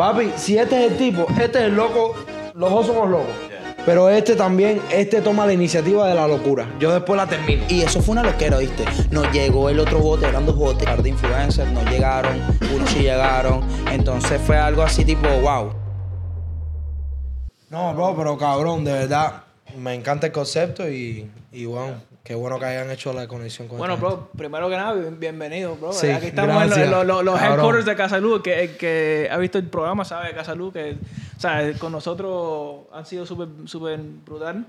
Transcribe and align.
Papi, 0.00 0.32
si 0.34 0.56
este 0.56 0.86
es 0.86 0.92
el 0.92 0.96
tipo, 0.96 1.26
este 1.38 1.58
es 1.58 1.64
el 1.66 1.74
loco, 1.74 2.14
los 2.54 2.70
dos 2.70 2.86
somos 2.86 3.10
locos. 3.10 3.34
Pero 3.84 4.08
este 4.08 4.34
también, 4.34 4.80
este 4.90 5.20
toma 5.20 5.44
la 5.44 5.52
iniciativa 5.52 6.08
de 6.08 6.14
la 6.14 6.26
locura. 6.26 6.66
Yo 6.80 6.90
después 6.90 7.18
la 7.18 7.26
termino. 7.26 7.64
Y 7.68 7.82
eso 7.82 8.00
fue 8.00 8.12
una 8.12 8.22
loquera, 8.22 8.56
¿viste? 8.56 8.86
Nos 9.10 9.30
llegó 9.30 9.68
el 9.68 9.78
otro 9.78 9.98
bote, 9.98 10.24
eran 10.26 10.46
dos 10.46 10.56
botes, 10.56 10.88
par 10.88 11.02
de 11.02 11.10
influencers, 11.10 11.70
no 11.70 11.84
llegaron, 11.84 12.40
unos 12.74 12.88
sí 12.88 13.00
llegaron. 13.00 13.62
Entonces 13.92 14.40
fue 14.40 14.56
algo 14.56 14.80
así 14.80 15.04
tipo, 15.04 15.28
wow. 15.28 15.70
No, 17.68 17.92
bro, 17.92 18.16
pero 18.16 18.38
cabrón, 18.38 18.86
de 18.86 18.92
verdad, 18.92 19.42
me 19.76 19.92
encanta 19.92 20.28
el 20.28 20.32
concepto 20.32 20.88
y, 20.88 21.30
y 21.52 21.66
bueno, 21.66 21.96
qué 22.30 22.36
bueno 22.36 22.60
que 22.60 22.64
hayan 22.64 22.88
hecho 22.92 23.12
la 23.12 23.26
conexión 23.26 23.66
con 23.66 23.78
Bueno, 23.78 23.94
gente. 23.96 24.06
bro, 24.08 24.28
primero 24.38 24.68
que 24.70 24.76
nada, 24.76 24.92
bien- 24.92 25.18
bienvenido, 25.18 25.74
bro. 25.74 25.92
Sí, 25.92 26.10
Aquí 26.10 26.26
estamos 26.28 26.62
en 26.62 26.68
gracias, 26.68 26.88
los, 26.88 27.04
los- 27.04 27.24
los 27.24 27.34
cabrón. 27.36 27.58
headquarters 27.58 27.86
de 27.86 27.96
Casalú, 27.96 28.40
que 28.40 28.62
el 28.62 28.76
que 28.76 29.28
ha 29.28 29.36
visto 29.36 29.58
el 29.58 29.64
programa 29.64 30.04
sabe 30.04 30.28
de 30.28 30.34
Casalú, 30.34 30.70
que 30.70 30.96
o 31.36 31.40
sea, 31.40 31.72
con 31.80 31.90
nosotros 31.90 32.82
han 32.94 33.04
sido 33.04 33.26
súper 33.26 33.48
súper 33.64 33.98
brutal. 34.24 34.64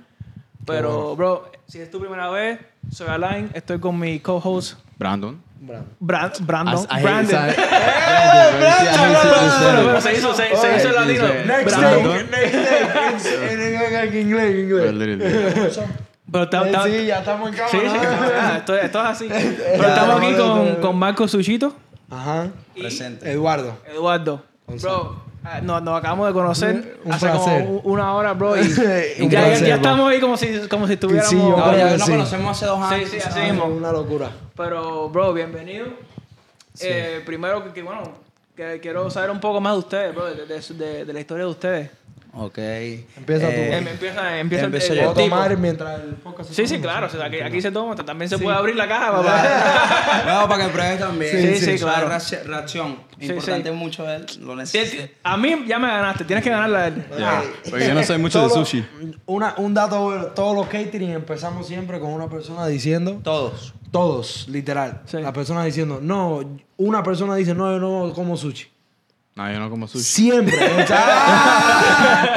Pero, 0.65 1.15
bro, 1.15 1.51
si 1.67 1.79
es 1.81 1.91
tu 1.91 1.99
primera 1.99 2.31
vez, 2.31 2.57
soy 2.91 3.09
Alain, 3.09 3.51
estoy 3.53 3.77
con 3.79 3.99
mi 3.99 4.19
co-host 4.21 4.79
Brandon. 4.97 5.39
Brandon. 5.99 6.31
Hate 6.89 7.03
Brandon. 7.03 7.27
that. 7.29 7.55
Pero, 8.59 9.85
pero 9.85 10.01
se 10.01 10.13
hizo, 10.17 10.33
se, 10.33 10.55
se 10.55 10.77
hizo 10.77 10.89
el 10.89 10.95
latino. 10.95 11.27
Next 11.45 11.77
Brandon. 11.77 12.03
day, 12.07 12.23
next 12.23 12.53
day. 12.55 13.49
En, 13.51 13.59
en- 13.61 13.93
en 14.13 14.17
inglés, 14.19 14.55
en 14.55 14.59
inglés. 15.11 15.79
Pero 16.31 16.49
ta- 16.49 16.71
ta- 16.71 16.83
Sí, 16.85 17.05
ya 17.05 17.19
estamos 17.19 17.49
en 17.49 17.55
cámara. 17.55 17.71
sí, 17.71 17.77
ah, 18.39 18.55
esto, 18.59 18.75
esto 18.75 18.99
es 19.01 19.05
así. 19.05 19.27
Pero 19.29 19.87
estamos 19.87 20.21
aquí 20.21 20.33
con, 20.35 20.75
con 20.75 20.95
Marco 20.97 21.27
Suchito 21.27 21.73
Ajá. 22.09 22.47
y 22.75 22.81
Presente. 22.81 23.29
Eduardo. 23.31 23.77
Eduardo. 23.91 24.43
Bro, 24.67 25.21
ah, 25.43 25.59
nos, 25.61 25.81
nos 25.83 25.99
acabamos 25.99 26.27
de 26.27 26.33
conocer 26.33 26.97
Un 27.03 27.11
hace 27.13 27.27
placer. 27.27 27.65
como 27.65 27.79
una 27.79 28.13
hora, 28.15 28.31
bro. 28.33 28.55
Y, 28.55 28.61
ya, 28.69 29.29
placer, 29.29 29.69
estamos 29.69 30.09
ahí 30.09 30.21
como 30.21 30.37
si, 30.37 30.59
como 30.69 30.87
si 30.87 30.93
estuviéramos. 30.93 31.29
Sí, 31.29 31.37
yo 31.37 31.49
No, 31.57 31.63
creo 31.65 31.77
ya 31.89 31.97
nos 31.97 32.05
sí. 32.05 32.11
conocemos 32.11 32.57
hace 32.57 32.65
dos 32.65 32.79
años. 32.81 33.09
Sí, 33.09 33.19
sí, 33.19 33.27
así 33.27 33.39
mismo. 33.41 33.65
Una 33.65 33.91
locura. 33.91 34.29
Pero, 34.55 35.09
bro, 35.09 35.33
bienvenido. 35.33 35.87
Eh, 36.79 37.21
primero, 37.25 37.63
que, 37.65 37.71
que, 37.73 37.83
bueno, 37.83 38.03
que 38.55 38.79
quiero 38.81 39.09
saber 39.09 39.29
un 39.31 39.39
poco 39.41 39.59
más 39.59 39.73
de 39.73 39.79
ustedes, 39.79 40.15
bro, 40.15 40.25
de, 40.25 40.45
de- 40.45 40.61
de- 40.75 41.05
de 41.05 41.13
la 41.13 41.19
historia 41.19 41.43
de 41.45 41.51
ustedes. 41.51 41.91
Ok. 42.33 42.57
Empieza 42.57 43.47
tú. 43.47 43.53
Eh, 43.53 43.77
empieza 43.77 44.39
empieza 44.39 44.65
el- 44.65 44.73
el, 44.75 44.99
el 44.99 45.13
tipo. 45.13 45.13
tomar 45.29 45.57
mientras 45.57 45.99
el 46.01 46.15
podcast 46.15 46.49
se 46.49 46.55
Sí, 46.55 46.75
sí, 46.75 46.81
claro. 46.81 47.07
o 47.07 47.09
sea, 47.09 47.25
aquí, 47.25 47.41
aquí 47.41 47.61
se 47.61 47.71
toma. 47.71 47.93
También 47.95 48.29
se 48.29 48.37
puede 48.37 48.55
abrir 48.57 48.75
la 48.75 48.87
caja, 48.87 49.11
papá. 49.11 50.21
Bueno, 50.23 50.47
para 50.47 50.65
que 50.65 50.69
pruebes 50.71 50.99
también. 50.99 51.55
Sí, 51.59 51.65
sí, 51.77 51.83
claro. 51.83 52.07
reacción. 52.45 52.97
Importante 53.19 53.69
sí. 53.69 53.75
mucho 53.75 54.09
él. 54.09 54.25
Lo 54.39 54.65
sí, 54.65 54.79
A 55.23 55.35
mí 55.37 55.65
ya 55.67 55.77
me 55.77 55.87
ganaste. 55.87 56.23
Tienes 56.23 56.43
que 56.43 56.49
ganarla 56.49 56.79
a 56.83 56.87
él. 56.87 57.05
Yeah. 57.17 57.43
Porque 57.69 57.87
yo 57.87 57.93
no 57.93 58.03
soy 58.03 58.17
mucho 58.17 58.41
de 58.43 58.49
sushi. 58.49 58.85
Una, 59.25 59.55
un 59.57 59.73
dato, 59.73 60.31
todos 60.33 60.55
los 60.55 60.67
catering 60.67 61.11
empezamos 61.11 61.67
siempre 61.67 61.99
con 61.99 62.11
una 62.13 62.29
persona 62.29 62.65
diciendo, 62.67 63.19
Todos. 63.23 63.73
todos, 63.91 64.47
literal, 64.49 65.01
Sí. 65.05 65.17
la 65.21 65.33
persona 65.33 65.63
diciendo, 65.65 65.99
no, 66.01 66.59
una 66.77 67.03
persona 67.03 67.35
dice, 67.35 67.53
no, 67.53 67.71
yo 67.71 67.79
no 67.79 68.13
como 68.13 68.37
sushi. 68.37 68.67
No, 69.35 69.49
yo 69.51 69.59
no 69.59 69.69
como 69.69 69.87
sushi. 69.87 70.03
Siempre. 70.03 70.57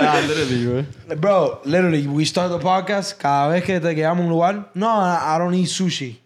Ah, 0.07 0.21
literally, 0.27 0.65
güey. 0.67 1.17
bro, 1.19 1.61
literally, 1.65 2.07
we 2.07 2.25
start 2.25 2.51
the 2.51 2.59
podcast, 2.59 3.19
cada 3.19 3.49
vez 3.49 3.65
que 3.65 3.81
te 3.81 3.95
quedamos 3.95 4.21
a 4.21 4.25
un 4.25 4.29
lugar, 4.29 4.71
no, 4.75 4.87
I 4.89 5.37
don't 5.39 5.55
eat 5.55 5.69
sushi. 5.69 6.19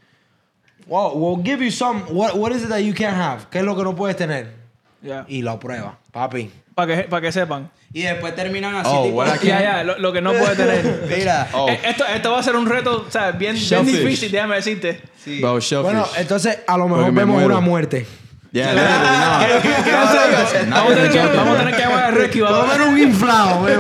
Well, 0.87 1.13
we'll 1.17 1.37
give 1.43 1.63
you 1.63 1.71
some, 1.71 2.03
what, 2.15 2.37
what 2.37 2.53
is 2.53 2.63
it 2.65 2.69
that 2.71 2.83
you 2.83 2.93
can't 2.95 3.17
have? 3.17 3.47
¿Qué 3.51 3.59
es 3.61 3.65
lo 3.65 3.75
que 3.77 3.85
no 3.85 3.95
puedes 3.95 4.17
tener? 4.17 4.55
Ya. 5.03 5.25
Y 5.29 5.43
lo 5.43 5.59
prueba, 5.59 5.99
papi. 6.13 6.51
Para 6.75 6.97
que, 7.03 7.09
para 7.09 7.21
que 7.23 7.33
sepan. 7.33 7.71
Y 7.93 8.03
después 8.03 8.35
terminan 8.35 8.75
así, 8.75 8.91
Oh, 8.93 9.05
tipo. 9.05 9.25
Ya, 9.43 9.61
ya, 9.63 9.85
lo, 9.85 9.99
lo 9.99 10.13
que 10.13 10.21
no 10.21 10.33
puede 10.33 10.55
tener. 10.57 11.07
Mira. 11.19 11.49
Oh, 11.53 11.69
Eh, 11.69 11.81
Esto, 11.85 12.05
esto 12.07 12.31
va 12.33 12.41
a 12.41 12.43
ser 12.43 12.57
un 12.57 12.67
reto, 12.67 13.05
o 13.07 13.11
sea, 13.11 13.33
bien, 13.33 13.57
bien 13.57 13.87
difícil, 13.87 14.31
déjame 14.31 14.57
decirte. 14.57 15.01
Sí. 15.23 15.41
bro. 15.41 15.59
Bueno, 15.83 16.07
entonces 16.17 16.59
a 16.67 16.77
lo 16.77 16.85
mejor 16.89 17.05
Porque 17.07 17.19
vemos 17.21 17.35
muero. 17.37 17.57
una 17.57 17.61
muerte. 17.61 18.07
Yeah, 18.53 18.73
literally, 18.73 19.63
¿Qué- 19.63 19.83
qué 19.85 19.93
vas 19.93 20.15
a 20.15 20.43
hacer? 20.43 20.69
no. 20.69 20.77
Vamos 20.77 20.93
a 20.93 20.95
tener 20.97 21.11
que, 21.13 21.37
vamos 21.37 21.55
a 21.55 21.59
tener 21.59 21.75
que 21.77 21.83
llamar 21.83 22.05
a 22.05 22.11
Rescue. 22.11 22.43
Vamos 22.43 22.69
a 22.69 22.73
ver 22.79 22.89
un 22.89 22.99
inflado, 22.99 23.61
weón. 23.61 23.79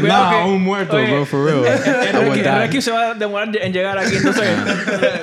Que- 0.00 0.44
un 0.46 0.62
muerto, 0.62 0.96
Oye, 0.96 1.12
bro, 1.12 1.26
for 1.26 1.44
real. 1.44 2.58
Rescue 2.58 2.82
se 2.82 2.90
va 2.90 3.10
a 3.10 3.14
demorar 3.14 3.54
en 3.56 3.72
llegar 3.72 3.98
aquí, 3.98 4.16
entonces. 4.16 4.48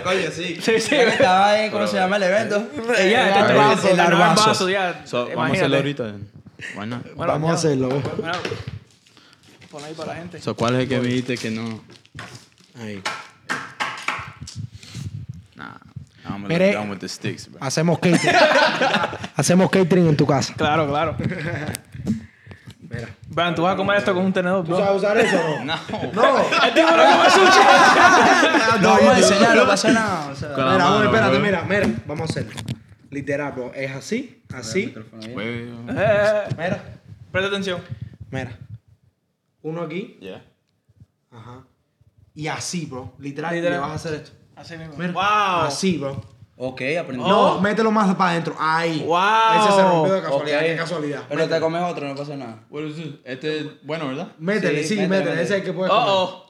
Coño, 0.04 0.32
sí. 0.32 0.58
Sí, 0.62 0.80
sí. 0.80 0.90
Ya 0.96 1.04
Estaba 1.04 1.50
ahí, 1.50 1.70
¿cómo 1.70 1.88
se 1.88 1.98
llama 1.98 2.18
el 2.18 2.24
evento? 2.24 2.68
Ya, 3.10 3.46
El 3.90 4.00
arbazo, 4.00 4.70
ya. 4.70 5.02
So, 5.06 5.28
vamos 5.36 5.52
a 5.52 5.54
hacerlo 5.54 5.78
ahorita. 5.78 6.14
Bueno, 6.76 7.02
Vamos 7.16 7.50
a 7.50 7.54
ya. 7.54 7.58
hacerlo. 7.58 7.90
Pon 9.72 9.84
ahí 9.86 9.94
para 9.94 10.10
la 10.14 10.16
gente. 10.20 10.42
So, 10.42 10.54
¿cuál 10.56 10.76
es 10.76 10.82
el 10.82 10.90
que 10.90 11.00
me 11.00 11.08
dijiste 11.08 11.38
que 11.38 11.50
no? 11.50 11.82
Ahí. 12.80 13.02
Nah, 15.56 15.76
I'm 16.34 16.42
gonna 16.44 16.48
Mire. 16.48 16.66
look 16.68 16.74
down 16.82 16.90
with 16.90 17.00
the 17.00 17.08
sticks, 17.10 17.48
bro. 17.48 17.60
Hacemos 17.62 18.00
catering. 18.00 18.36
Hacemos 19.36 19.70
catering 19.70 20.08
en 20.08 20.16
tu 20.18 20.26
casa. 20.26 20.54
Claro, 20.56 20.88
claro. 20.88 21.16
Mira. 22.80 23.08
Brian, 23.30 23.56
tú 23.56 23.62
vas 23.62 23.74
a 23.74 23.78
comer 23.78 23.98
esto 24.00 24.14
con 24.14 24.26
un 24.26 24.34
tenedor, 24.34 24.66
¿Tú 24.66 24.76
sabes 24.76 24.98
usar 24.98 25.18
eso 25.18 25.38
o 25.40 25.60
no? 25.64 25.76
No. 25.76 25.78
No. 26.14 26.40
El 26.66 26.74
tipo 26.74 26.92
no 26.92 27.04
come 27.04 27.30
sushi. 27.30 27.60
No, 28.82 28.90
vamos 28.90 29.14
a 29.14 29.18
enseñar, 29.18 29.56
no 29.56 29.66
pasa 29.66 29.92
nada. 29.94 30.28
O 30.30 30.36
sea, 30.36 30.50
Mira, 30.50 30.66
mano, 30.66 30.90
bueno, 30.90 31.06
espérate, 31.06 31.32
bro. 31.38 31.40
mira, 31.46 31.64
mira. 31.64 31.88
Vamos 32.06 32.30
a 32.30 32.32
hacerlo. 32.34 32.52
Literal, 33.10 33.52
bro. 33.54 33.72
Es 33.74 33.92
así, 33.92 34.44
así. 34.54 34.94
Eh, 35.22 35.74
Mira, 36.58 36.84
Presta 37.32 37.48
atención. 37.48 37.82
mira. 38.30 38.58
Uno 39.62 39.82
aquí. 39.84 40.18
Yeah. 40.20 40.42
Ajá. 41.32 41.64
Y 42.36 42.48
así, 42.48 42.86
bro. 42.88 43.14
Literal, 43.20 43.54
Literal. 43.56 43.74
le 43.74 43.80
vas 43.80 43.92
a 43.92 43.96
hacer 43.96 44.14
esto. 44.16 44.32
Así 44.62 44.78
mismo. 44.78 44.94
Mira. 44.98 45.12
Wow. 45.12 45.66
Así, 45.68 45.98
bro. 45.98 46.22
Ok, 46.58 46.82
aprendí. 47.00 47.24
No, 47.28 47.60
mételo 47.60 47.90
más 47.92 48.14
para 48.16 48.30
adentro. 48.32 48.56
Ahí. 48.60 49.00
Wow. 49.04 49.64
Ese 49.64 49.72
se 49.76 49.82
rompió 49.84 50.14
de 50.14 50.22
casualidad. 50.22 50.60
Qué 50.60 50.76
casualidad. 50.76 51.24
Pero 51.28 51.50
te 51.50 51.60
comes 51.60 51.82
otro, 51.84 52.08
no 52.08 52.16
pasa 52.16 52.36
nada. 52.36 52.60
Este 53.24 53.60
es 53.60 53.66
bueno, 53.84 54.08
¿verdad? 54.10 54.34
Métele, 54.38 54.84
Sí, 54.84 54.90
sí, 54.90 54.96
métele, 54.98 55.08
métele. 55.10 55.30
métele. 55.32 55.44
Ese 55.44 55.54
es 55.56 55.60
el 55.62 55.66
que 55.66 55.74
puedes 55.74 55.92
Oh, 55.92 55.98
comer. 55.98 56.14
oh. 56.14 56.46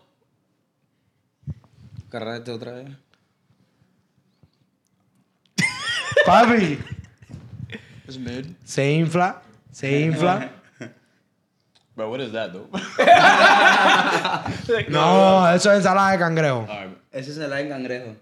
Carrete 2.09 2.51
otra 2.51 2.73
vez. 2.73 2.89
Papi. 6.25 6.77
It's 8.05 8.17
mid. 8.17 8.47
Se 8.65 8.91
infla. 8.91 9.41
Se 9.71 10.01
infla. 10.07 10.51
Bro, 11.95 12.09
what 12.09 12.19
is 12.21 12.31
that, 12.33 12.51
though? 12.51 12.67
No, 14.89 15.47
eso 15.53 15.71
es 15.71 15.77
ensalada 15.77 16.11
de 16.11 16.17
cangrejo. 16.19 16.65
Alright. 16.69 16.97
Ese 17.11 17.31
es 17.31 17.37
el 17.37 17.51
en 17.51 17.69
cangrejo. 17.69 18.15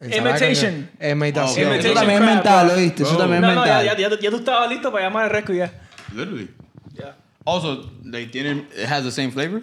Imitation. 0.00 0.90
Imitación. 1.00 1.72
Eso 1.72 1.94
también 1.94 2.22
es 2.22 2.26
mental. 2.28 2.70
¿oíste? 2.70 3.02
Eso 3.02 3.16
también 3.16 3.40
No, 3.40 3.48
es 3.50 3.54
no, 3.56 3.66
ya, 3.66 3.76
mental. 3.78 3.98
ya, 3.98 4.08
ya, 4.10 4.20
ya 4.20 4.30
tú 4.30 4.36
estabas 4.36 4.68
listo 4.70 4.92
para 4.92 5.04
llamar 5.04 5.24
al 5.24 5.30
Rescue 5.30 5.56
ya. 5.56 5.72
Literally. 6.14 6.50
Yeah. 6.94 7.14
Also, 7.44 7.90
they 8.10 8.26
tienen, 8.26 8.68
it 8.76 8.86
has 8.86 9.04
the 9.04 9.10
same 9.10 9.30
flavor? 9.30 9.62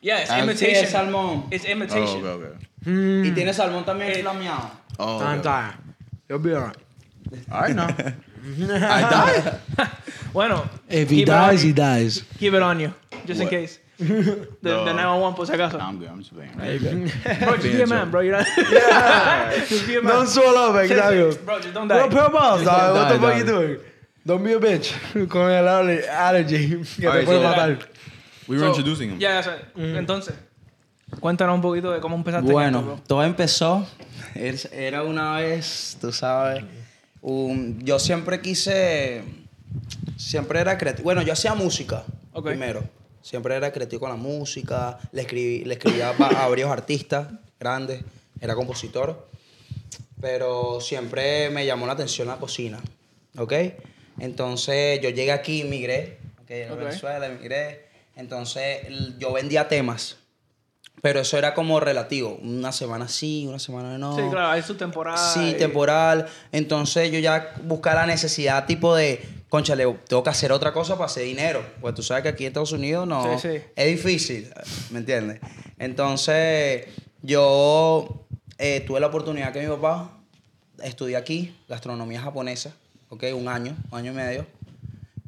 Yeah, 0.00 0.20
it's 0.20 0.30
Ah, 0.30 0.40
sí, 0.40 0.40
Sí, 0.40 0.44
imitation. 0.64 0.84
es 0.84 0.90
salmón. 0.90 1.46
It's 1.50 1.64
Oh, 1.64 1.70
imitation. 1.70 2.26
okay, 2.26 2.28
okay. 2.30 2.68
Mm. 2.92 3.24
Y 3.26 3.30
tiene 3.30 3.52
salmón 3.54 3.84
también 3.84 4.14
flameado. 4.20 4.70
Oh, 4.98 5.18
Time, 5.20 5.38
okay. 5.38 5.42
time. 5.42 5.72
You'll 6.28 6.40
be 6.40 6.54
alright. 6.54 6.76
Alright, 7.50 7.76
now. 7.76 7.86
I 8.58 9.02
died. 9.02 9.60
Bueno, 10.32 10.64
If 10.88 11.10
he 11.10 11.16
keep 11.18 11.28
it 11.28 11.30
on 11.30 11.50
dies, 11.50 11.62
he 11.62 11.68
you. 11.68 11.74
dies. 11.74 12.24
Keep 12.38 12.54
it 12.54 12.62
on 12.62 12.80
you, 12.80 12.92
just 13.26 13.38
in 13.40 13.46
What? 13.46 13.50
case. 13.50 13.78
The, 13.98 14.46
No. 14.62 14.84
the 14.84 14.92
911 14.94 15.36
por 15.36 15.46
si 15.46 15.52
acaso. 15.52 15.78
Nah, 15.78 15.88
I'm 15.88 15.98
good. 15.98 16.08
I'm 16.08 16.18
just 16.18 16.32
playing. 16.34 16.52
Bro, 17.44 17.56
just 17.58 17.62
be 17.76 17.82
a 17.82 17.86
man, 17.86 18.10
bro. 18.10 18.20
You're 18.20 18.36
not. 18.38 18.46
just 19.68 19.86
be 19.86 19.96
a 19.96 20.02
man. 20.02 20.12
Don't 20.12 20.26
swallow 20.28 20.70
up, 20.74 20.82
exactly. 20.84 21.36
Bro, 21.44 21.60
just 21.60 21.74
don't 21.74 21.88
Bro, 21.88 21.98
die. 21.98 22.08
pure 22.08 22.30
balls, 22.30 22.64
dog. 22.64 22.94
What 22.96 23.08
the 23.12 23.20
fuck 23.20 23.36
you 23.38 23.44
doing? 23.44 23.78
Don't 24.24 24.42
be 24.42 24.52
a 24.54 24.58
bitch. 24.58 24.92
Con 25.28 25.50
el 25.50 25.66
aller- 25.68 26.08
allergy 26.08 26.68
que 27.00 27.08
te 27.10 27.22
puede 27.24 27.40
so- 27.40 27.42
matar. 27.42 27.78
We 28.48 28.56
were 28.56 28.60
So, 28.60 28.68
introducing 28.70 29.10
him. 29.10 29.18
Ya, 29.20 29.40
ya 29.40 29.42
sé. 29.42 29.50
Entonces, 29.76 30.34
cuéntanos 31.20 31.54
un 31.54 31.60
poquito 31.62 31.92
de 31.92 32.00
cómo 32.00 32.16
empezaste. 32.16 32.44
en 32.46 32.50
esto, 32.50 32.52
Bueno, 32.54 32.82
bro. 32.82 33.00
todo 33.06 33.22
empezó. 33.24 33.86
Era 34.34 35.02
una 35.04 35.36
vez, 35.36 35.96
tú 36.00 36.10
sabes. 36.12 36.64
un- 37.20 37.78
yo 37.84 37.98
siempre 37.98 38.40
quise. 38.40 39.22
Siempre 40.16 40.60
era 40.60 40.76
creativo. 40.78 41.04
Bueno, 41.04 41.22
yo 41.22 41.32
hacía 41.32 41.54
música 41.54 42.04
Ok. 42.32 42.46
primero. 42.46 42.82
Siempre 43.22 43.54
era 43.56 43.72
creativo 43.72 44.00
con 44.00 44.10
la 44.10 44.16
música. 44.16 44.98
Le, 45.12 45.22
escribí, 45.22 45.64
le 45.64 45.74
escribía 45.74 46.10
a 46.10 46.48
varios 46.48 46.70
artistas 46.70 47.28
grandes. 47.58 48.02
Era 48.40 48.54
compositor. 48.54 49.28
Pero 50.20 50.80
siempre 50.80 51.50
me 51.50 51.64
llamó 51.64 51.86
la 51.86 51.92
atención 51.94 52.28
la 52.28 52.36
cocina. 52.36 52.80
¿Ok? 53.38 53.52
Entonces 54.18 55.00
yo 55.00 55.10
llegué 55.10 55.32
aquí, 55.32 55.64
migré. 55.64 56.18
¿ok? 56.42 56.50
En. 56.50 56.78
Venezuela, 56.78 57.26
emigré. 57.26 57.86
Entonces 58.16 58.80
yo 59.18 59.32
vendía 59.32 59.68
temas. 59.68 60.16
Pero 61.00 61.20
eso 61.20 61.36
era 61.36 61.54
como 61.54 61.80
relativo. 61.80 62.38
Una 62.42 62.70
semana 62.70 63.08
sí, 63.08 63.46
una 63.48 63.58
semana 63.58 63.98
no. 63.98 64.14
Sí, 64.14 64.22
claro, 64.30 64.48
hay 64.50 64.62
su 64.62 64.76
temporada. 64.76 65.16
Sí, 65.16 65.50
y- 65.50 65.54
temporal. 65.54 66.26
Entonces 66.52 67.10
yo 67.10 67.18
ya 67.18 67.54
buscaba 67.64 68.02
la 68.02 68.06
necesidad 68.06 68.66
tipo 68.66 68.94
de 68.94 69.20
conchale, 69.52 69.84
tengo 70.08 70.22
que 70.22 70.30
hacer 70.30 70.50
otra 70.50 70.72
cosa 70.72 70.94
para 70.94 71.04
hacer 71.06 71.24
dinero. 71.24 71.62
Pues 71.82 71.94
tú 71.94 72.02
sabes 72.02 72.22
que 72.22 72.30
aquí 72.30 72.44
en 72.44 72.48
Estados 72.48 72.72
Unidos 72.72 73.06
no. 73.06 73.38
Sí, 73.38 73.48
sí. 73.50 73.62
Es 73.76 73.86
difícil, 73.86 74.50
¿me 74.90 75.00
entiendes? 75.00 75.40
Entonces, 75.78 76.86
yo 77.20 78.24
eh, 78.56 78.82
tuve 78.86 78.98
la 78.98 79.08
oportunidad 79.08 79.52
que 79.52 79.60
mi 79.60 79.66
papá 79.66 80.10
estudié 80.82 81.16
aquí, 81.16 81.54
gastronomía 81.68 82.22
japonesa, 82.22 82.74
¿ok? 83.10 83.24
Un 83.34 83.46
año, 83.48 83.76
un 83.90 83.98
año 83.98 84.12
y 84.12 84.14
medio. 84.14 84.46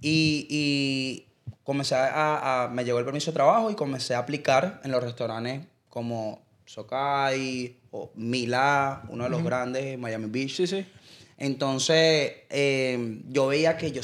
Y, 0.00 0.46
y 0.48 1.26
comencé 1.62 1.94
a, 1.94 2.64
a- 2.64 2.68
Me 2.68 2.82
llegó 2.84 2.98
el 2.98 3.04
permiso 3.04 3.30
de 3.30 3.34
trabajo 3.34 3.70
y 3.70 3.74
comencé 3.74 4.14
a 4.14 4.20
aplicar 4.20 4.80
en 4.84 4.90
los 4.90 5.02
restaurantes 5.02 5.60
como 5.90 6.42
Sokai 6.64 7.76
o 7.90 8.10
Mila, 8.14 9.02
uno 9.10 9.24
de 9.24 9.30
los 9.30 9.44
grandes, 9.44 9.98
Miami 9.98 10.26
Beach. 10.30 10.56
Sí, 10.56 10.66
sí. 10.66 10.86
Entonces, 11.36 12.32
eh, 12.50 13.22
yo 13.28 13.48
veía 13.48 13.76
que 13.76 13.92
yo 13.92 14.02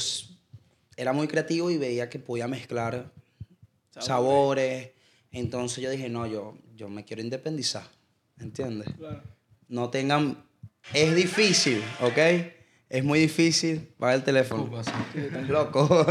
era 0.97 1.13
muy 1.13 1.27
creativo 1.27 1.71
y 1.71 1.77
veía 1.77 2.09
que 2.09 2.19
podía 2.19 2.47
mezclar 2.47 3.11
sabores. 3.99 4.91
Entonces 5.31 5.83
yo 5.83 5.89
dije, 5.89 6.09
no, 6.09 6.27
yo, 6.27 6.57
yo 6.75 6.89
me 6.89 7.05
quiero 7.05 7.21
independizar. 7.21 7.83
¿Entiendes? 8.39 8.89
Claro. 8.97 9.21
No 9.67 9.89
tengan... 9.89 10.43
Es 10.93 11.15
difícil, 11.15 11.81
¿ok? 12.01 12.17
Es 12.89 13.03
muy 13.03 13.19
difícil. 13.19 13.87
Va 14.01 14.13
el 14.13 14.23
teléfono. 14.23 14.69
Estás 15.15 15.47
loco. 15.47 16.05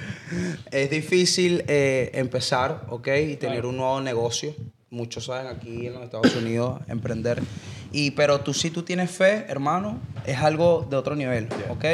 es 0.70 0.90
difícil 0.90 1.64
eh, 1.66 2.10
empezar, 2.14 2.86
¿ok? 2.90 3.08
Y 3.28 3.36
tener 3.36 3.66
un 3.66 3.78
nuevo 3.78 4.00
negocio. 4.00 4.54
Muchos 4.90 5.24
saben 5.24 5.46
aquí 5.46 5.86
en 5.86 5.94
los 5.94 6.04
Estados 6.04 6.36
Unidos 6.36 6.80
emprender. 6.86 7.42
Y, 7.90 8.12
pero 8.12 8.40
tú 8.40 8.54
si 8.54 8.70
tú 8.70 8.82
tienes 8.82 9.10
fe, 9.10 9.46
hermano, 9.48 9.98
es 10.26 10.38
algo 10.38 10.86
de 10.88 10.96
otro 10.96 11.16
nivel, 11.16 11.48
¿ok? 11.70 11.84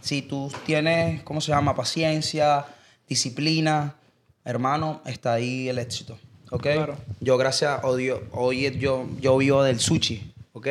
Si 0.00 0.22
tú 0.22 0.52
tienes, 0.66 1.22
¿cómo 1.22 1.40
se 1.40 1.52
llama? 1.52 1.74
Paciencia, 1.74 2.66
disciplina, 3.08 3.96
hermano, 4.44 5.02
está 5.06 5.34
ahí 5.34 5.68
el 5.68 5.78
éxito, 5.78 6.18
¿ok? 6.50 6.62
Claro. 6.62 6.96
Yo 7.20 7.36
gracias 7.36 7.80
a 7.82 7.96
Dios, 7.96 8.20
hoy 8.32 8.70
yo, 8.78 9.06
yo 9.20 9.36
vivo 9.36 9.62
del 9.62 9.80
sushi, 9.80 10.32
¿ok? 10.52 10.68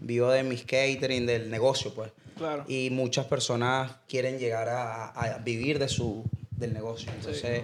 Vivo 0.00 0.30
de 0.30 0.42
mis 0.42 0.62
catering, 0.62 1.26
del 1.26 1.50
negocio, 1.50 1.94
pues. 1.94 2.12
Claro. 2.36 2.64
Y 2.68 2.90
muchas 2.90 3.24
personas 3.26 3.92
quieren 4.08 4.38
llegar 4.38 4.68
a, 4.68 5.06
a 5.08 5.38
vivir 5.38 5.78
de 5.78 5.88
su, 5.88 6.22
del 6.50 6.72
negocio. 6.72 7.10
Entonces, 7.12 7.62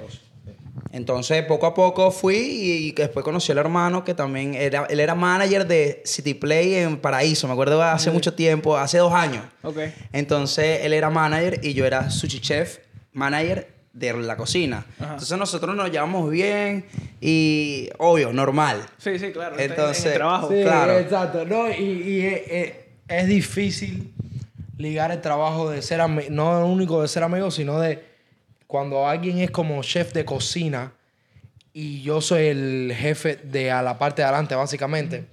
entonces, 0.93 1.43
poco 1.47 1.67
a 1.67 1.75
poco 1.75 2.11
fui 2.11 2.37
y 2.37 2.93
después 2.93 3.25
conocí 3.25 3.51
al 3.51 3.59
hermano 3.59 4.05
que 4.05 4.13
también 4.15 4.55
era, 4.55 4.87
él 4.91 5.01
era 5.01 5.15
manager 5.15 5.67
de 5.67 6.03
City 6.05 6.35
Play 6.35 6.75
en 6.75 6.99
Paraíso, 6.99 7.47
me 7.47 7.55
acuerdo 7.55 7.83
hace 7.83 8.11
mucho 8.11 8.35
tiempo, 8.35 8.77
hace 8.77 8.99
dos 8.99 9.13
años. 9.13 9.43
Ok. 9.63 9.79
Entonces, 10.13 10.81
él 10.85 10.93
era 10.93 11.09
manager 11.11 11.61
y 11.63 11.73
yo 11.73 11.87
era 11.87 12.11
sushi 12.11 12.41
chef, 12.41 12.79
manager 13.13 13.69
de 13.95 14.13
la 14.15 14.37
cocina. 14.37 14.85
Ajá. 14.99 15.13
Entonces, 15.15 15.39
nosotros 15.39 15.75
nos 15.75 15.91
llevamos 15.91 16.31
bien 16.31 16.85
y, 17.21 17.89
obvio, 17.99 18.33
normal. 18.33 18.83
Sí, 18.99 19.19
sí, 19.19 19.33
claro. 19.33 19.59
en- 19.59 19.71
Entonces, 19.71 20.05
el 20.07 20.13
trabajo. 20.15 20.49
Sí, 20.51 20.63
Claro. 20.63 20.99
exacto. 20.99 21.45
No, 21.47 21.71
y, 21.71 21.75
y 21.83 22.21
es, 22.27 22.43
es- 22.49 22.73
es 23.09 23.27
difícil 23.29 24.13
ligar 24.79 25.11
el 25.11 25.21
trabajo 25.21 25.71
de 25.71 25.83
ser 25.83 26.01
amigo, 26.01 26.29
no 26.31 26.67
único 26.67 27.03
de 27.03 27.09
ser 27.09 27.23
amigo, 27.23 27.51
sino 27.51 27.79
de 27.81 28.12
cuando 28.73 29.07
alguien 29.07 29.39
es 29.41 29.51
como 29.51 29.83
chef 29.83 30.15
de 30.15 30.25
cocina 30.25 30.95
y 31.75 32.01
yo 32.01 32.23
soy 32.23 32.47
el 32.47 32.95
jefe 32.97 33.37
de 33.37 33.71
a 33.71 33.83
la 33.83 33.99
parte 33.99 34.23
de 34.23 34.29
adelante, 34.29 34.55
básicamente, 34.55 35.27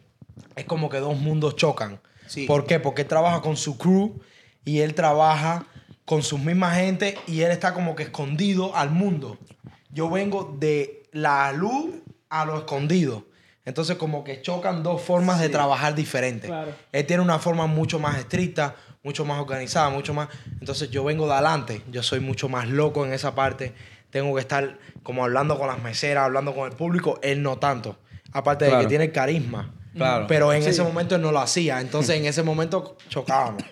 es 0.57 0.65
como 0.65 0.89
que 0.89 0.97
dos 0.97 1.17
mundos 1.17 1.55
chocan. 1.55 2.01
Sí. 2.27 2.45
¿Por 2.45 2.65
qué? 2.65 2.81
Porque 2.81 3.03
él 3.03 3.07
trabaja 3.07 3.39
con 3.39 3.55
su 3.55 3.77
crew 3.77 4.19
y 4.65 4.79
él 4.81 4.93
trabaja 4.93 5.65
con 6.03 6.21
sus 6.21 6.37
mismas 6.41 6.75
gente 6.75 7.17
y 7.27 7.39
él 7.39 7.51
está 7.51 7.73
como 7.73 7.95
que 7.95 8.03
escondido 8.03 8.75
al 8.75 8.89
mundo. 8.89 9.37
Yo 9.89 10.09
vengo 10.09 10.57
de 10.59 11.03
la 11.13 11.53
luz 11.53 11.95
a 12.27 12.43
lo 12.43 12.57
escondido. 12.57 13.25
Entonces 13.63 13.95
como 13.95 14.25
que 14.25 14.41
chocan 14.41 14.83
dos 14.83 15.01
formas 15.01 15.39
de 15.39 15.47
trabajar 15.47 15.95
diferentes. 15.95 16.49
Claro. 16.49 16.73
Él 16.91 17.05
tiene 17.05 17.23
una 17.23 17.39
forma 17.39 17.67
mucho 17.67 17.99
más 17.99 18.17
estricta, 18.17 18.75
mucho 19.03 19.25
más 19.25 19.39
organizada, 19.39 19.89
mucho 19.89 20.13
más... 20.13 20.29
Entonces 20.59 20.89
yo 20.91 21.03
vengo 21.03 21.25
de 21.27 21.33
adelante, 21.33 21.81
yo 21.91 22.03
soy 22.03 22.19
mucho 22.19 22.49
más 22.49 22.67
loco 22.67 23.05
en 23.05 23.13
esa 23.13 23.35
parte. 23.35 23.73
Tengo 24.09 24.33
que 24.35 24.41
estar 24.41 24.77
como 25.03 25.23
hablando 25.23 25.57
con 25.57 25.67
las 25.67 25.81
meseras, 25.81 26.25
hablando 26.25 26.53
con 26.55 26.69
el 26.69 26.75
público. 26.75 27.19
Él 27.21 27.41
no 27.43 27.57
tanto. 27.59 27.97
Aparte 28.31 28.65
de 28.65 28.77
que 28.79 28.87
tiene 28.87 29.05
el 29.05 29.11
carisma. 29.11 29.73
Claro. 29.95 30.25
Pero 30.27 30.53
en 30.53 30.63
Sí. 30.63 30.69
ese 30.69 30.83
momento 30.83 31.15
él 31.15 31.21
no 31.21 31.31
lo 31.31 31.39
hacía. 31.39 31.79
Entonces 31.81 32.15
en 32.17 32.25
ese 32.25 32.43
momento 32.43 32.97
chocábamos. 33.09 33.63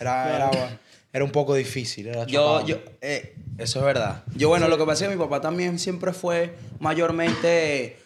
Era, 0.00 0.36
era, 0.36 0.78
era 1.12 1.24
un 1.24 1.30
poco 1.30 1.54
difícil. 1.54 2.08
Era 2.08 2.24
Yo, 2.26 2.64
yo, 2.66 2.78
eh, 3.00 3.36
eso 3.58 3.78
es 3.80 3.84
verdad. 3.84 4.24
Yo, 4.34 4.48
bueno, 4.48 4.66
lo 4.68 4.76
que 4.76 4.84
pasa 4.84 5.04
es 5.04 5.10
que 5.10 5.16
mi 5.16 5.22
papá 5.22 5.40
también 5.40 5.78
siempre 5.78 6.12
fue 6.12 6.56
mayormente, 6.80 7.96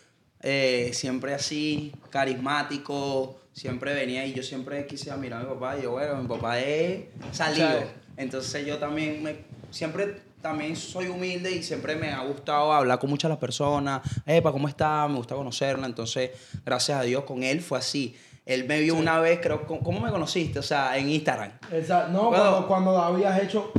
eh, 0.43 0.91
siempre 0.95 1.35
así, 1.35 1.93
carismático, 2.11 3.37
siempre 3.53 3.95
venía 3.95 4.25
y 4.27 4.33
yo 4.35 4.43
siempre 4.43 4.87
quise 4.87 5.11
admirar 5.11 5.41
a 5.41 5.45
mi 5.45 5.51
papá. 5.55 5.79
Y 5.79 5.83
yo, 5.83 5.93
bueno, 5.93 6.17
mi 6.17 6.29
papá 6.29 6.59
es 6.61 7.05
salido. 7.33 7.69
Entonces 8.17 8.67
yo 8.67 8.79
también, 8.79 9.23
me, 9.23 9.37
siempre 9.71 10.21
también 10.43 10.77
soy 10.77 11.07
humilde 11.09 11.51
y 11.53 11.63
siempre 11.63 11.97
me 11.97 12.11
ha 12.13 12.21
gustado 12.25 12.73
hablar 12.73 12.99
con 12.99 13.11
muchas 13.11 13.29
las 13.29 13.39
personas. 13.39 14.03
Epa, 14.27 14.53
¿cómo 14.53 14.69
está? 14.69 15.07
Me 15.09 15.17
gusta 15.17 15.35
conocerla. 15.35 15.87
Entonces, 15.87 16.31
gracias 16.65 16.99
a 16.99 17.03
Dios, 17.03 17.25
con 17.25 17.43
él 17.43 17.61
fue 17.61 17.79
así. 17.79 18.17
Él 18.47 18.65
me 18.67 18.81
vio 18.81 18.95
una 18.95 19.21
vez, 19.21 19.41
creo, 19.43 19.67
¿cómo- 19.67 19.83
¿cómo 19.83 20.01
me 20.01 20.11
conociste? 20.11 20.59
O 20.59 20.63
sea, 20.63 20.97
en 20.97 21.11
Instagram. 21.11 21.53
Exacto. 21.71 22.13
No, 22.13 22.29
Bueno. 22.31 22.45
cuando, 22.45 22.67
cuando 22.69 22.99
habías 23.03 23.43
hecho. 23.43 23.71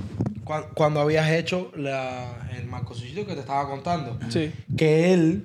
cuan- 0.43 0.65
Cuando, 0.75 0.99
habías 0.99 1.29
hecho 1.31 1.71
la, 1.75 2.47
el 2.55 2.65
marcosito 2.67 3.25
que 3.25 3.33
te 3.33 3.39
estaba 3.39 3.67
contando. 3.67 4.17
Sí. 4.29 4.51
Que 4.77 5.13
él 5.13 5.43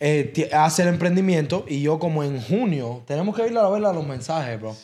eh, 0.00 0.48
hace 0.52 0.82
el 0.82 0.88
emprendimiento 0.88 1.64
y 1.68 1.82
yo, 1.82 1.98
como 1.98 2.22
en 2.22 2.40
junio, 2.40 3.02
tenemos 3.06 3.34
que 3.36 3.46
ir 3.46 3.56
a 3.58 3.68
ver 3.68 3.84
a 3.84 3.92
los 3.92 4.06
mensajes, 4.06 4.60
bro. 4.60 4.76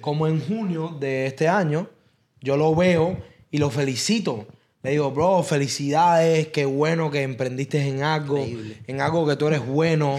Como 0.00 0.26
en 0.26 0.40
junio 0.40 0.96
de 1.00 1.26
este 1.26 1.48
año, 1.48 1.88
yo 2.40 2.56
lo 2.56 2.74
veo 2.74 3.18
y 3.50 3.58
lo 3.58 3.70
felicito. 3.70 4.46
Le 4.82 4.92
digo, 4.92 5.10
bro, 5.10 5.42
felicidades, 5.42 6.48
qué 6.48 6.64
bueno 6.64 7.10
que 7.10 7.22
emprendiste 7.22 7.86
en 7.86 8.02
algo, 8.02 8.38
Increíble. 8.38 8.76
en 8.86 9.00
algo 9.00 9.26
que 9.26 9.36
tú 9.36 9.48
eres 9.48 9.66
bueno. 9.66 10.18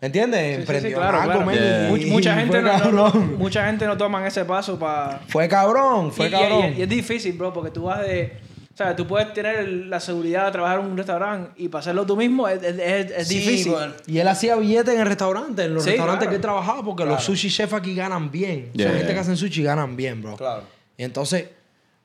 ¿Me 0.00 0.08
entiendes? 0.08 0.40
Sí, 0.40 0.50
sí, 0.50 0.56
sí, 0.56 0.60
Emprendió 0.60 0.98
claro, 0.98 1.22
claro. 1.22 1.50
Yeah. 1.52 1.88
Much- 1.90 2.06
mucha, 2.10 2.34
gente 2.36 2.52
fue 2.52 2.62
no, 2.62 2.78
no- 2.92 3.04
cabrón. 3.04 3.38
mucha 3.38 3.66
gente 3.66 3.86
no 3.86 3.96
toman 3.96 4.26
ese 4.26 4.44
paso 4.44 4.78
para... 4.78 5.20
Fue 5.28 5.48
cabrón, 5.48 6.12
fue 6.12 6.26
y, 6.26 6.28
y- 6.28 6.32
cabrón. 6.32 6.74
y 6.76 6.82
es 6.82 6.88
difícil, 6.88 7.32
bro, 7.32 7.52
porque 7.54 7.70
tú 7.70 7.84
vas 7.84 8.02
de... 8.02 8.32
O 8.76 8.78
sea, 8.78 8.94
tú 8.94 9.06
puedes 9.06 9.32
tener 9.32 9.66
la 9.66 9.98
seguridad 10.00 10.44
de 10.44 10.52
trabajar 10.52 10.80
en 10.80 10.84
un 10.86 10.98
restaurante 10.98 11.50
y 11.56 11.68
para 11.68 11.80
hacerlo 11.80 12.04
tú 12.04 12.14
mismo 12.14 12.46
es, 12.46 12.62
es- 12.62 12.78
es- 12.78 13.10
es 13.10 13.28
Sí, 13.28 13.38
difícil. 13.38 13.72
bueno. 13.72 13.94
Y 14.06 14.18
él 14.18 14.28
hacía 14.28 14.54
billetes 14.56 14.92
en 14.92 15.00
el 15.00 15.06
restaurante, 15.06 15.64
en 15.64 15.72
los 15.72 15.82
Sí, 15.84 15.90
restaurantes 15.92 16.24
claro. 16.24 16.30
que 16.30 16.36
él 16.36 16.42
trabajaba, 16.42 16.82
porque 16.84 17.06
los 17.06 17.24
sushi 17.24 17.48
chefs 17.48 17.72
aquí 17.72 17.94
ganan 17.94 18.30
bien. 18.30 18.70
Yeah, 18.74 18.88
Son 18.88 18.96
gente 18.98 19.06
yeah. 19.06 19.14
que 19.14 19.20
hacen 19.20 19.36
sushi 19.38 19.62
ganan 19.62 19.96
bien, 19.96 20.20
bro. 20.20 20.36
Claro. 20.36 20.64
Y 20.98 21.04
entonces, 21.04 21.46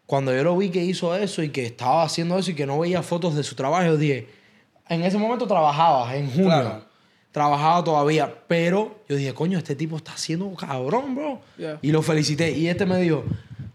cuando 0.06 0.34
yo 0.34 0.46
lo 0.46 0.56
vi 0.56 0.70
que 0.70 0.82
hizo 0.82 1.14
eso 1.14 1.44
y 1.44 1.50
que 1.50 1.66
estaba 1.66 2.04
haciendo 2.04 2.38
eso 2.40 2.52
y 2.52 2.56
que 2.56 2.66
no 2.66 2.80
veía 2.80 3.04
fotos 3.04 3.36
de 3.36 3.44
su 3.44 3.54
trabajo, 3.56 3.84
yo 3.88 3.98
dije, 3.98 4.30
en 4.88 5.04
ese 5.04 5.18
momento 5.18 5.46
trabajaba, 5.48 6.16
en 6.16 6.30
junio. 6.32 6.46
Claro. 6.48 6.86
Trabajaba 7.34 7.84
todavía, 7.84 8.34
pero 8.48 8.96
yo 9.10 9.18
dije, 9.18 9.34
coño, 9.34 9.58
este 9.58 9.76
tipo 9.76 9.98
está 9.98 10.14
haciendo 10.14 10.50
cabrón, 10.56 11.16
bro. 11.16 11.42
Yeah. 11.58 11.80
Y 11.82 11.92
lo 11.92 12.02
felicité. 12.02 12.52
Y 12.52 12.68
este 12.70 12.86
me 12.86 12.98
dijo, 12.98 13.24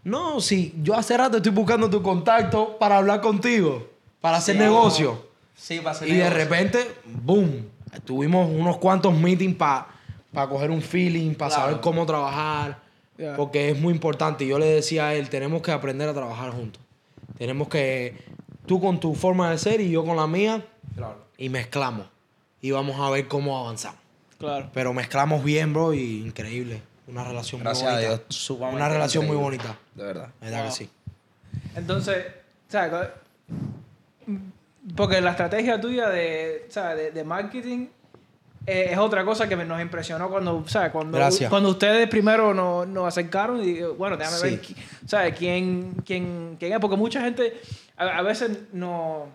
no, 0.07 0.41
sí, 0.41 0.73
yo 0.83 0.95
hace 0.95 1.17
rato 1.17 1.39
estoy 1.39 1.53
buscando 1.53 1.91
tu 1.91 2.01
contacto 2.03 2.77
para 2.79 2.99
hablar 2.99 3.21
contigo, 3.21 3.89
para 4.21 4.37
hacer 4.39 4.55
Sí. 4.57 4.63
negocio. 4.63 5.27
Sí, 5.57 5.79
para 5.79 5.91
hacer 5.91 6.09
Y 6.09 6.13
de 6.15 6.31
repente, 6.31 6.79
boom, 7.05 7.67
tuvimos 8.05 8.49
unos 8.49 8.77
cuantos 8.79 9.13
meetings 9.15 9.57
para 9.57 9.87
coger 10.49 10.71
un 10.71 10.81
feeling, 10.83 11.35
para 11.35 11.49
Claro. 11.55 11.65
saber 11.69 11.81
cómo 11.81 12.07
trabajar, 12.07 12.79
Yeah. 13.19 13.35
porque 13.37 13.71
es 13.71 13.81
muy 13.81 13.93
importante. 13.95 14.45
Y 14.45 14.49
yo 14.49 14.59
le 14.59 14.67
decía 14.67 15.09
a 15.09 15.15
él, 15.15 15.29
tenemos 15.31 15.63
que 15.63 15.73
aprender 15.73 16.09
a 16.09 16.15
trabajar 16.15 16.51
juntos. 16.53 16.81
Tenemos 17.39 17.69
que, 17.69 18.15
tú 18.67 18.81
con 18.81 19.01
tu 19.01 19.15
forma 19.15 19.51
de 19.51 19.59
ser 19.59 19.81
y 19.81 19.91
yo 19.91 20.05
con 20.05 20.17
la 20.17 20.27
mía, 20.27 20.65
Claro. 20.95 21.17
y 21.39 21.49
mezclamos. 21.49 22.07
Y 22.61 22.71
vamos 22.71 23.01
a 23.01 23.11
ver 23.11 23.27
cómo 23.27 23.59
avanzamos. 23.59 24.01
Claro. 24.39 24.69
Pero 24.75 24.93
mezclamos 24.93 25.43
bien, 25.43 25.73
bro, 25.73 25.95
y 25.95 26.21
increíble. 26.27 26.83
Una 27.09 27.25
relación 27.25 27.61
Gracias 27.61 27.85
muy 27.85 27.93
a 28.05 28.07
bonita. 28.09 28.25
Dios. 28.29 28.51
Una 28.51 28.89
relación 28.89 29.27
muy 29.27 29.37
bonita. 29.37 29.77
De 29.95 30.05
verdad. 30.05 30.29
¿Verdad 30.41 30.59
Wow. 30.61 30.67
que 30.69 30.73
sí? 30.75 30.91
Entonces, 31.77 32.27
¿sabes? 32.69 33.09
Porque 34.97 35.21
la 35.21 35.31
estrategia 35.31 35.81
tuya 35.81 36.09
de, 36.09 36.67
¿sabes? 36.69 36.97
de, 36.97 37.11
de 37.13 37.25
marketing 37.25 37.87
eh, 38.67 38.89
es 38.91 38.99
otra 38.99 39.25
cosa 39.25 39.49
que 39.49 39.57
nos 39.57 39.81
impresionó 39.81 40.29
cuando, 40.29 40.65
¿sabes? 40.69 40.91
Cuando, 40.91 41.19
Gracias. 41.19 41.49
cuando 41.51 41.71
ustedes 41.71 42.09
primero 42.09 42.53
nos, 42.55 42.87
nos 42.89 43.07
acercaron 43.07 43.63
y 43.63 43.81
bueno, 43.83 44.17
déjame 44.17 44.37
Sí. 44.39 44.45
ver, 44.45 44.61
¿sabes? 45.07 45.35
¿Quién, 45.37 45.95
quién, 46.05 46.57
quién 46.59 46.73
es? 46.73 46.79
Porque 46.81 46.97
mucha 46.97 47.21
gente 47.21 47.61
a, 47.97 48.05
a 48.19 48.23
veces 48.23 48.51
no, 48.73 49.27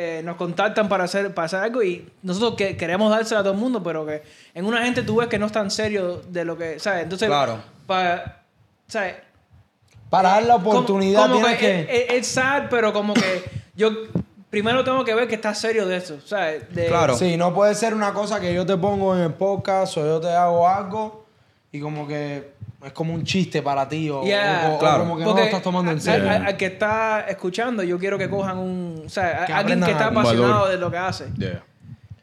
eh, 0.00 0.22
nos 0.24 0.36
contactan 0.36 0.88
para 0.88 1.02
hacer, 1.04 1.34
para 1.34 1.46
hacer 1.46 1.58
algo 1.58 1.82
y 1.82 2.08
nosotros 2.22 2.54
que, 2.54 2.76
queremos 2.76 3.10
dársela 3.10 3.40
a 3.40 3.42
todo 3.42 3.54
el 3.54 3.58
mundo, 3.58 3.82
pero 3.82 4.06
que 4.06 4.22
en 4.54 4.64
una 4.64 4.84
gente 4.84 5.02
tú 5.02 5.16
ves 5.16 5.26
que 5.26 5.40
no 5.40 5.46
es 5.46 5.52
tan 5.52 5.72
serio 5.72 6.22
de 6.28 6.44
lo 6.44 6.56
que, 6.56 6.78
¿sabes? 6.78 7.02
Entonces, 7.02 7.26
Claro. 7.26 7.58
para, 7.84 8.42
¿sabes? 8.86 9.16
Para 10.08 10.28
dar 10.30 10.42
la 10.44 10.54
como- 10.54 10.70
oportunidad 10.70 11.22
como 11.22 11.40
tienes 11.40 11.58
que... 11.58 11.80
Es, 11.80 11.88
es- 11.90 12.10
es 12.14 12.26
sad, 12.28 12.64
pero 12.70 12.92
como 12.92 13.12
que 13.12 13.42
yo 13.74 13.90
primero 14.50 14.84
tengo 14.84 15.04
que 15.04 15.14
ver 15.16 15.26
que 15.26 15.34
estás 15.34 15.58
serio 15.58 15.84
de 15.86 15.96
eso, 15.96 16.20
¿sabes? 16.24 16.72
De- 16.72 16.86
Claro. 16.86 17.16
Sí, 17.16 17.36
no 17.36 17.52
puede 17.52 17.74
ser 17.74 17.92
una 17.92 18.12
cosa 18.14 18.38
que 18.40 18.54
yo 18.54 18.64
te 18.64 18.76
pongo 18.76 19.16
en 19.16 19.22
el 19.22 19.34
podcast 19.34 19.96
o 19.96 20.06
yo 20.06 20.20
te 20.20 20.28
hago 20.30 20.68
algo 20.68 21.26
y 21.72 21.80
como 21.80 22.06
que 22.06 22.52
es 22.84 22.92
como 22.92 23.12
un 23.14 23.24
chiste 23.24 23.60
para 23.62 23.88
ti 23.88 24.08
o, 24.10 24.22
Yeah. 24.22 24.68
o- 24.70 24.76
o 24.76 24.78
Claro. 24.78 25.00
como 25.00 25.16
que 25.18 25.24
no 25.24 25.34
lo 25.34 25.38
estás 25.42 25.62
tomando 25.62 25.90
en 25.90 26.00
serio. 26.00 26.30
Al, 26.30 26.46
al 26.46 26.56
que 26.56 26.66
está 26.66 27.20
escuchando, 27.28 27.82
yo 27.82 27.98
quiero 27.98 28.16
que 28.18 28.28
cojan 28.30 28.58
un. 28.58 29.02
O 29.06 29.08
sea, 29.08 29.44
Que 29.46 29.52
alguien 29.52 29.80
que 29.82 29.90
está 29.90 30.06
apasionado 30.06 30.52
valor. 30.52 30.68
de 30.70 30.76
lo 30.78 30.90
que 30.90 30.96
hace. 30.98 31.26
Yeah. 31.36 31.62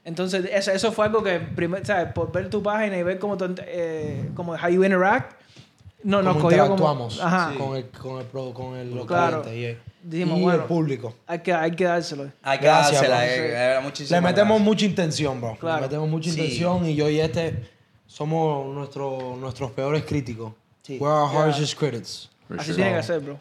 Entonces, 0.03 0.47
eso, 0.53 0.71
eso 0.71 0.91
fue 0.91 1.05
algo 1.07 1.23
que, 1.23 1.39
primer, 1.39 1.85
¿sabes? 1.85 2.13
Por 2.13 2.31
ver 2.31 2.49
tu 2.49 2.61
página 2.61 2.95
y 2.97 3.03
ver 3.03 3.17
cómo, 3.17 3.37
tú, 3.37 3.53
eh, 3.65 4.29
cómo 4.35 4.53
how 4.53 4.69
you 4.69 4.83
interact, 4.83 5.33
no, 6.03 6.21
nos 6.21 6.35
cogió 6.37 6.59
como. 6.67 6.75
interactuamos 6.75 7.19
Ajá. 7.21 7.53
con 7.57 7.75
el 7.75 7.85
con 7.89 8.19
el 8.21 8.25
pro- 8.27 8.53
con 8.53 8.77
el 8.77 8.93
los 8.93 9.05
Claro. 9.07 9.41
clientes 9.41 9.81
y, 10.03 10.07
Dijimos, 10.07 10.37
y 10.37 10.43
bueno. 10.43 10.59
el 10.61 10.65
público. 10.67 11.15
Hay 11.25 11.39
que, 11.39 11.51
hay 11.51 11.71
que 11.71 11.85
dárselo. 11.85 12.29
Hay 12.43 12.59
que 12.59 12.67
bro. 12.67 12.75
eh, 13.23 13.79
Sí. 13.95 14.05
Le 14.11 14.21
metemos 14.21 14.47
gracias. 14.49 14.61
mucha 14.65 14.85
intención, 14.85 15.41
bro. 15.41 15.57
Claro. 15.59 15.77
Le 15.77 15.81
metemos 15.87 16.07
mucha 16.09 16.29
Sí. 16.29 16.39
intención 16.39 16.85
y 16.85 16.93
yo 16.95 17.09
y 17.09 17.19
este 17.19 17.74
somos 18.15 18.73
nuestro, 18.73 19.35
nuestros 19.37 19.71
peores 19.71 20.05
críticos. 20.05 20.53
Sí. 20.83 20.97
We're 21.01 21.13
our 21.13 21.29
Yeah. 21.31 21.41
harshest 21.43 21.77
critics. 21.77 22.29
For 22.47 22.57
Así 22.59 22.71
sure. 22.71 22.83
tiene 22.83 22.97
que 22.97 23.03
ser, 23.03 23.19
bro. 23.19 23.37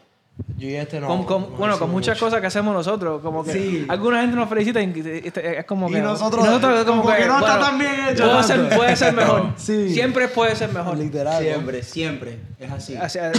Yo 0.57 0.67
y 0.67 0.75
este 0.75 0.99
no. 0.99 1.07
Con- 1.07 1.23
con- 1.23 1.41
no 1.43 1.47
bueno, 1.57 1.79
con 1.79 1.89
muchas 1.91 2.15
mucho. 2.17 2.25
cosas 2.25 2.41
que 2.41 2.47
hacemos 2.47 2.73
nosotros. 2.73 3.21
Como 3.21 3.41
que 3.45 3.53
Sí. 3.53 3.85
alguna 3.87 4.19
gente 4.19 4.35
nos 4.35 4.49
felicita 4.49 4.81
y 4.81 4.85
y- 4.87 5.21
y- 5.27 5.31
es 5.33 5.63
como 5.65 5.87
Y 5.89 5.93
que. 5.93 6.01
nosotros- 6.01 6.43
es 6.45 6.83
como 6.83 7.03
que 7.07 7.25
no 7.25 7.39
está 7.39 7.57
tan 7.59 7.79
bien 7.79 7.93
hecho 8.09 8.25
Puede 8.29 8.43
ser, 8.43 8.75
puede 8.75 8.95
ser 8.97 9.13
mejor. 9.13 9.53
Sí. 9.55 9.93
Siempre 9.93 10.27
puede 10.27 10.53
ser 10.57 10.73
mejor. 10.73 10.97
Literal. 10.97 11.41
Siempre, 11.41 11.83
siempre. 11.83 12.39
Es 12.59 12.69
así. 12.69 12.97
O 12.97 13.07
sea, 13.07 13.31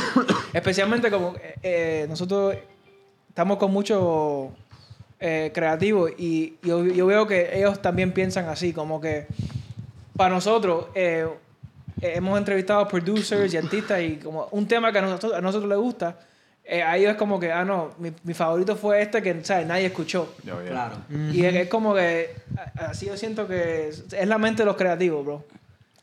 especialmente 0.54 1.10
como 1.10 1.34
eh, 1.36 1.54
eh, 1.62 2.06
nosotros 2.08 2.56
estamos 3.28 3.58
con 3.58 3.70
mucho 3.72 4.52
eh, 5.20 5.50
creativos 5.54 6.12
y 6.16 6.54
yo, 6.62 6.82
yo 6.84 7.04
veo 7.06 7.26
que 7.26 7.58
ellos 7.58 7.80
también 7.82 8.12
piensan 8.12 8.48
así, 8.48 8.72
como 8.72 9.00
que 9.02 9.26
para 10.16 10.34
nosotros 10.34 10.86
eh, 10.94 11.26
eh, 12.00 12.12
hemos 12.16 12.38
entrevistado 12.38 12.80
a 12.80 12.88
producers 12.88 13.52
y 13.52 13.56
artistas 13.56 14.00
y 14.02 14.16
como 14.16 14.48
un 14.50 14.66
tema 14.66 14.92
que 14.92 14.98
a 14.98 15.02
nosotros, 15.02 15.32
a 15.34 15.40
nosotros 15.40 15.68
les 15.68 15.78
gusta, 15.78 16.18
eh, 16.64 16.82
a 16.82 16.96
ellos 16.96 17.12
es 17.12 17.16
como 17.16 17.38
que, 17.38 17.52
ah, 17.52 17.64
no, 17.64 17.94
mi, 17.98 18.12
mi 18.24 18.34
favorito 18.34 18.74
fue 18.76 19.00
este 19.02 19.22
que 19.22 19.44
¿sabes? 19.44 19.66
nadie 19.66 19.86
escuchó. 19.86 20.34
Oh, 20.42 20.60
yeah. 20.62 20.70
Claro. 20.70 20.96
Y 21.32 21.44
es, 21.44 21.54
es 21.54 21.68
como 21.68 21.94
que, 21.94 22.34
así 22.76 23.06
yo 23.06 23.16
siento 23.16 23.46
que 23.46 23.88
es, 23.88 24.04
es 24.12 24.26
la 24.26 24.38
mente 24.38 24.62
de 24.62 24.66
los 24.66 24.76
creativos, 24.76 25.24
bro. 25.24 25.44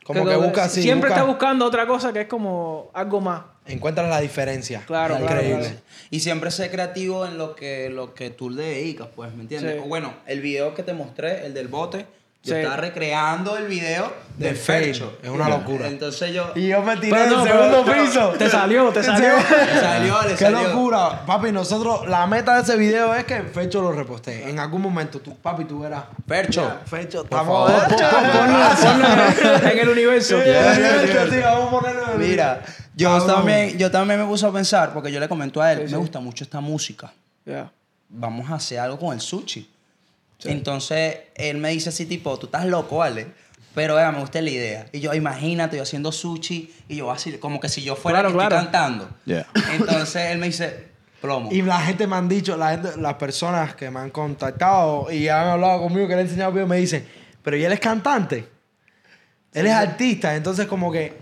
Como 0.04 0.26
que 0.26 0.36
busca 0.36 0.64
así. 0.64 0.82
Siempre 0.82 1.08
busca- 1.08 1.20
está 1.20 1.26
buscando 1.30 1.64
otra 1.64 1.86
cosa 1.86 2.12
que 2.12 2.22
es 2.22 2.28
como 2.28 2.90
algo 2.92 3.20
más. 3.22 3.42
Encuentras 3.66 4.08
la 4.10 4.20
diferencia. 4.20 4.82
Claro, 4.86 5.16
claro, 5.16 5.36
Increíble. 5.36 5.60
claro. 5.64 5.80
Y 6.10 6.20
siempre 6.20 6.50
sé 6.50 6.70
creativo 6.70 7.24
en 7.26 7.38
lo 7.38 7.54
que, 7.54 7.88
lo 7.88 8.12
que 8.12 8.28
tú 8.28 8.50
le 8.50 8.64
dedicas, 8.64 9.08
pues, 9.16 9.34
¿me 9.34 9.42
entiendes? 9.42 9.74
Sí. 9.76 9.80
O 9.82 9.88
Bueno, 9.88 10.12
el 10.26 10.42
video 10.42 10.74
que 10.74 10.82
te 10.82 10.92
mostré, 10.92 11.46
el 11.46 11.54
del 11.54 11.68
bote, 11.68 12.04
yo 12.44 12.54
Sí. 12.54 12.60
estaba 12.60 12.76
recreando 12.76 13.56
el 13.56 13.66
video 13.66 14.12
fail. 14.38 14.54
Fercho. 14.56 15.16
Es 15.22 15.30
una 15.30 15.48
locura. 15.48 15.86
Entonces 15.86 16.32
yo... 16.34 16.52
Y 16.54 16.68
yo 16.68 16.82
me 16.82 16.96
tiré 16.98 17.10
no, 17.28 17.42
del 17.42 17.52
pero- 17.52 17.64
segundo 17.64 17.84
pero- 17.86 18.04
piso. 18.04 18.28
Te 18.36 18.50
salió, 18.50 18.90
te 18.90 19.02
salió. 19.02 19.28
Le 19.74 19.80
salió, 19.80 20.22
le 20.22 20.28
Qué 20.34 20.36
salió. 20.44 20.62
locura. 20.68 21.24
Papi, 21.24 21.52
nosotros, 21.52 22.06
la 22.08 22.26
meta 22.26 22.56
de 22.56 22.62
ese 22.62 22.76
video 22.76 23.14
es 23.14 23.24
que 23.24 23.42
Fecho 23.44 23.80
lo 23.80 23.92
reposte. 23.92 24.48
En 24.50 24.58
algún 24.58 24.82
momento, 24.82 25.20
tú, 25.20 25.34
papi, 25.36 25.64
tú 25.64 25.78
verás. 25.80 26.04
Fecho, 26.28 26.80
Por 26.90 26.98
estamos... 27.00 27.70
ponlo, 27.88 27.96
ponlo 28.82 29.68
en 29.70 29.78
el 29.78 29.88
universo. 29.88 30.36
Sí, 30.38 30.50
sí, 31.30 31.38
vamos 31.42 31.68
a 31.68 31.70
ponerlo 31.70 32.04
en 32.06 32.10
el 32.22 32.28
Mira, 32.28 32.62
yo 32.94 33.22
también, 33.24 33.78
yo 33.78 33.90
también 33.90 34.20
me 34.20 34.26
puse 34.26 34.46
a 34.46 34.50
pensar, 34.50 34.92
porque 34.92 35.10
yo 35.10 35.18
le 35.20 35.28
comento 35.28 35.62
a 35.62 35.72
él, 35.72 35.78
Sí, 35.82 35.86
sí. 35.86 35.92
me 35.92 35.98
gusta 35.98 36.20
mucho 36.20 36.44
esta 36.44 36.60
música. 36.60 37.12
Yeah. 37.44 37.70
Vamos 38.08 38.50
a 38.50 38.56
hacer 38.56 38.78
algo 38.80 38.98
con 38.98 39.14
el 39.14 39.20
sushi. 39.20 39.70
Entonces, 40.50 41.16
él 41.34 41.58
me 41.58 41.70
dice 41.70 41.88
así, 41.90 42.06
tipo, 42.06 42.38
tú 42.38 42.46
estás 42.46 42.66
loco, 42.66 42.98
¿vale? 42.98 43.26
Pero, 43.74 43.96
vea, 43.96 44.12
me 44.12 44.20
gusta 44.20 44.40
la 44.40 44.50
idea. 44.50 44.86
Y 44.92 45.00
yo, 45.00 45.12
imagínate, 45.14 45.76
yo 45.76 45.82
haciendo 45.82 46.12
sushi, 46.12 46.72
y 46.88 46.96
yo 46.96 47.10
así, 47.10 47.32
como 47.38 47.58
que 47.60 47.68
si 47.68 47.82
yo 47.82 47.96
fuera 47.96 48.20
Claro, 48.20 48.28
que 48.36 48.42
estoy 48.44 48.48
claro. 48.48 48.64
cantando. 48.70 49.08
Yeah. 49.24 49.46
Entonces, 49.72 50.30
él 50.30 50.38
me 50.38 50.46
dice, 50.46 50.84
plomo. 51.20 51.50
Y 51.52 51.62
la 51.62 51.80
gente 51.80 52.06
me 52.06 52.14
han 52.16 52.28
dicho, 52.28 52.56
la 52.56 52.70
gente, 52.70 52.90
las 52.98 53.14
personas 53.14 53.74
que 53.74 53.90
me 53.90 53.98
han 54.00 54.10
contactado 54.10 55.10
y 55.10 55.28
han 55.28 55.48
hablado 55.48 55.80
conmigo, 55.82 56.06
que 56.06 56.14
le 56.14 56.20
he 56.20 56.24
enseñado 56.24 56.52
videos, 56.52 56.68
me 56.68 56.76
dicen, 56.76 57.04
pero 57.42 57.56
¿y 57.56 57.64
él 57.64 57.72
es 57.72 57.80
cantante? 57.80 58.48
Él 59.52 59.66
es 59.66 59.72
artista, 59.72 60.34
entonces 60.34 60.66
como 60.66 60.90
que 60.90 61.12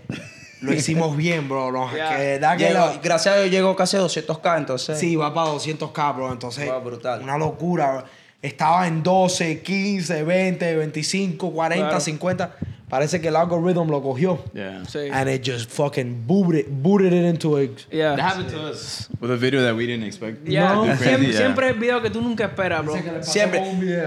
lo 0.61 0.73
hicimos 0.73 1.15
bien, 1.17 1.47
bro. 1.49 1.69
Lo- 1.71 1.89
Ya. 1.95 2.15
que 2.17 2.39
da 2.39 2.55
que 2.57 2.65
Llegó- 2.69 2.85
lo- 2.93 2.99
gracias 3.01 3.35
a 3.35 3.37
Dios 3.39 3.51
llegó 3.51 3.75
casi 3.75 3.97
a 3.97 4.01
200k, 4.01 4.57
entonces... 4.57 4.99
Sí, 4.99 5.15
va 5.15 5.33
para 5.33 5.47
200k, 5.51 6.15
bro. 6.15 6.31
Entonces, 6.31 6.67
Wow, 6.69 6.81
brutal. 6.81 7.21
una 7.21 7.37
locura. 7.37 7.91
bro. 7.93 8.03
Estaba 8.43 8.85
en 8.87 9.01
12, 9.01 9.61
15, 9.61 10.23
20, 10.23 10.75
25, 10.75 11.51
40, 11.51 11.87
Claro. 11.87 11.99
50. 11.99 12.55
Parece 12.89 13.19
que 13.19 13.29
el 13.29 13.35
algorithm 13.35 13.89
lo 13.89 14.03
cogió. 14.03 14.43
Yeah. 14.53 14.83
Sí. 14.85 14.99
And 15.11 15.27
it 15.27 15.41
just 15.43 15.71
fucking 15.71 16.27
booted 16.27 16.59
it, 16.59 16.67
booted 16.69 17.11
it 17.11 17.25
into 17.25 17.57
a... 17.57 17.61
Yeah. 17.89 18.15
That 18.15 18.19
happened 18.19 18.49
to 18.51 18.69
us 18.69 19.09
with 19.19 19.31
a 19.31 19.35
video 19.35 19.63
that 19.63 19.73
we 19.75 19.87
didn't 19.87 20.05
expect. 20.05 20.47
Yeah. 20.47 20.73
No. 20.75 20.83
Siempre, 20.97 21.29
yeah. 21.31 21.37
siempre 21.37 21.69
es 21.71 21.79
video 21.79 22.01
que 22.03 22.11
tú 22.11 22.21
nunca 22.21 22.43
esperas, 22.45 22.83
bro. 22.85 22.93
Siempre. 23.21 23.61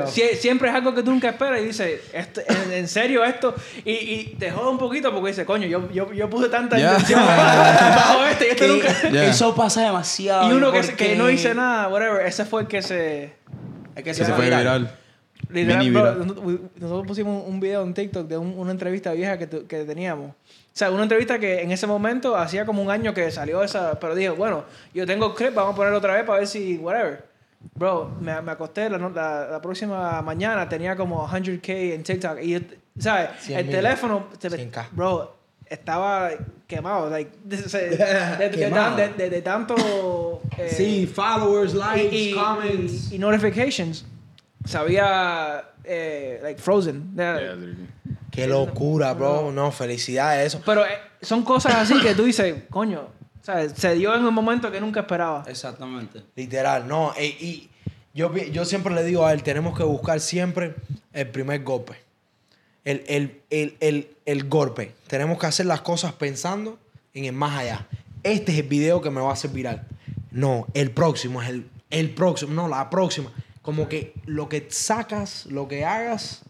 Sie- 0.07 0.37
siempre 0.37 0.69
es 0.69 0.75
algo 0.77 0.95
que 0.95 1.03
tú 1.03 1.11
nunca 1.11 1.31
esperas 1.31 1.63
y 1.63 1.65
dices, 1.65 2.01
esto, 2.13 2.43
en, 2.47 2.73
en 2.75 2.87
serio 2.87 3.25
esto, 3.25 3.57
y, 3.85 3.91
y 3.91 4.37
te 4.39 4.53
joda 4.53 4.69
un 4.71 4.79
poquito 4.79 5.11
porque 5.13 5.29
dices, 5.31 5.47
coño, 5.47 5.67
yo, 5.67 5.91
yo, 5.91 6.13
yo 6.13 6.31
puse 6.31 6.49
tanta 6.49 6.77
Yeah. 6.77 6.93
intención 6.93 7.27
bajo 7.27 8.25
este 8.27 8.45
y 8.47 8.51
este 8.51 8.67
Que- 8.67 8.69
nunca... 8.73 8.89
Yeah. 9.11 9.31
Eso 9.31 9.53
pasa 9.57 9.83
demasiado. 9.83 10.49
Y 10.49 10.53
uno 10.53 10.71
que, 10.71 10.81
porque- 10.83 10.95
que 10.97 11.17
no 11.17 11.29
hice 11.29 11.55
nada, 11.55 11.89
whatever, 11.89 12.25
ese 12.25 12.45
fue 12.45 12.61
el 12.61 12.69
que 12.69 12.83
se... 12.83 13.33
Es 13.97 14.03
que 14.05 14.15
se 14.15 14.25
se 14.25 14.33
fue 14.33 14.45
viral. 14.45 14.61
viral. 14.63 14.91
Literal, 15.51 15.91
bro, 15.93 16.15
nosotros- 16.77 17.07
pusimos 17.07 17.47
un 17.47 17.61
video 17.61 17.83
en 17.83 17.93
TikTok 17.93 18.27
de 18.27 18.39
un- 18.39 18.59
una 18.59 18.71
entrevista 18.71 19.13
vieja 19.13 19.37
que, 19.39 19.47
tu- 19.47 19.67
que 19.67 19.85
teníamos. 19.85 20.31
O 20.31 20.35
sea, 20.73 20.91
una 20.91 21.03
entrevista 21.03 21.39
que 21.39 21.61
en 21.63 21.71
ese 21.73 21.87
momento 21.87 22.37
hacía 22.37 22.65
como 22.65 22.83
un 22.83 22.91
año 22.91 23.13
que 23.13 23.31
salió 23.31 23.63
esa, 23.63 23.99
pero 24.01 24.15
dije, 24.15 24.31
bueno, 24.31 24.65
yo 24.95 25.07
tengo 25.07 25.35
clip, 25.35 25.55
vamos 25.55 25.75
a 25.75 25.77
ponerlo 25.77 25.99
otra 25.99 26.15
vez 26.15 26.25
para 26.25 26.39
ver 26.39 26.49
si, 26.49 26.77
whatever. 26.79 27.25
Bro, 27.75 28.17
me, 28.21 28.41
me 28.43 28.53
acosté 28.53 28.89
la, 28.89 28.97
la, 28.99 29.49
la 29.51 29.61
próxima 29.61 30.23
mañana, 30.23 30.69
tenía 30.69 30.97
como 30.97 31.27
100k 31.29 31.95
en 31.95 32.03
TikTok. 32.03 32.43
Y, 32.43 32.67
¿sabes? 32.99 33.31
100 33.41 33.59
El 33.61 33.71
teléfono, 33.71 34.29
100K. 34.41 34.89
bro, 34.93 35.36
estaba 35.69 36.31
quemado. 36.67 37.09
Like, 37.11 37.31
de, 37.45 37.57
de- 37.57 37.89
de- 37.97 38.49
de- 38.49 38.51
Quemado. 38.51 38.97
de- 38.97 39.09
de- 39.11 39.31
de 39.31 39.43
tanto. 39.43 39.75
eh, 40.59 40.71
Sí, 40.77 41.07
followers, 41.07 41.75
likes, 41.75 42.15
y, 42.15 42.31
y- 42.31 42.35
comments. 42.35 43.13
y- 43.13 43.17
y 43.17 43.19
notifications 43.19 44.05
se 44.65 44.79
había 44.79 45.65
eh, 45.85 46.41
like 46.43 46.61
frozen 46.61 47.13
Yeah. 47.15 47.57
Qué 48.33 48.47
locura, 48.49 49.15
bro. 49.15 49.53
No, 49.53 49.71
felicidades 49.71 50.49
eso. 50.55 50.63
pero 50.67 50.85
eh, 50.85 50.89
son 51.23 51.43
cosas 51.43 51.75
así 51.77 52.01
que 52.01 52.15
tú 52.15 52.25
dices 52.25 52.65
coño 52.69 53.09
o 53.41 53.45
sea, 53.47 53.69
se 53.69 53.95
dio 53.95 54.13
en 54.17 54.25
un 54.25 54.35
momento 54.35 54.73
que 54.73 54.81
nunca 54.81 55.01
esperaba 55.01 55.45
Exactamente. 55.47 56.23
Literal, 56.35 56.89
no. 56.89 57.13
y 57.19 57.71
yo, 58.13 58.35
yo 58.35 58.65
siempre 58.65 58.93
le 58.95 59.05
digo 59.05 59.25
a 59.25 59.33
él, 59.33 59.43
tenemos 59.45 59.77
que 59.77 59.85
buscar 59.85 60.19
siempre 60.21 60.75
el 61.13 61.29
primer 61.29 61.63
golpe. 61.63 61.95
El, 62.87 63.03
el, 63.09 63.43
el, 63.51 63.77
el, 63.81 64.17
el 64.25 64.49
golpe. 64.49 64.95
Tenemos 65.09 65.39
que 65.39 65.47
hacer 65.47 65.67
las 65.67 65.81
cosas 65.83 66.13
pensando 66.15 66.79
en 67.13 67.25
el 67.27 67.33
más 67.35 67.59
allá. 67.59 67.87
Este 68.23 68.53
es 68.53 68.59
el 68.61 68.69
video 68.69 69.03
que 69.03 69.11
me 69.11 69.21
va 69.21 69.31
a 69.31 69.33
hacer 69.35 69.51
viral. 69.51 69.87
No, 70.31 70.67
el 70.73 70.91
próximo 70.93 71.43
es 71.43 71.49
el, 71.51 71.69
el 71.91 72.11
próximo. 72.15 72.55
No, 72.55 72.69
la 72.69 72.89
próxima. 72.89 73.31
Como 73.63 73.89
que 73.89 74.15
lo 74.25 74.49
que 74.49 74.67
sacas, 74.71 75.47
lo 75.47 75.67
que 75.69 75.85
hagas, 75.85 76.43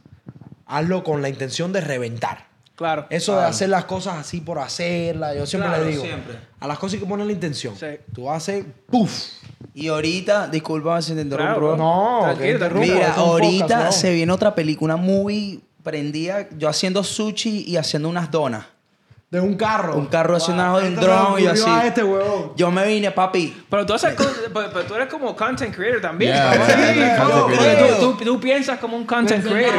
hazlo 0.67 1.03
con 1.05 1.23
la 1.23 1.29
intención 1.31 1.73
de 1.73 1.81
reventar. 1.81 2.47
claro 2.75 3.07
Eso 3.09 3.39
de 3.39 3.47
hacer 3.47 3.71
las 3.71 3.87
cosas 3.87 4.19
así 4.19 4.41
por 4.43 4.59
hacerlas, 4.59 5.35
yo 5.37 5.47
siempre 5.47 5.71
Claro, 5.71 5.85
le 5.85 5.91
digo. 5.91 6.03
siempre. 6.05 6.37
A 6.61 6.67
las 6.67 6.79
cosas 6.79 6.95
hay 6.95 7.01
que 7.01 7.07
poner 7.07 7.25
la 7.27 7.33
intención. 7.33 7.75
Sí. 7.77 7.87
Tú 8.15 8.31
haces, 8.31 8.65
¡puf! 8.91 9.11
Y 9.73 9.89
ahorita, 9.89 10.49
disculpa 10.49 11.01
si 11.01 11.15
te 11.15 11.23
interrumpo, 11.23 11.53
Claro. 11.61 11.77
No, 11.79 12.21
Tranquilo, 12.25 12.45
que 12.47 12.53
interrumpo, 12.53 12.87
Mira, 12.93 13.15
ahorita 13.15 13.65
podcast, 13.67 13.83
bro. 13.85 13.93
se 13.93 14.13
viene 14.13 14.33
otra 14.33 14.55
película, 14.55 14.95
una 14.95 15.03
movie 15.03 15.61
prendida, 15.91 16.49
yo 16.59 16.69
haciendo 16.69 17.05
sushi 17.05 17.63
y 17.67 17.77
haciendo 17.77 18.09
unas 18.09 18.29
donas. 18.33 18.67
De 19.31 19.41
un 19.41 19.57
carro. 19.57 19.97
Un 19.97 20.07
carro 20.07 20.37
haciendo 20.37 20.65
Wow, 20.73 20.81
un 20.85 20.95
drone 20.97 21.43
y 21.43 21.47
así. 21.47 21.69
a 21.69 21.87
este. 21.87 22.03
Yo 22.57 22.71
me 22.73 22.85
vine, 22.87 23.11
papi. 23.13 23.65
pero 23.71 23.87
tú 23.87 23.95
haces 23.95 24.15
cosas- 24.15 24.35
pero, 24.53 24.71
pero 24.73 24.85
tú 24.85 24.95
eres 24.97 25.09
como 25.09 25.35
content 25.37 25.75
creator 25.75 26.01
también 26.01 26.33
Yeah, 26.33 26.55
yeah, 26.55 26.95
yeah, 26.95 27.25
creator. 27.47 27.99
tú, 28.01 28.13
tú- 28.19 28.25
tú 28.25 28.41
piensas 28.41 28.79
como 28.81 28.97
un 28.97 29.05
content 29.07 29.45
creator 29.47 29.75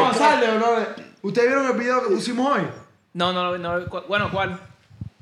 bro. 0.58 0.86
¿Ustedes 1.24 1.48
vieron 1.48 1.66
el 1.68 1.74
video 1.78 2.08
que 2.08 2.16
pusimos 2.16 2.56
hoy? 2.58 2.64
no 3.14 3.34
no 3.34 3.58
no 3.58 3.86
bueno 4.08 4.30
cuál 4.32 4.60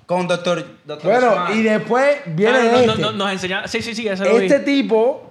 Con 0.05 0.27
doctor, 0.27 0.63
doctor 0.85 1.11
Bueno, 1.11 1.53
y 1.55 1.63
después 1.63 2.17
viene 2.27 2.57
Ah, 2.57 2.61
no, 2.63 2.71
no, 2.71 2.91
este. 2.93 3.01
no, 3.01 3.11
nos 3.13 3.31
enseñaron 3.31 3.67
sí 3.69 3.81
sí 3.81 3.95
sí 3.95 4.07
eso 4.07 4.23
lo 4.23 4.37
vi. 4.37 4.45
este 4.45 4.59
tipo, 4.59 5.24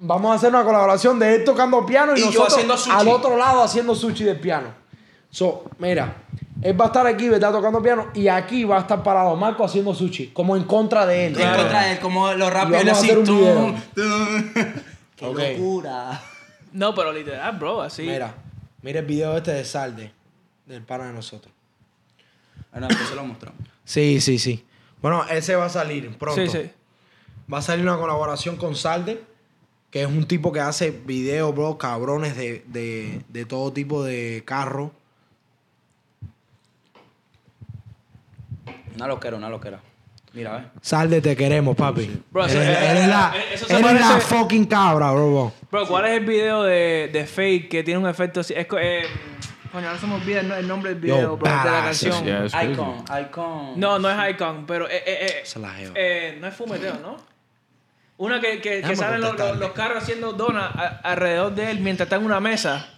vamos 0.00 0.32
a 0.32 0.34
hacer 0.34 0.50
una 0.50 0.64
colaboración 0.64 1.18
de 1.18 1.36
él 1.36 1.44
tocando 1.44 1.84
piano 1.86 2.12
y, 2.16 2.20
Y 2.20 2.22
yo 2.22 2.26
nosotros 2.26 2.52
haciendo 2.54 2.76
sushi. 2.76 2.90
al 2.96 3.08
otro 3.08 3.36
lado 3.36 3.62
haciendo 3.62 3.94
sushi 3.94 4.24
del 4.24 4.40
piano. 4.40 4.68
So, 5.30 5.64
mira, 5.78 6.16
Él 6.62 6.80
va 6.80 6.86
a 6.86 6.88
estar 6.88 7.06
aquí, 7.06 7.28
¿verdad? 7.28 7.52
Tocando 7.52 7.82
piano. 7.82 8.08
Y 8.14 8.28
aquí 8.28 8.64
va 8.64 8.78
a 8.78 8.80
estar 8.80 9.02
parado 9.02 9.36
Marco 9.36 9.64
haciendo 9.64 9.94
sushi. 9.94 10.28
Como 10.28 10.56
en 10.56 10.64
contra 10.64 11.04
de 11.06 11.26
él. 11.26 11.40
En 11.40 11.54
contra 11.54 11.82
de 11.84 11.92
él, 11.92 11.98
como 12.00 12.32
lo 12.32 12.48
rápido 12.50 12.80
Y 12.80 12.84
vamos 12.84 12.98
a 12.98 13.00
así. 13.00 13.06
hacer 13.06 13.18
un 13.18 13.24
tum, 13.24 13.38
video. 13.38 13.74
tum. 13.94 14.64
¡Qué 15.16 15.26
locura! 15.58 16.20
No, 16.72 16.94
pero 16.94 17.12
literal, 17.12 17.56
bro, 17.58 17.82
así. 17.82 18.02
Mira, 18.02 18.34
mira 18.82 19.00
el 19.00 19.06
video 19.06 19.36
este 19.36 19.52
de 19.52 19.64
Salde. 19.64 20.12
Del 20.66 20.82
pana 20.82 21.06
de 21.06 21.12
nosotros. 21.12 21.52
Bueno, 22.72 22.88
después 22.88 23.08
se 23.08 23.14
lo 23.14 23.24
mostramos. 23.24 23.60
Sí, 23.84 24.20
sí, 24.20 24.38
sí. 24.38 24.64
Bueno, 25.00 25.24
ese 25.30 25.56
va 25.56 25.64
a 25.66 25.70
salir 25.70 26.16
pronto. 26.18 26.40
Sí, 26.40 26.48
sí. 26.48 26.70
Va 27.52 27.58
a 27.58 27.62
salir 27.62 27.84
una 27.86 27.96
colaboración 27.98 28.56
con 28.56 28.74
Salde, 28.76 29.22
que 29.90 30.02
es 30.02 30.06
un 30.06 30.26
tipo 30.26 30.52
que 30.52 30.60
hace 30.60 30.90
videos, 30.90 31.54
bro, 31.54 31.78
cabrones 31.78 32.36
de, 32.36 32.62
de, 32.66 33.22
de 33.28 33.44
todo 33.46 33.72
tipo 33.72 34.04
de 34.04 34.42
carro. 34.44 34.92
Una 38.96 39.06
loquera, 39.06 39.36
una 39.36 39.48
loquera. 39.48 39.80
Mira, 40.34 40.58
ve. 40.58 40.64
Salde, 40.82 41.20
te 41.22 41.34
queremos, 41.34 41.74
papi. 41.76 42.22
Bro, 42.30 42.44
eres, 42.44 42.56
eso- 42.56 42.62
eh, 42.70 42.90
eres 42.90 43.08
la, 43.08 43.32
eh, 43.34 43.44
eso 43.54 43.66
eres 43.68 43.92
la 44.00 44.20
fucking 44.20 44.66
cabra, 44.66 45.10
bro. 45.12 45.30
bro. 45.30 45.52
Bro, 45.70 45.86
¿cuál 45.88 46.04
es 46.06 46.18
el 46.18 46.26
video 46.26 46.62
de, 46.64 47.08
de 47.12 47.26
Fake 47.26 47.68
que 47.68 47.82
tiene 47.82 47.98
un 47.98 48.06
efecto 48.08 48.40
así? 48.40 48.52
Es, 48.54 48.66
co- 48.66 48.78
eh, 48.78 49.04
coño, 49.72 49.86
ahora 49.88 49.98
se 49.98 50.06
me 50.06 50.14
olvida 50.16 50.40
el, 50.40 50.68
nombre 50.68 50.90
del 50.90 51.00
video, 51.00 51.20
Yo, 51.20 51.36
bro, 51.38 51.48
de 51.50 51.56
la 51.56 51.82
canción. 51.84 52.24
Yeah. 52.24 52.64
Icon, 52.64 53.04
icon. 53.22 53.80
No, 53.80 53.98
no 53.98 54.10
es 54.10 54.30
Icon, 54.34 54.66
pero 54.66 54.86
eh, 54.88 55.02
eh, 55.06 55.42
eh, 55.46 55.92
eh, 55.94 56.38
no 56.40 56.46
es 56.46 56.54
fumeteo, 56.54 56.98
¿no? 57.00 57.16
Una 58.18 58.40
que, 58.40 58.60
que, 58.60 58.96
salen 58.96 59.20
los, 59.20 59.38
los, 59.58 59.72
carros 59.72 60.02
haciendo 60.02 60.32
donas 60.32 60.72
alrededor 61.04 61.54
de 61.54 61.70
él 61.70 61.80
mientras 61.80 62.06
está 62.06 62.16
en 62.16 62.24
una 62.24 62.40
mesa. 62.40 62.88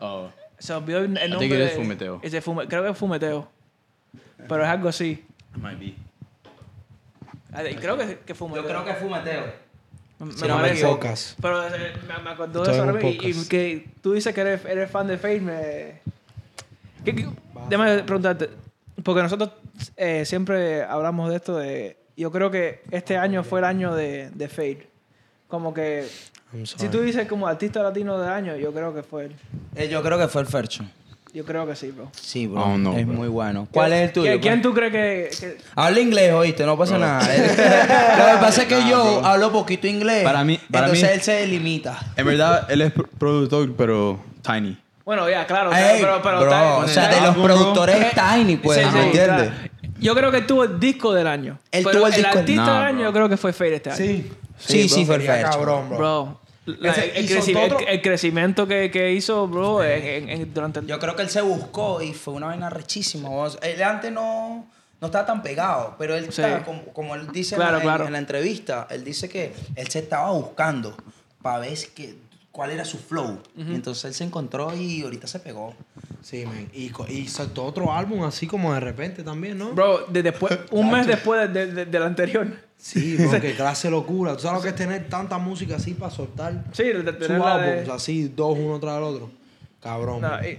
Oh. 0.00 0.28
Se 0.58 0.72
olvidó 0.72 0.98
el, 0.98 1.14
nombre. 1.14 1.38
think 1.38 1.52
it 1.52 1.58
is 1.60 1.70
de- 1.70 1.76
fumeteo. 1.76 2.20
Ese 2.22 2.42
fume- 2.42 2.66
creo 2.68 2.82
que 2.82 2.90
es 2.90 2.98
fumeteo. 2.98 3.48
Pero 4.48 4.62
es 4.62 4.68
algo 4.68 4.88
así. 4.88 5.24
It 5.54 5.62
might 5.62 5.78
be. 5.78 5.94
Ah, 7.52 7.62
Creo 7.80 7.96
que, 7.96 8.18
que 8.26 8.34
fumeteo. 8.34 8.62
Yo 8.62 8.68
creo 8.68 8.84
que 8.84 8.94
fue 8.94 9.08
Mateo. 9.08 9.44
Me- 10.18 10.32
si 10.32 10.42
me 10.42 10.48
no. 10.48 11.00
Pero 11.40 11.68
eh, 11.68 11.92
me, 12.08 12.18
me 12.22 12.30
acordó 12.30 12.64
de 12.64 12.72
eso 12.72 12.82
ahora 12.82 13.00
y, 13.02 13.30
y 13.30 13.48
que 13.48 13.88
tú 14.02 14.12
dices 14.12 14.34
que 14.34 14.40
eres, 14.40 14.64
eres 14.64 14.90
fan 14.90 15.06
de 15.06 15.18
Fate. 15.18 15.40
Me... 15.40 16.00
¿Qué, 17.04 17.14
qué- 17.14 17.28
Déjame 17.68 18.02
preguntarte, 18.02 18.50
porque 19.02 19.22
nosotros 19.22 19.50
eh, 19.96 20.24
siempre 20.24 20.82
hablamos 20.82 21.30
de 21.30 21.36
esto 21.36 21.56
de... 21.56 21.96
Yo 22.16 22.30
creo 22.30 22.50
que 22.50 22.82
este 22.90 23.16
año 23.16 23.42
fue 23.44 23.60
el 23.60 23.64
año 23.64 23.94
de, 23.94 24.30
de 24.30 24.48
Fate. 24.48 24.86
Como 25.48 25.72
que... 25.74 26.06
Si 26.76 26.88
tú 26.88 27.00
dices 27.00 27.26
como 27.26 27.48
artista 27.48 27.82
latino 27.82 28.18
del 28.18 28.30
año, 28.30 28.56
yo 28.56 28.72
creo 28.72 28.94
que 28.94 29.02
fue 29.02 29.24
él. 29.26 29.36
Eh, 29.74 29.88
yo 29.88 30.02
creo 30.02 30.16
que 30.18 30.28
fue 30.28 30.42
el 30.42 30.46
Fercho. 30.46 30.84
Yo 31.32 31.44
creo 31.44 31.66
que 31.66 31.74
sí, 31.74 31.90
bro. 31.90 32.12
Sí, 32.12 32.46
bro. 32.46 32.62
Oh, 32.62 32.78
no, 32.78 32.96
es 32.96 33.04
bro. 33.04 33.16
muy 33.16 33.26
bueno. 33.26 33.66
¿Cuál 33.72 33.92
es 33.92 34.02
el 34.06 34.12
tuyo? 34.12 34.30
¿Quién, 34.30 34.40
quién 34.40 34.62
tú 34.62 34.72
crees 34.72 34.92
que...? 34.92 35.30
que- 35.40 35.56
Habla 35.74 35.98
inglés, 35.98 36.32
oíste, 36.32 36.64
no 36.64 36.78
pasa 36.78 36.96
nada. 36.96 37.20
Lo 37.28 38.24
que 38.38 38.40
pasa 38.40 38.62
es 38.62 38.68
que 38.68 38.76
Nah, 38.78 38.88
yo 38.90 39.18
bro. 39.18 39.26
hablo 39.26 39.50
poquito 39.50 39.88
inglés. 39.88 40.22
Para 40.22 40.44
mí- 40.44 40.60
para 40.70 40.86
entonces 40.86 41.08
mí- 41.10 41.14
él 41.16 41.20
se 41.22 41.46
limita. 41.48 41.98
En 42.16 42.24
verdad, 42.26 42.70
él 42.70 42.82
es 42.82 42.94
pr- 42.94 43.08
productor, 43.18 43.74
pero 43.76 44.20
tiny. 44.42 44.78
Bueno, 45.04 45.28
ya, 45.28 45.44
claro. 45.46 45.72
Ey, 45.74 46.00
pero, 46.00 46.22
pero, 46.22 46.40
bro, 46.40 46.76
o 46.78 46.88
sea, 46.88 47.08
de 47.08 47.20
los 47.20 47.34
bro. 47.34 47.42
productores 47.44 47.96
es 47.96 48.12
Tiny, 48.14 48.56
pues, 48.56 48.78
Sí, 48.78 48.86
¿me 48.94 49.06
entiendes? 49.06 49.48
claro. 49.50 49.70
Yo 50.04 50.14
creo 50.14 50.30
que 50.30 50.42
tuvo 50.42 50.64
el 50.64 50.78
disco 50.78 51.12
del 51.12 51.26
año. 51.26 51.58
Él 51.72 51.82
tuvo 51.84 52.06
el 52.06 52.12
disco- 52.12 52.38
artista 52.38 52.62
del 52.74 52.82
año 52.84 52.96
bro. 52.98 53.04
yo 53.04 53.12
creo 53.12 53.28
que 53.28 53.36
fue 53.36 53.52
Fade 53.52 53.74
este 53.76 53.90
año. 53.90 53.96
Sí. 53.98 54.32
Sí, 54.58 54.88
sí, 54.88 55.04
bro, 55.04 55.16
fue 55.16 55.24
perfecto. 55.24 55.50
cabrón, 55.50 55.88
bro. 55.88 55.98
Bro. 55.98 56.40
la- 56.66 56.92
el, 56.94 57.28
creci- 57.28 58.02
crecimiento 58.02 58.66
que, 58.68 58.90
que 58.90 59.12
hizo, 59.12 59.46
bro, 59.48 59.82
en- 59.84 60.02
en- 60.04 60.28
en- 60.30 60.54
durante 60.54 60.80
el... 60.80 60.86
Yo 60.86 60.98
creo 60.98 61.14
que 61.16 61.22
él 61.22 61.28
se 61.28 61.42
buscó 61.42 62.00
y 62.00 62.14
fue 62.14 62.34
una 62.34 62.46
vaina 62.46 62.70
rechísima. 62.70 63.28
Él 63.62 63.82
antes 63.82 64.10
no, 64.12 64.66
no 65.00 65.06
estaba 65.06 65.26
tan 65.26 65.42
pegado, 65.42 65.94
pero 65.98 66.14
él, 66.14 66.24
Sí. 66.32 66.40
está, 66.42 66.62
como, 66.64 66.84
como 66.92 67.14
él 67.16 67.28
dice 67.32 67.54
en 67.56 67.60
Claro, 67.60 67.72
la- 67.72 67.78
en, 67.82 67.88
claro. 67.88 68.06
en 68.06 68.12
la 68.12 68.18
entrevista, 68.18 68.86
él 68.90 69.04
dice 69.04 69.28
que 69.28 69.52
él 69.76 69.88
se 69.88 69.98
estaba 69.98 70.30
buscando 70.30 70.96
para 71.42 71.58
ver 71.58 71.76
que, 71.94 72.14
cuál 72.54 72.70
era 72.70 72.84
su 72.84 72.98
flow. 72.98 73.40
Y 73.56 73.74
entonces 73.74 74.04
él 74.04 74.14
se 74.14 74.22
encontró 74.22 74.72
y 74.76 75.02
ahorita 75.02 75.26
se 75.26 75.40
pegó. 75.40 75.74
Sí, 76.22 76.46
man. 76.46 76.68
Y, 76.72 76.90
co- 76.90 77.04
y 77.08 77.26
soltó 77.26 77.64
otro 77.64 77.92
álbum 77.92 78.22
así 78.22 78.46
como 78.46 78.72
de 78.72 78.78
repente 78.78 79.24
también, 79.24 79.58
¿no? 79.58 79.72
Bro, 79.72 80.06
de 80.06 80.22
después, 80.22 80.56
un 80.70 80.88
mes 80.88 81.04
después 81.08 81.52
de- 81.52 81.66
de- 81.72 81.84
del 81.86 82.02
anterior. 82.04 82.46
Sí, 82.78 83.16
bro, 83.16 83.28
qué 83.40 83.54
clase 83.56 83.88
de 83.88 83.90
locura. 83.90 84.34
¿Tú 84.36 84.42
sabes 84.42 84.58
lo 84.58 84.62
que 84.62 84.68
es 84.68 84.76
tener 84.76 85.08
tanta 85.08 85.36
música 85.38 85.74
así 85.76 85.94
para 85.94 86.12
soltar 86.12 86.64
Sí, 86.72 86.84
de, 86.84 87.02
de 87.02 87.12
tener 87.14 87.40
la 87.40 87.58
de- 87.58 87.70
álbumes 87.72 87.88
así, 87.88 88.28
dos 88.28 88.56
uno 88.56 88.78
tras 88.78 88.98
el 88.98 89.02
otro? 89.02 89.30
Cabrón. 89.82 90.20
No, 90.22 90.38
y- 90.46 90.56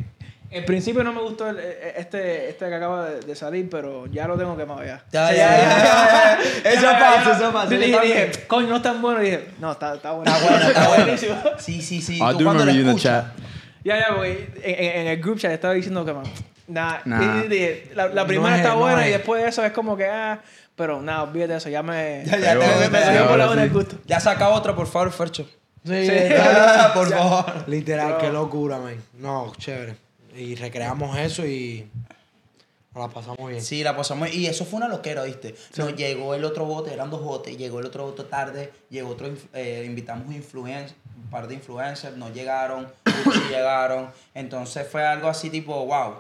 en 0.51 0.65
principio 0.65 1.03
no 1.03 1.12
me 1.12 1.21
gustó 1.21 1.49
el- 1.49 1.60
eh, 1.60 1.93
este, 1.97 2.49
este 2.49 2.67
que 2.69 2.75
acaba 2.75 3.10
de, 3.10 3.19
de 3.21 3.36
salir, 3.36 3.69
pero 3.69 4.05
ya 4.08 4.27
lo 4.27 4.38
tengo 4.38 4.55
quemado 4.55 4.84
ya. 4.86 5.03
Ya, 5.12 5.27
sea, 5.29 5.36
ya, 5.36 6.38
ya. 6.63 6.71
Eso 6.71 6.88
pasa, 6.91 7.31
eso 7.38 7.51
pasa. 7.53 7.69
Dije, 7.69 7.89
Yo 7.91 7.99
dije, 8.01 8.13
también. 8.25 8.47
coño, 8.47 8.67
no 8.67 8.75
es 8.77 8.81
tan 8.81 9.01
bueno. 9.01 9.21
Y 9.21 9.25
dije, 9.25 9.47
no, 9.60 9.71
está, 9.71 9.95
está 9.95 10.12
bueno. 10.12 10.31
Está 10.31 10.47
bueno, 10.49 10.67
está 10.67 10.88
buenísimo. 10.88 11.36
Sí, 11.58 11.81
sí, 11.81 12.01
sí. 12.01 12.15
I 12.15 12.19
Tú 12.19 12.25
do 12.25 12.43
cuando 12.45 12.65
remember 12.65 12.67
lo 12.67 12.71
you 12.73 12.79
in 12.79 12.86
the 12.86 12.91
escuchas, 12.91 13.25
chat. 13.25 13.45
Ya, 13.84 13.99
ya, 13.99 14.13
güey. 14.15 14.47
En, 14.63 15.01
en- 15.01 15.08
el 15.08 15.21
group 15.21 15.39
chat 15.39 15.51
estaba 15.51 15.73
diciendo 15.73 16.03
que, 16.05 16.13
man, 16.13 16.23
nah. 16.67 16.99
Nah. 17.05 17.43
Y 17.43 17.47
dije, 17.47 17.91
la, 17.93 18.08
la 18.08 18.21
No 18.21 18.27
primera 18.27 18.55
es, 18.55 18.62
está 18.62 18.73
no 18.73 18.79
buena 18.79 19.03
y 19.08 19.12
es. 19.12 19.17
después 19.17 19.43
de 19.43 19.49
eso 19.49 19.63
es 19.63 19.71
como 19.73 19.95
que, 19.97 20.05
ah, 20.05 20.39
pero 20.75 21.01
nada, 21.01 21.23
olvídate 21.23 21.51
de 21.53 21.58
eso, 21.58 21.69
ya 21.69 21.84
me. 21.84 22.23
Ya, 22.25 22.38
ya, 22.38 22.60
te- 22.60 22.89
me, 22.89 23.12
dio 23.12 23.27
por 23.27 23.38
la 23.38 23.45
buena 23.47 23.62
sí. 23.63 23.67
el 23.67 23.73
gusto. 23.73 23.97
Ya 24.05 24.19
saca 24.19 24.49
otra, 24.49 24.75
por 24.75 24.88
favor, 24.88 25.12
Fercho. 25.12 25.47
Sí, 25.86 26.08
Ah, 26.39 26.91
por 26.95 27.08
favor. 27.13 27.45
Literal, 27.67 28.17
qué 28.19 28.29
locura, 28.31 28.79
man. 28.79 28.95
No, 29.13 29.53
chévere. 29.58 29.95
Y 30.35 30.55
recreamos 30.55 31.17
eso 31.17 31.45
y 31.45 31.89
nos 32.93 33.07
la 33.07 33.13
pasamos 33.13 33.49
bien. 33.49 33.61
Sí, 33.61 33.83
la 33.83 33.95
pasamos. 33.95 34.33
Y 34.33 34.47
eso 34.47 34.65
fue 34.65 34.77
una 34.77 34.87
loquera, 34.87 35.23
¿viste? 35.23 35.55
Nos 35.77 35.95
llegó 35.95 36.33
el 36.33 36.45
otro 36.45 36.65
bote, 36.65 36.93
eran 36.93 37.09
dos 37.09 37.21
botes, 37.21 37.57
llegó 37.57 37.79
el 37.79 37.85
otro 37.85 38.05
bote 38.05 38.23
tarde, 38.23 38.71
llegó 38.89 39.09
otro, 39.09 39.29
eh, 39.53 39.83
invitamos 39.85 40.33
influencers, 40.33 40.95
un 41.21 41.29
par 41.29 41.47
de 41.47 41.55
influencers, 41.55 42.15
no 42.17 42.31
llegaron, 42.31 42.87
llegaron. 43.49 44.09
Entonces 44.33 44.87
fue 44.87 45.05
algo 45.05 45.27
así 45.27 45.49
tipo, 45.49 45.85
wow. 45.85 46.15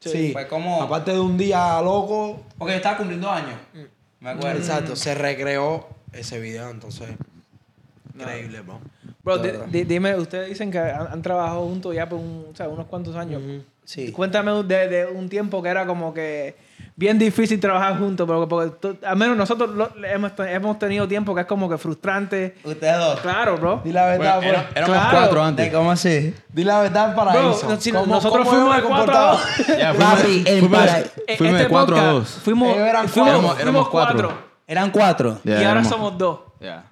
Sí. 0.00 0.30
Fue 0.32 0.46
como. 0.46 0.82
Aparte 0.82 1.12
de 1.12 1.20
un 1.20 1.36
día 1.36 1.80
loco, 1.82 2.42
Porque 2.56 2.76
estaba 2.76 2.96
cumpliendo 2.96 3.30
años. 3.30 3.58
Me 4.20 4.30
acuerdo. 4.30 4.58
exacto, 4.58 4.96
se 4.96 5.14
recreó 5.14 5.88
ese 6.12 6.40
video, 6.40 6.70
entonces. 6.70 7.08
Increíble, 8.22 8.60
bro. 8.60 8.80
Bro, 9.22 9.38
De 9.38 9.58
di- 9.66 9.84
dime, 9.84 10.14
ustedes 10.16 10.48
dicen 10.48 10.70
que 10.70 10.78
han, 10.78 11.06
han 11.12 11.22
trabajado 11.22 11.62
juntos 11.66 11.94
ya 11.94 12.08
por 12.08 12.18
un- 12.18 12.46
o 12.52 12.56
sea, 12.56 12.68
unos 12.68 12.86
cuantos 12.86 13.14
años. 13.16 13.42
Sí. 13.84 14.12
Cuéntame 14.12 14.52
de, 14.64 14.88
de 14.88 15.06
un 15.06 15.28
tiempo 15.28 15.62
que 15.62 15.68
era 15.70 15.86
como 15.86 16.12
que 16.12 16.56
bien 16.94 17.18
difícil 17.18 17.58
trabajar 17.58 17.96
juntos, 17.98 18.26
porque, 18.26 18.46
porque 18.46 18.70
tú- 18.80 19.06
al 19.06 19.16
menos 19.16 19.36
nosotros 19.36 19.70
lo- 19.70 19.90
hemos, 20.04 20.32
hemos 20.40 20.78
tenido 20.78 21.06
tiempo 21.08 21.34
que 21.34 21.42
es 21.42 21.46
como 21.46 21.68
que 21.70 21.78
frustrante. 21.78 22.56
Ustedes 22.64 22.98
dos. 22.98 23.20
Claro, 23.20 23.56
bro. 23.56 23.80
Di 23.84 23.92
la 23.92 24.04
verdad, 24.06 24.36
Bueno, 24.36 24.50
era- 24.52 24.62
pues. 24.64 24.76
éramos 24.76 24.96
Claro. 24.98 25.16
cuatro 25.18 25.40
¿De 25.40 25.46
antes. 25.46 25.72
cómo 25.72 25.90
así? 25.90 26.34
Di 26.52 26.64
la 26.64 26.80
verdad 26.80 27.14
para 27.14 27.32
Bro, 27.32 27.50
eso. 27.52 27.68
no, 27.68 27.80
si 27.80 27.92
¿Cómo- 27.92 28.06
nosotros 28.06 28.46
cómo 28.46 28.50
fuimos 28.50 28.76
de 28.76 28.82
me 28.82 28.88
cuatro 28.88 29.14
a 29.16 29.30
comportaban? 29.30 29.56
dos. 29.58 29.66
Ya, 29.78 29.92
Papi, 29.94 30.22
fuimos, 30.22 30.46
el 30.48 30.58
fuimos- 30.60 30.78
para- 30.78 31.04
fuimos 31.36 31.38
de 31.56 31.62
este 31.62 31.68
4 31.68 31.96
a 31.96 31.98
podcast 31.98 32.12
2. 32.12 32.28
Fuimos, 32.44 32.72
fuimos, 32.72 32.90
cuatro. 32.92 33.08
fuimos 33.40 33.60
Éramos 33.60 33.88
cuatro. 33.88 34.16
cuatro. 34.28 34.48
Eran 34.66 34.90
cuatro. 34.90 35.38
y 35.44 35.50
ahora 35.50 35.62
éramos- 35.70 35.88
somos 35.88 36.18
dos. 36.18 36.40
Yeah. 36.60 36.84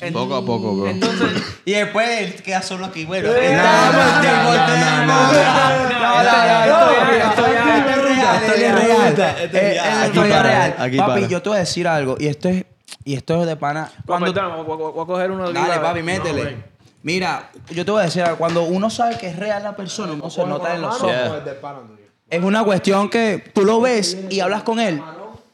En- 0.00 0.12
Poco 0.12 0.34
a 0.34 0.44
poco, 0.44 0.76
bro. 0.76 0.88
Entonces, 0.88 1.30
Y 1.64 1.72
después 1.72 2.08
él 2.20 2.42
queda 2.42 2.60
solo 2.62 2.84
aquí. 2.84 3.04
Bueno, 3.06 3.30
Eh, 3.30 3.56
no, 3.56 3.92
no, 3.92 4.22
no, 4.22 5.06
no, 5.06 5.06
no. 5.06 5.32
No, 5.32 6.16
Eh, 9.52 10.96
Papi, 10.98 11.26
yo 11.28 11.42
te 11.42 11.48
voy 11.48 11.56
a 11.56 11.60
decir 11.60 11.88
algo. 11.88 12.16
Y 12.18 12.26
esto 12.26 12.48
es, 12.48 12.64
y 13.04 13.14
esto 13.14 13.40
es 13.40 13.46
de 13.46 13.56
pana. 13.56 13.90
Cuando, 14.04 14.32
voy, 14.64 15.02
a 15.02 15.06
coger 15.06 15.30
uno 15.30 15.48
de 15.48 15.54
dale, 15.54 15.80
papi, 15.80 16.02
métele. 16.02 16.56
Mira, 17.02 17.50
yo 17.70 17.84
te 17.84 17.90
voy 17.90 18.00
a 18.02 18.04
decir 18.04 18.22
algo. 18.22 18.36
Cuando 18.36 18.64
uno 18.64 18.90
sabe 18.90 19.16
que 19.16 19.28
es 19.28 19.36
real 19.36 19.62
la 19.62 19.76
persona, 19.76 20.12
uno 20.12 20.28
se 20.28 20.44
nota 20.44 20.74
en 20.74 20.82
los 20.82 20.96
ojos. 20.96 21.10
Yeah. 21.10 21.44
Es 22.28 22.42
una 22.42 22.64
cuestión 22.64 23.08
que 23.08 23.44
tú 23.54 23.64
lo 23.64 23.80
ves 23.80 24.18
y 24.28 24.40
hablas 24.40 24.62
con 24.64 24.80
él. 24.80 25.00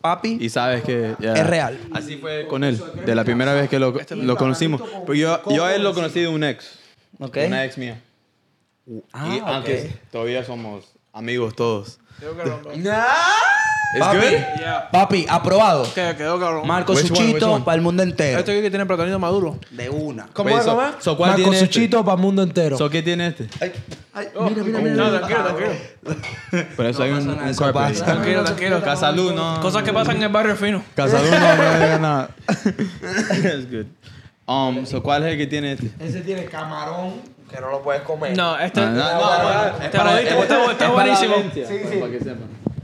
Papi, 0.03 0.37
Y 0.41 0.49
sabes 0.51 0.83
que 0.83 1.15
yeah. 1.21 1.35
Es 1.35 1.47
real. 1.47 1.79
Así 1.93 2.17
fue 2.17 2.47
con 2.49 2.65
él, 2.65 2.83
de 3.07 3.15
la 3.15 3.25
primera 3.25 3.55
vez 3.55 3.71
que 3.71 3.79
lo, 3.79 3.95
lo 4.11 4.37
conocimos. 4.37 4.83
Pero 5.07 5.15
yo, 5.15 5.41
yo 5.55 5.65
a 5.65 5.75
él 5.75 5.83
lo 5.83 5.95
conocí 5.95 6.21
de 6.21 6.29
un 6.29 6.43
ex. 6.45 6.79
¿ok? 7.19 7.38
Una 7.47 7.65
ex 7.65 7.79
mía. 7.79 8.03
Ah, 9.12 9.35
y 9.35 9.41
ok. 9.41 9.47
aunque 9.47 9.93
todavía 10.11 10.45
somos 10.45 10.93
amigos 11.12 11.55
todos. 11.55 12.01
Quedó 12.23 12.37
cabrón. 12.37 12.61
It's 13.95 14.01
Papi, 14.01 14.17
good. 14.17 14.31
Yeah. 14.59 14.89
papi, 14.91 15.27
aprobado. 15.29 15.83
Que- 15.93 16.15
Quedó 16.17 16.41
cabrón. 16.41 16.67
Marco 16.67 16.93
Which 16.95 17.11
one, 17.11 17.21
which 17.21 17.27
Suchito 17.33 17.53
one? 17.53 17.65
para 17.65 17.75
el 17.75 17.83
mundo 17.83 18.03
entero. 18.03 18.39
Esto 18.39 18.53
aquí 18.53 18.63
que 18.63 18.71
tiene 18.71 18.87
platanito 18.87 19.19
maduro. 19.19 19.59
De 19.71 19.91
una. 19.91 20.29
¿Cómo 20.33 20.47
Wait, 20.47 20.59
es, 20.61 20.65
so- 20.65 20.71
cómo 20.71 20.83
es? 20.83 20.95
so, 21.01 21.17
¿cuál 21.17 21.31
Marco 21.33 21.43
tiene 21.43 21.57
este? 21.59 21.67
Suchito 21.75 22.03
para 22.05 22.15
el 22.15 22.23
mundo 22.23 22.43
entero. 22.43 22.79
So, 22.79 22.89
¿Qué 22.89 23.03
tiene 23.03 23.27
este? 23.27 23.49
Oh, 24.35 24.49
No, 24.49 24.55
tranquilo, 24.55 25.45
tranquilo. 25.45 26.67
Por 26.77 26.87
eso 26.87 27.03
hay 27.03 27.11
un, 27.11 27.19
pasa 27.19 27.29
nada, 27.33 27.43
un 27.43 27.49
eso 27.49 27.73
pasa. 27.73 28.05
Tranquilo, 28.07 28.45
tranquilo. 28.45 28.83
Casalú, 28.83 29.33
no. 29.33 29.61
Cosas 29.61 29.83
que 29.83 29.93
pasan 29.93 30.17
en 30.17 30.23
el 30.23 30.29
barrio 30.31 30.57
fino. 30.57 30.83
Casalú 30.95 31.31
no, 31.31 31.39
no 31.57 31.75
diga 31.75 31.99
nada. 31.99 32.31
It's 32.49 33.71
good. 33.71 33.87
Um, 34.47 34.87
so, 34.87 35.03
¿Cuál 35.03 35.25
es 35.25 35.33
el 35.33 35.39
que 35.39 35.47
tiene 35.47 35.73
este? 35.73 35.91
Ese 36.01 36.21
tiene 36.23 36.47
camarón, 36.47 37.21
que 37.53 37.61
no 37.61 37.71
lo 37.71 37.83
puedes 37.83 38.03
comer. 38.03 38.37
No, 38.37 38.59
este. 38.59 38.81
No, 38.81 38.91
no, 38.91 38.97
no, 38.97 39.43
bueno, 39.43 39.79
Te 39.91 40.35
pues, 40.35 40.51
está, 40.73 40.91
buenísimo. 40.91 41.35
Sí, 41.53 41.65
sí. 41.65 42.01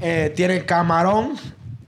Eh, 0.01 0.33
tiene 0.37 0.65
camarón, 0.65 1.35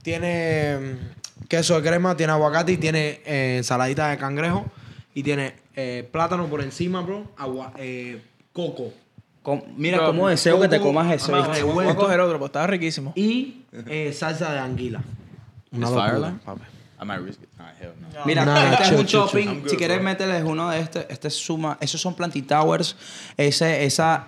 tiene 0.01 0.77
mm, 0.77 1.47
queso 1.47 1.79
de 1.79 1.87
crema, 1.87 2.17
tiene 2.17 2.33
aguacate 2.33 2.73
y 2.73 2.77
tiene 2.77 3.21
eh, 3.25 3.55
ensaladita 3.57 4.09
de 4.09 4.17
cangrejo. 4.17 4.65
Y 5.13 5.23
tiene 5.23 5.55
eh, 5.75 6.07
plátano 6.11 6.47
por 6.47 6.61
encima, 6.61 7.01
bro. 7.01 7.25
Agua, 7.37 7.73
coco. 8.53 8.93
Com- 9.43 9.63
Mira 9.75 9.97
Bro, 9.97 10.07
cómo 10.07 10.27
deseo 10.29 10.59
que 10.59 10.67
te 10.67 10.79
comas 10.79 11.11
eso. 11.13 11.31
Voy 11.73 11.87
a 11.87 11.95
coger 11.95 12.19
otro, 12.19 12.37
pues 12.37 12.49
estaba 12.49 12.67
riquísimo. 12.67 13.13
Y 13.15 13.63
eh, 13.87 14.13
salsa 14.13 14.53
de 14.53 14.59
anguila. 14.59 15.01
Una 15.71 15.89
locura, 15.89 16.33
papi. 16.45 16.61
I 17.01 17.05
might 17.05 17.21
risk 17.25 17.41
it. 17.41 17.49
Hell 17.79 17.93
no. 18.13 18.25
Mira, 18.25 18.45
Nah, 18.45 18.71
este 18.73 18.83
chill, 18.85 18.93
es 18.93 18.99
un 18.99 19.05
chill, 19.05 19.21
chill. 19.31 19.59
Good, 19.61 19.69
si 19.69 19.77
quieres, 19.77 19.97
bro. 19.97 20.03
mételes 20.05 20.43
uno 20.43 20.69
de 20.69 20.79
este. 20.79 21.05
Este 21.09 21.27
es 21.29 21.35
suma. 21.35 21.77
Esos 21.81 21.99
son 22.01 22.15
Planty 22.15 22.41
Towers. 22.43 22.95
Ese, 23.37 23.83
esa, 23.85 24.27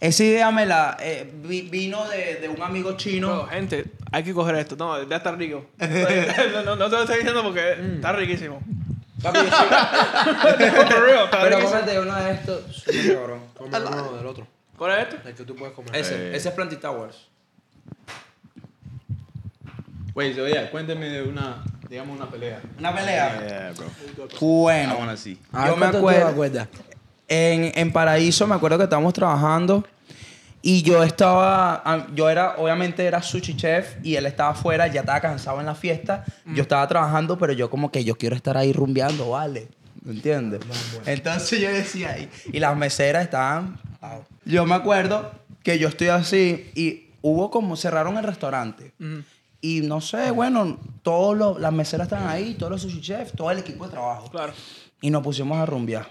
esa 0.00 0.24
idea 0.24 0.50
me 0.50 0.66
la 0.66 0.96
eh, 1.00 1.30
vi- 1.42 1.62
vino 1.68 2.06
de, 2.08 2.36
de 2.36 2.48
un 2.48 2.62
amigo 2.62 2.96
chino. 2.96 3.28
Bro, 3.28 3.46
gente, 3.48 3.84
hay 4.12 4.22
que 4.22 4.32
coger 4.34 4.54
esto. 4.56 4.76
No, 4.76 5.02
ya 5.08 5.16
está 5.16 5.32
rico. 5.32 5.66
no, 5.78 6.62
no, 6.62 6.76
no 6.76 6.84
te 6.90 6.96
lo 6.96 7.00
estoy 7.02 7.16
diciendo 7.16 7.42
porque 7.42 7.72
está 7.96 8.12
riquísimo. 8.12 8.60
Papi, 9.22 9.38
yo 9.38 9.44
sí- 9.44 9.50
For 10.90 11.02
real, 11.06 11.24
está 11.24 11.40
Pero 11.42 11.60
cómete 11.62 11.98
uno 12.00 12.14
de 12.16 12.32
estos. 12.32 12.76
Súper 12.76 13.14
cabrón. 13.16 13.40
Come 13.56 13.78
uno 13.78 14.12
del 14.16 14.26
otro. 14.26 14.46
¿Cuál 14.76 14.92
es 14.98 15.08
esto? 15.08 15.28
El 15.28 15.34
que 15.34 15.44
tú 15.44 15.56
puedes 15.56 15.74
comer. 15.74 15.96
Ese, 15.96 16.14
Eh. 16.14 16.36
ese 16.36 16.48
es 16.50 16.54
Planty 16.54 16.76
Towers. 16.76 17.16
Wait, 20.14 20.34
so 20.36 20.46
yeah, 20.46 20.70
cuénteme 20.70 21.08
de 21.10 21.22
una, 21.22 21.62
digamos, 21.88 22.16
una 22.16 22.30
pelea. 22.30 22.60
Una 22.78 22.94
pelea. 22.94 23.46
Yeah, 23.46 23.72
bro. 23.76 23.86
Bueno. 24.40 24.96
Ah, 25.52 25.68
yo 25.68 25.76
me 25.76 25.78
¿cuánto 25.78 26.00
tú 26.00 26.08
acuerdo. 26.08 26.68
En, 27.28 27.72
en 27.74 27.92
Paraíso 27.92 28.46
me 28.46 28.54
acuerdo 28.54 28.78
que 28.78 28.84
estábamos 28.84 29.12
trabajando 29.12 29.84
y 30.62 30.82
yo 30.82 31.02
estaba, 31.02 31.82
ah, 31.84 32.06
yo 32.14 32.28
era, 32.28 32.56
obviamente 32.56 33.04
era 33.04 33.22
sushi 33.22 33.56
chef 33.56 33.96
y 34.02 34.16
él 34.16 34.26
estaba 34.26 34.50
afuera, 34.50 34.86
ya 34.88 35.00
estaba 35.00 35.20
cansado 35.20 35.60
en 35.60 35.66
la 35.66 35.74
fiesta. 35.74 36.24
Yo 36.44 36.62
estaba 36.62 36.86
trabajando, 36.88 37.38
pero 37.38 37.52
yo 37.52 37.70
como 37.70 37.90
que 37.90 38.04
yo 38.04 38.16
quiero 38.16 38.34
estar 38.34 38.56
ahí 38.56 38.72
rumbeando, 38.72 39.30
¿vale? 39.30 39.68
¿Me 40.02 40.12
entiendes? 40.12 40.60
Entonces 41.04 41.60
yo 41.60 41.72
decía 41.72 42.12
ahí, 42.12 42.28
y 42.52 42.60
las 42.60 42.76
meseras 42.76 43.24
estaban... 43.24 43.78
wow. 44.00 44.24
Yo 44.44 44.64
me 44.66 44.74
acuerdo 44.74 45.32
que 45.62 45.78
yo 45.78 45.88
estoy 45.88 46.08
así 46.08 46.70
y 46.74 47.10
hubo 47.22 47.50
como, 47.50 47.76
cerraron 47.76 48.16
el 48.16 48.24
restaurante. 48.24 48.92
Y 49.66 49.80
no 49.80 50.00
sé, 50.00 50.30
bueno, 50.30 50.78
todos 51.02 51.36
los, 51.36 51.58
las 51.58 51.72
meseras 51.72 52.06
estaban 52.06 52.28
ahí, 52.28 52.54
todos 52.54 52.70
los 52.70 52.82
sushi 52.82 53.00
chefs, 53.00 53.32
todo 53.32 53.50
el 53.50 53.58
equipo 53.58 53.84
de 53.84 53.90
trabajo. 53.90 54.30
Claro. 54.30 54.52
Y 55.00 55.10
nos 55.10 55.24
pusimos 55.24 55.58
a 55.58 55.66
rumbear. 55.66 56.08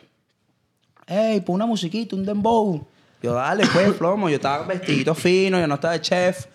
Ey, 1.07 1.39
pon 1.39 1.55
una 1.55 1.65
musiquita, 1.65 2.17
un 2.17 2.25
dembow. 2.25 2.85
Yo, 3.23 3.33
dale, 3.33 3.65
pues, 3.71 3.93
plomo. 3.97 4.27
Yo 4.27 4.35
estaba 4.35 4.65
vestidito 4.65 5.15
fino, 5.15 5.57
yo 5.57 5.67
no 5.67 5.75
estaba 5.75 5.93
de 5.93 6.01
chef. 6.01 6.47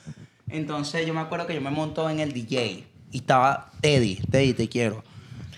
Entonces, 0.47 1.07
yo 1.07 1.15
me 1.15 1.21
acuerdo 1.21 1.47
que 1.47 1.55
yo 1.55 1.63
me 1.63 1.71
monto 1.71 2.11
en 2.11 2.21
el 2.21 2.35
DJ. 2.35 2.87
Y 3.11 3.17
estaba 3.17 3.71
Teddy, 3.81 4.17
Teddy, 4.31 4.53
te 4.53 4.69
quiero. 4.69 5.03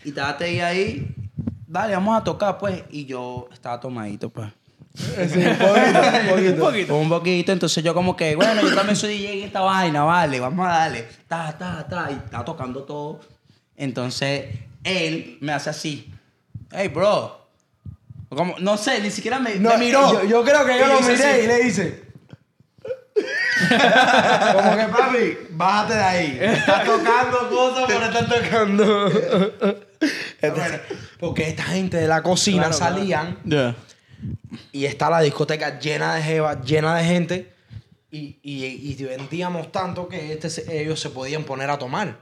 Y 0.04 0.10
estaba 0.10 0.38
Teddy 0.38 0.60
ahí. 0.60 1.12
Dale, 1.66 1.94
vamos 1.94 2.20
a 2.20 2.22
tocar, 2.22 2.56
pues. 2.58 2.84
Y 2.88 3.04
yo 3.04 3.48
estaba 3.52 3.80
tomadito, 3.80 4.30
pues. 4.30 4.48
Un 6.52 6.56
poquito. 6.60 6.96
Un 6.96 7.08
poquito, 7.08 7.52
entonces 7.52 7.82
yo 7.82 7.94
como 7.94 8.14
que, 8.16 8.36
bueno, 8.36 8.60
yo 8.62 8.74
también 8.74 8.96
soy 8.96 9.16
DJ 9.18 9.38
en 9.40 9.44
esta 9.46 9.60
vaina, 9.60 10.04
vale, 10.04 10.38
vamos 10.38 10.66
a 10.66 10.70
darle. 10.72 11.08
Ta, 11.28 11.56
ta, 11.58 11.86
ta, 11.88 12.08
y 12.10 12.14
estaba 12.14 12.44
tocando 12.44 12.82
todo. 12.82 13.20
Entonces, 13.76 14.46
él 14.84 15.38
me 15.40 15.52
hace 15.52 15.70
así. 15.70 16.12
Hey, 16.70 16.88
bro. 16.88 17.40
Como, 18.28 18.54
no 18.60 18.76
sé, 18.76 19.00
ni 19.00 19.10
siquiera 19.10 19.38
me, 19.38 19.56
No, 19.56 19.70
me 19.70 19.78
miró. 19.78 20.12
Yo, 20.22 20.24
yo 20.28 20.44
creo 20.44 20.64
que 20.64 20.78
yo 20.78 20.86
lo 20.86 21.00
miré 21.00 21.24
así. 21.24 21.40
y 21.42 21.46
le 21.46 21.66
hice. 21.66 22.12
Como 23.68 24.76
que 24.76 24.84
papi, 24.84 25.38
bájate 25.50 25.94
de 25.94 26.02
ahí. 26.02 26.38
Estás 26.40 26.84
tocando 26.84 27.48
cosas 27.50 27.92
por 27.92 28.02
estar 28.02 28.28
tocando. 28.28 29.10
Entonces, 30.40 30.80
porque 31.20 31.48
esta 31.48 31.62
gente 31.64 31.98
de 31.98 32.08
la 32.08 32.22
cocina 32.22 32.64
Claro, 32.68 32.78
claro. 32.78 32.94
salían 32.96 33.38
Yeah. 33.44 33.76
Y 34.72 34.84
está 34.86 35.08
la 35.10 35.20
discoteca 35.20 35.78
llena 35.78 36.14
de 36.14 36.22
jeva, 36.22 36.60
llena 36.62 36.94
de 36.96 37.04
gente. 37.04 37.52
Y, 38.10 38.38
y, 38.42 38.64
y 38.66 39.04
vendíamos 39.04 39.72
tanto 39.72 40.06
que 40.08 40.32
este 40.32 40.50
se- 40.50 40.80
ellos 40.82 41.00
se 41.00 41.08
podían 41.10 41.44
poner 41.44 41.70
a 41.70 41.78
tomar. 41.78 42.18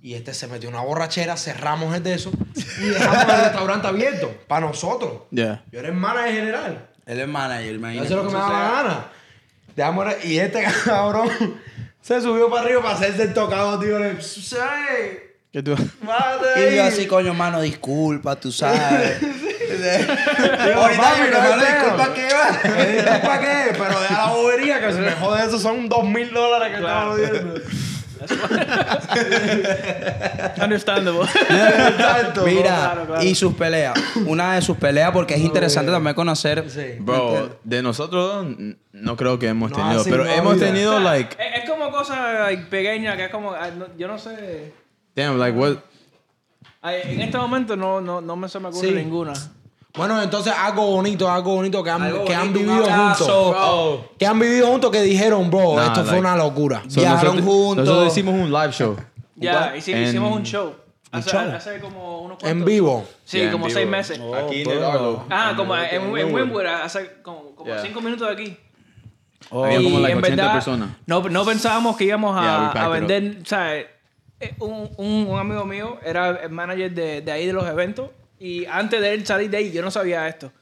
Y 0.00 0.14
este 0.14 0.32
se 0.34 0.46
metió 0.46 0.68
una 0.68 0.80
borrachera, 0.82 1.36
cerramos 1.36 1.94
el 1.96 2.02
de 2.02 2.14
eso 2.14 2.30
y 2.78 2.84
dejamos 2.84 3.22
el 3.22 3.40
restaurante 3.40 3.86
abierto 3.88 4.32
para 4.46 4.66
nosotros. 4.66 5.22
Yeah. 5.30 5.64
Yo 5.72 5.80
era 5.80 5.88
el 5.88 5.94
manager 5.94 6.34
general. 6.34 6.88
Él 7.06 7.20
es 7.20 7.28
manager, 7.28 7.64
Eso 7.66 7.74
imagínate. 7.74 8.04
es 8.10 8.16
lo 8.16 8.22
que 8.26 8.32
me 8.32 8.38
daba 8.38 8.52
la 8.52 8.70
gana. 8.82 9.06
Dejamos 9.74 10.14
el- 10.14 10.30
y 10.30 10.38
este 10.38 10.62
cabrón 10.84 11.28
se 12.00 12.20
subió 12.20 12.48
para 12.50 12.62
arriba 12.62 12.82
para 12.82 12.94
hacerse 12.94 13.22
el 13.24 13.34
tocado, 13.34 13.80
tío. 13.80 13.98
Le, 13.98 14.20
"Say, 14.22 14.58
¿Qué 15.50 15.62
tú? 15.62 15.74
bájate 16.02 16.60
Y 16.60 16.62
ahí". 16.68 16.76
yo 16.76 16.84
así, 16.84 17.06
coño, 17.06 17.32
mano, 17.34 17.60
disculpa, 17.60 18.36
tú 18.38 18.52
sabes. 18.52 19.18
Ahorita 20.74 21.02
"Papi, 21.02 21.20
me 21.20 21.30
no 21.30 21.40
feo". 21.40 21.58
disculpa, 21.58 22.14
¿qué 22.14 22.28
va? 22.34 22.84
¿Disculpa 22.86 23.40
qué? 23.40 23.72
Pero 23.78 24.00
deja 24.00 24.26
la 24.26 24.32
bobería 24.32 24.80
que 24.80 24.92
se 24.92 25.00
me 25.00 25.12
jode 25.12 25.44
eso. 25.46 25.58
Son 25.58 25.88
dos 25.88 26.04
mil 26.04 26.32
dólares 26.32 26.68
que 26.70 26.76
estaba 26.76 27.10
jodiendo. 27.12 27.54
Understandable. 30.62 31.22
Exacto. 31.24 32.44
Mira, 32.46 32.62
Claro, 32.62 33.06
claro. 33.06 33.22
y 33.22 33.34
sus 33.34 33.54
peleas. 33.54 33.94
Una 34.26 34.54
de 34.54 34.62
sus 34.62 34.76
peleas, 34.76 35.10
porque 35.12 35.34
es 35.34 35.40
interesante 35.40 35.90
también 35.92 36.14
conocer. 36.14 36.64
Sí. 36.70 36.96
Bro, 37.00 37.58
de 37.64 37.82
nosotros 37.82 38.46
no 38.92 39.16
creo 39.16 39.38
que 39.38 39.48
hemos 39.48 39.72
tenido, 39.72 40.04
pero 40.04 40.24
no 40.24 40.30
ha 40.30 40.34
hemos 40.36 40.52
habido. 40.52 40.66
tenido, 40.66 41.00
like, 41.00 41.36
es, 41.38 41.62
es 41.64 41.70
como 41.70 41.90
cosa 41.90 42.32
like, 42.44 42.64
pequeña 42.64 43.16
que 43.16 43.24
es 43.26 43.30
como. 43.30 43.52
ah, 43.52 43.68
yo 43.98 44.08
no 44.08 44.18
sé. 44.18 44.72
damn, 45.14 45.38
like, 45.38 45.56
what? 45.56 45.76
En 46.82 47.20
este 47.22 47.38
momento 47.38 47.76
no, 47.76 48.00
no, 48.00 48.20
no 48.20 48.36
me 48.36 48.48
se 48.48 48.60
me 48.60 48.68
ocurre 48.68 48.88
Sí. 48.88 48.94
ninguna. 48.94 49.32
Bueno, 49.96 50.20
entonces 50.20 50.52
algo 50.56 50.86
bonito, 50.90 51.30
algo 51.30 51.54
bonito 51.54 51.82
que 51.82 51.90
han, 51.90 52.24
que 52.24 52.34
han 52.34 52.52
vivido 52.52 52.84
juntos. 52.84 54.00
Que 54.18 54.26
han 54.26 54.38
vivido 54.40 54.66
juntos 54.66 54.90
que 54.90 55.02
dijeron, 55.02 55.50
bro, 55.50 55.76
Nah, 55.76 55.86
esto 55.86 56.04
fue 56.04 56.18
una 56.18 56.36
locura. 56.36 56.82
So, 56.88 57.00
Viajaron 57.00 57.36
nosotros, 57.36 57.44
juntos. 57.54 57.84
Nosotros 57.86 58.12
hicimos 58.12 58.34
un 58.34 58.52
live 58.52 58.72
show. 58.72 58.96
Ya, 59.36 59.52
¿Cuál? 59.52 59.76
hici- 59.76 59.92
En- 59.94 60.02
hicimos 60.04 60.36
un 60.36 60.42
show. 60.42 60.74
Hace, 61.12 61.30
show? 61.30 61.40
hace 61.54 61.78
como 61.80 62.22
unos 62.22 62.38
En 62.42 62.48
cuantos- 62.48 62.66
vivo. 62.66 63.04
Sí, 63.24 63.36
Yeah, 63.36 63.46
en 63.46 63.52
como 63.52 63.66
vivo. 63.66 63.78
seis 63.78 63.88
meses. 63.88 64.20
Aquí 64.44 64.62
en 64.62 64.70
el. 64.70 64.84
Arlo. 64.84 65.24
Ah, 65.30 65.52
como 65.56 65.76
en, 65.76 66.16
en, 66.18 66.66
hace 66.66 67.22
como, 67.22 67.54
como 67.54 67.70
Yeah. 67.70 67.82
cinco 67.82 68.00
minutos 68.00 68.26
de 68.26 68.32
aquí. 68.32 68.56
Había 69.52 69.80
Y 69.80 69.84
como 69.84 70.00
like 70.00 70.12
en 70.12 70.18
80 70.18 70.36
verdad, 70.42 70.52
personas. 70.54 70.88
No, 71.06 71.20
no 71.28 71.44
pensábamos 71.44 71.96
que 71.96 72.04
íbamos 72.04 72.40
Yeah, 72.40 72.70
a, 72.72 72.88
vender, 72.88 73.38
¿sabes? 73.44 73.86
Eh, 74.40 74.56
Un, 74.58 74.90
un, 74.96 75.26
un 75.28 75.38
amigo 75.38 75.64
mío 75.64 75.98
era 76.04 76.30
el 76.30 76.50
manager 76.50 76.92
de, 76.92 77.20
de 77.20 77.30
ahí 77.32 77.46
de 77.46 77.52
los 77.52 77.64
eventos 77.68 78.10
y 78.46 78.66
antes 78.66 79.00
de 79.00 79.14
él 79.14 79.26
salir 79.26 79.50
de 79.50 79.56
ahí 79.58 79.72
yo 79.72 79.82
no 79.82 79.90
sabía 79.90 80.26
esto. 80.28 80.52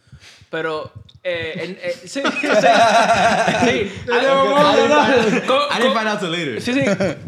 Pero, 0.50 0.92
eh, 1.24 1.52
él- 1.64 1.78
eh, 1.82 1.94
sí, 2.04 2.20
sí, 2.40 2.46
sí. 3.64 3.90
Co- 4.06 4.14
I 4.14 5.78
didn't 5.80 5.92
co- 5.92 5.94
find 5.94 6.08
out 6.08 6.20
till 6.20 6.30
later. 6.30 6.60
Sí, 6.60 6.72
sí. 6.74 6.80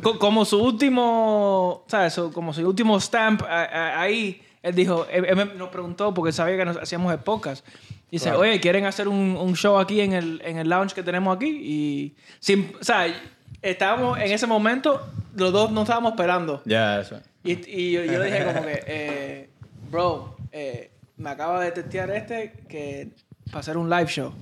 Co- 0.03 0.19
como 0.19 0.45
su 0.45 0.63
último, 0.63 1.85
¿sabes? 1.89 2.19
Como 2.33 2.53
su 2.53 2.67
último 2.67 3.01
stamp 3.01 3.43
ahí, 3.49 4.43
él 4.63 4.75
dijo, 4.75 5.07
él, 5.11 5.27
nos 5.57 5.69
preguntó 5.69 6.13
porque 6.15 6.33
sabía 6.33 6.57
que 6.57 6.65
nos 6.65 6.77
hacíamos 6.77 7.13
el 7.13 7.19
podcast. 7.21 7.67
Dice, 8.11 8.31
oye, 8.33 8.61
¿quieren 8.61 8.85
hacer 8.87 9.09
un, 9.09 9.37
un 9.37 9.57
show 9.57 9.77
aquí 9.79 10.01
en 10.01 10.13
el, 10.13 10.41
en 10.45 10.59
el 10.59 10.69
lounge 10.69 10.95
que 10.95 11.03
tenemos 11.03 11.35
aquí? 11.37 11.49
Y, 11.49 12.15
sin, 12.39 12.73
o 12.81 12.85
sea, 12.85 13.07
estábamos 13.61 14.19
en 14.19 14.31
ese 14.31 14.47
momento, 14.47 15.05
los 15.35 15.53
dos 15.53 15.73
no 15.73 15.83
estábamos 15.83 16.13
esperando. 16.13 16.63
Yeah, 16.65 16.97
that's 17.03 17.11
right. 17.11 17.23
Y, 17.67 17.71
y 17.89 17.93
yo, 17.93 18.05
yo 18.05 18.19
le 18.21 18.27
dije 18.27 18.45
como 18.45 18.63
que, 18.65 18.83
eh, 18.87 19.49
bro, 19.91 20.34
eh, 20.57 20.91
me 21.17 21.31
acaba 21.31 21.61
de 21.63 21.73
testear 21.73 22.11
este 22.13 22.53
que 22.69 23.09
para 23.47 23.59
hacer 23.61 23.77
un 23.77 23.91
live 23.91 24.07
show. 24.07 24.33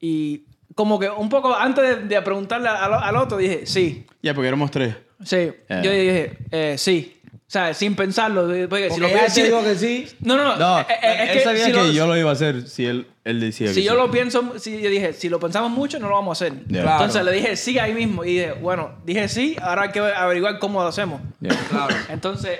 Y 0.00 0.44
como 0.74 0.98
que 0.98 1.08
un 1.10 1.28
poco 1.28 1.54
antes 1.54 1.84
de, 2.08 2.14
de 2.16 2.22
preguntarle 2.22 2.68
al, 2.68 2.94
al 2.94 3.16
otro, 3.16 3.36
dije, 3.38 3.66
sí, 3.66 4.06
Yeah, 4.22 4.34
porque 4.34 4.48
éramos 4.48 4.70
tres. 4.70 4.94
sí. 5.24 5.50
Yeah. 5.68 5.82
Yo 5.82 5.90
dije, 5.92 6.38
eh, 6.50 6.74
sí. 6.78 7.14
O 7.24 7.50
sea, 7.50 7.72
sin 7.72 7.94
pensarlo. 7.94 8.42
Porque, 8.68 8.90
si 8.90 9.00
lo 9.00 9.08
ya 9.08 9.18
pienso- 9.20 9.34
te 9.36 9.44
digo 9.44 9.62
que 9.62 9.74
sí. 9.76 10.06
No, 10.20 10.36
no, 10.36 10.44
no. 10.44 10.56
No, 10.56 10.80
eh, 10.80 10.86
eh, 11.02 11.24
es 11.30 11.36
él 11.36 11.42
sabía 11.44 11.64
si 11.66 11.70
que 11.72 11.76
lo- 11.78 11.92
yo 11.92 12.06
lo 12.06 12.16
iba 12.16 12.28
a 12.28 12.32
hacer 12.34 12.68
si 12.68 12.84
él, 12.84 13.06
él 13.24 13.40
decía 13.40 13.68
si 13.68 13.76
que 13.76 13.82
yo 13.84 13.92
sí. 13.92 13.96
lo 13.96 14.10
pienso, 14.10 14.58
si 14.58 14.80
yo 14.82 14.90
dije, 14.90 15.12
si 15.14 15.28
lo 15.30 15.40
pensamos 15.40 15.70
mucho, 15.70 15.98
no 15.98 16.08
lo 16.08 16.14
vamos 16.16 16.42
a 16.42 16.44
hacer. 16.44 16.58
Yeah. 16.66 16.82
Claro. 16.82 17.04
Entonces 17.04 17.24
le 17.24 17.32
dije 17.32 17.56
sí 17.56 17.78
ahí 17.78 17.94
mismo. 17.94 18.22
Y 18.24 18.34
dije, 18.34 18.52
bueno, 18.52 18.96
dije 19.06 19.28
sí, 19.28 19.56
ahora 19.62 19.82
hay 19.84 19.90
que 19.92 20.00
averiguar 20.00 20.58
cómo 20.58 20.82
lo 20.82 20.88
hacemos. 20.88 21.22
Yeah. 21.40 21.54
Claro. 21.70 21.94
Entonces, 22.10 22.58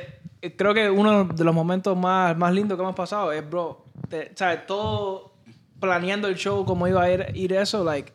creo 0.56 0.74
que 0.74 0.88
uno 0.90 1.24
de 1.24 1.44
los 1.44 1.54
momentos 1.54 1.96
más, 1.96 2.36
más 2.36 2.52
lindos 2.52 2.76
que 2.76 2.82
hemos 2.82 2.94
pasado 2.94 3.32
es, 3.32 3.48
bro, 3.48 3.84
te- 4.08 4.32
¿sabes? 4.36 4.66
Todo 4.66 5.32
planeando 5.80 6.28
el 6.28 6.36
show, 6.36 6.64
cómo 6.64 6.86
iba 6.88 7.02
a 7.02 7.10
ir, 7.10 7.26
ir 7.34 7.52
eso, 7.52 7.84
like. 7.84 8.12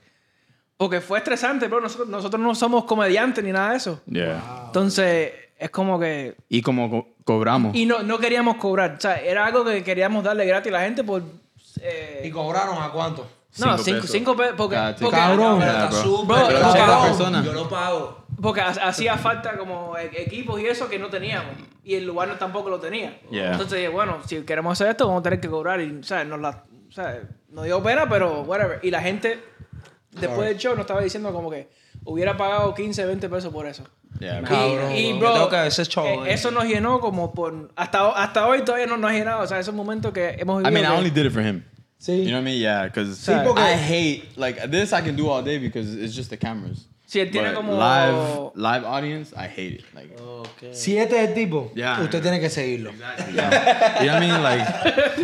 Porque 0.77 0.99
fue 1.01 1.19
estresante, 1.19 1.67
bro. 1.67 1.79
Nosotros, 1.81 2.09
nosotros 2.09 2.41
no 2.41 2.55
somos 2.55 2.83
comediantes 2.85 3.43
ni 3.43 3.51
nada 3.51 3.71
de 3.71 3.77
eso. 3.77 4.01
Yeah. 4.05 4.63
Entonces, 4.65 5.31
es 5.57 5.69
como 5.69 5.99
que. 5.99 6.35
Y 6.49 6.61
como 6.61 6.89
co- 6.89 7.07
Cobramos. 7.23 7.73
Y 7.75 7.85
no, 7.85 8.03
no 8.03 8.17
queríamos 8.19 8.57
cobrar. 8.57 8.95
O 8.97 8.99
sea, 8.99 9.15
era 9.21 9.45
algo 9.45 9.63
que 9.63 9.81
queríamos 9.83 10.23
darle 10.25 10.45
gratis 10.45 10.71
a 10.73 10.77
la 10.79 10.81
gente 10.83 11.03
por... 11.05 11.21
eh, 11.79 12.21
¿Y 12.25 12.31
cobraron 12.31 12.81
a 12.83 12.89
cuánto? 12.91 13.25
no, 13.59 13.77
cinco 13.77 13.77
cinco, 13.77 13.95
pesos. 14.01 14.11
cinco 14.11 14.35
pesos. 14.35 14.53
Porque, 14.57 14.75
ticket. 14.75 14.99
porque, 14.99 15.15
Cabrón. 15.15 15.59
Yeah, 15.59 15.83
está 15.85 16.01
bro. 16.01 16.23
Bro, 16.25 17.41
yo 17.43 17.53
lo 17.53 17.69
pago. 17.69 18.22
Porque 18.41 18.61
ha- 18.61 18.69
hacía 18.69 19.17
falta 19.17 19.57
como 19.57 19.97
e- 19.97 20.21
equipos 20.21 20.59
y 20.61 20.65
eso 20.67 20.89
que 20.89 20.99
no 20.99 21.07
teníamos. 21.09 21.53
Y 21.83 21.95
el 21.95 22.05
lugar 22.05 22.27
no- 22.27 22.35
tampoco 22.35 22.69
lo 22.69 22.79
tenía. 22.79 23.17
Yeah. 23.31 23.51
Entonces 23.51 23.77
dije, 23.79 23.89
bueno, 23.89 24.19
si 24.25 24.41
queremos 24.41 24.73
hacer 24.73 24.89
esto, 24.91 25.07
vamos 25.07 25.21
a 25.21 25.23
tener 25.23 25.39
que 25.39 25.49
cobrar. 25.49 25.81
Y, 25.81 26.03
sea, 26.03 26.23
nos, 26.23 26.39
la, 26.39 26.63
o 26.87 26.91
sea, 26.91 27.21
nos 27.49 27.65
dio 27.65 27.81
pena, 27.83 28.07
pero 28.09 28.41
whatever. 28.43 28.79
Y 28.83 28.91
la 28.91 29.01
gente, 29.01 29.39
después 30.11 30.47
del 30.49 30.57
show, 30.57 30.73
nos 30.73 30.81
estaba 30.81 31.01
diciendo 31.01 31.31
como 31.33 31.49
que 31.49 31.69
hubiera 32.05 32.35
pagado 32.37 32.73
15, 32.73 33.05
20 33.05 33.29
pesos 33.29 33.51
por 33.53 33.65
eso. 33.65 33.83
Yeah, 34.19 34.41
Y- 34.95 35.07
y, 35.09 35.13
bro. 35.19 35.49
que 35.49 35.67
ese 35.67 35.83
show, 35.85 36.05
eh, 36.05 36.29
eh. 36.29 36.33
eso 36.33 36.51
nos 36.51 36.65
llenó 36.65 36.99
como 36.99 37.33
por... 37.33 37.71
Hasta, 37.75 38.09
hasta 38.11 38.47
hoy 38.47 38.63
todavía 38.63 38.85
no 38.87 38.95
nos 38.97 39.09
ha 39.11 39.13
llenado. 39.13 39.41
O 39.43 39.47
sea, 39.47 39.59
esos 39.59 39.73
momentos 39.73 40.13
que 40.13 40.35
hemos 40.37 40.61
I 40.61 40.65
vivido... 40.65 40.71
mean, 40.71 40.85
I 40.85 40.87
que- 40.87 40.97
only 40.97 41.09
did 41.09 41.25
it 41.25 41.31
for 41.33 41.41
him. 41.41 41.63
Sí. 41.97 42.23
You 42.23 42.29
know 42.29 42.33
what 42.35 42.41
I 42.41 42.45
mean? 42.45 42.59
Yeah, 42.59 42.83
because 42.85 43.15
Sí, 43.17 43.31
porque- 43.45 43.61
I 43.61 43.73
hate 43.75 44.23
like 44.35 44.67
this. 44.69 44.91
I 44.91 45.01
can 45.01 45.15
do 45.15 45.31
all 45.31 45.43
day 45.43 45.57
because 45.57 45.93
it's 45.93 46.15
just 46.15 46.29
the 46.29 46.37
cameras. 46.37 46.89
Sí, 47.13 47.19
él 47.19 47.29
tiene 47.29 47.49
But 47.49 47.57
como- 47.57 47.73
live 47.73 48.51
live 48.55 48.87
audience. 48.87 49.35
I 49.35 49.45
hate 49.45 49.75
it. 49.75 49.85
Like, 49.93 50.15
Si 50.71 50.97
este 50.97 51.21
es 51.21 51.27
el 51.29 51.35
tipo, 51.35 51.71
Yeah. 51.75 51.99
usted 52.01 52.23
tiene 52.23 52.39
que 52.39 52.49
seguirlo. 52.49 52.89
you 52.91 52.97
know 52.97 53.45
what 53.45 54.03
I 54.03 54.19
mean? 54.19 54.41
Like, 54.41 54.63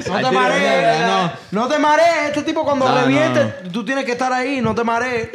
No 0.08 0.19
I 0.19 0.21
te 0.21 0.21
did 0.21 0.28
it 0.28 0.32
marees, 0.34 1.02
no. 1.08 1.32
no 1.52 1.67
te 1.67 1.80
marees. 1.80 2.28
Este 2.28 2.43
tipo 2.43 2.63
cuando 2.63 2.88
No, 2.88 3.02
reviente, 3.02 3.54
no. 3.63 3.71
tú 3.71 3.84
tienes 3.84 4.06
que 4.06 4.12
estar 4.12 4.32
ahí, 4.32 4.62
no 4.62 4.75
te 4.75 4.84
marees. 4.84 5.30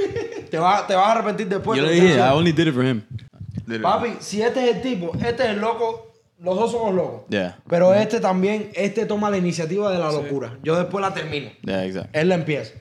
Te 0.49 0.57
vas, 0.61 0.87
te 0.87 0.95
vas 0.95 1.09
a 1.09 1.13
arrepentir 1.13 1.49
después. 1.49 1.77
Yo 1.81 1.87
le 1.87 1.93
dije, 1.93 2.15
I 2.19 2.31
only 2.33 2.53
did 2.53 2.69
it 2.69 2.75
for 2.75 2.85
him. 2.85 3.03
Literally. 3.67 3.83
Papi, 3.83 4.17
si 4.21 4.41
este 4.41 4.63
es 4.71 4.77
el 4.77 4.81
tipo, 4.83 5.11
este 5.17 5.43
es 5.43 5.49
el 5.51 5.59
loco, 5.61 6.13
los 6.39 6.55
dos 6.55 6.71
somos 6.71 6.95
locos. 6.95 7.23
Yeah. 7.31 7.59
Pero 7.69 7.93
este 7.95 8.21
también, 8.21 8.71
este 8.75 9.07
toma 9.07 9.29
la 9.29 9.39
iniciativa 9.39 9.91
de 9.91 9.99
la 9.99 10.13
locura. 10.13 10.57
Yo 10.63 10.77
después 10.77 11.03
la 11.03 11.13
termino. 11.13 11.51
Yeah, 11.63 11.85
exactly. 11.85 12.21
Él 12.21 12.29
la 12.29 12.37
empieza. 12.37 12.75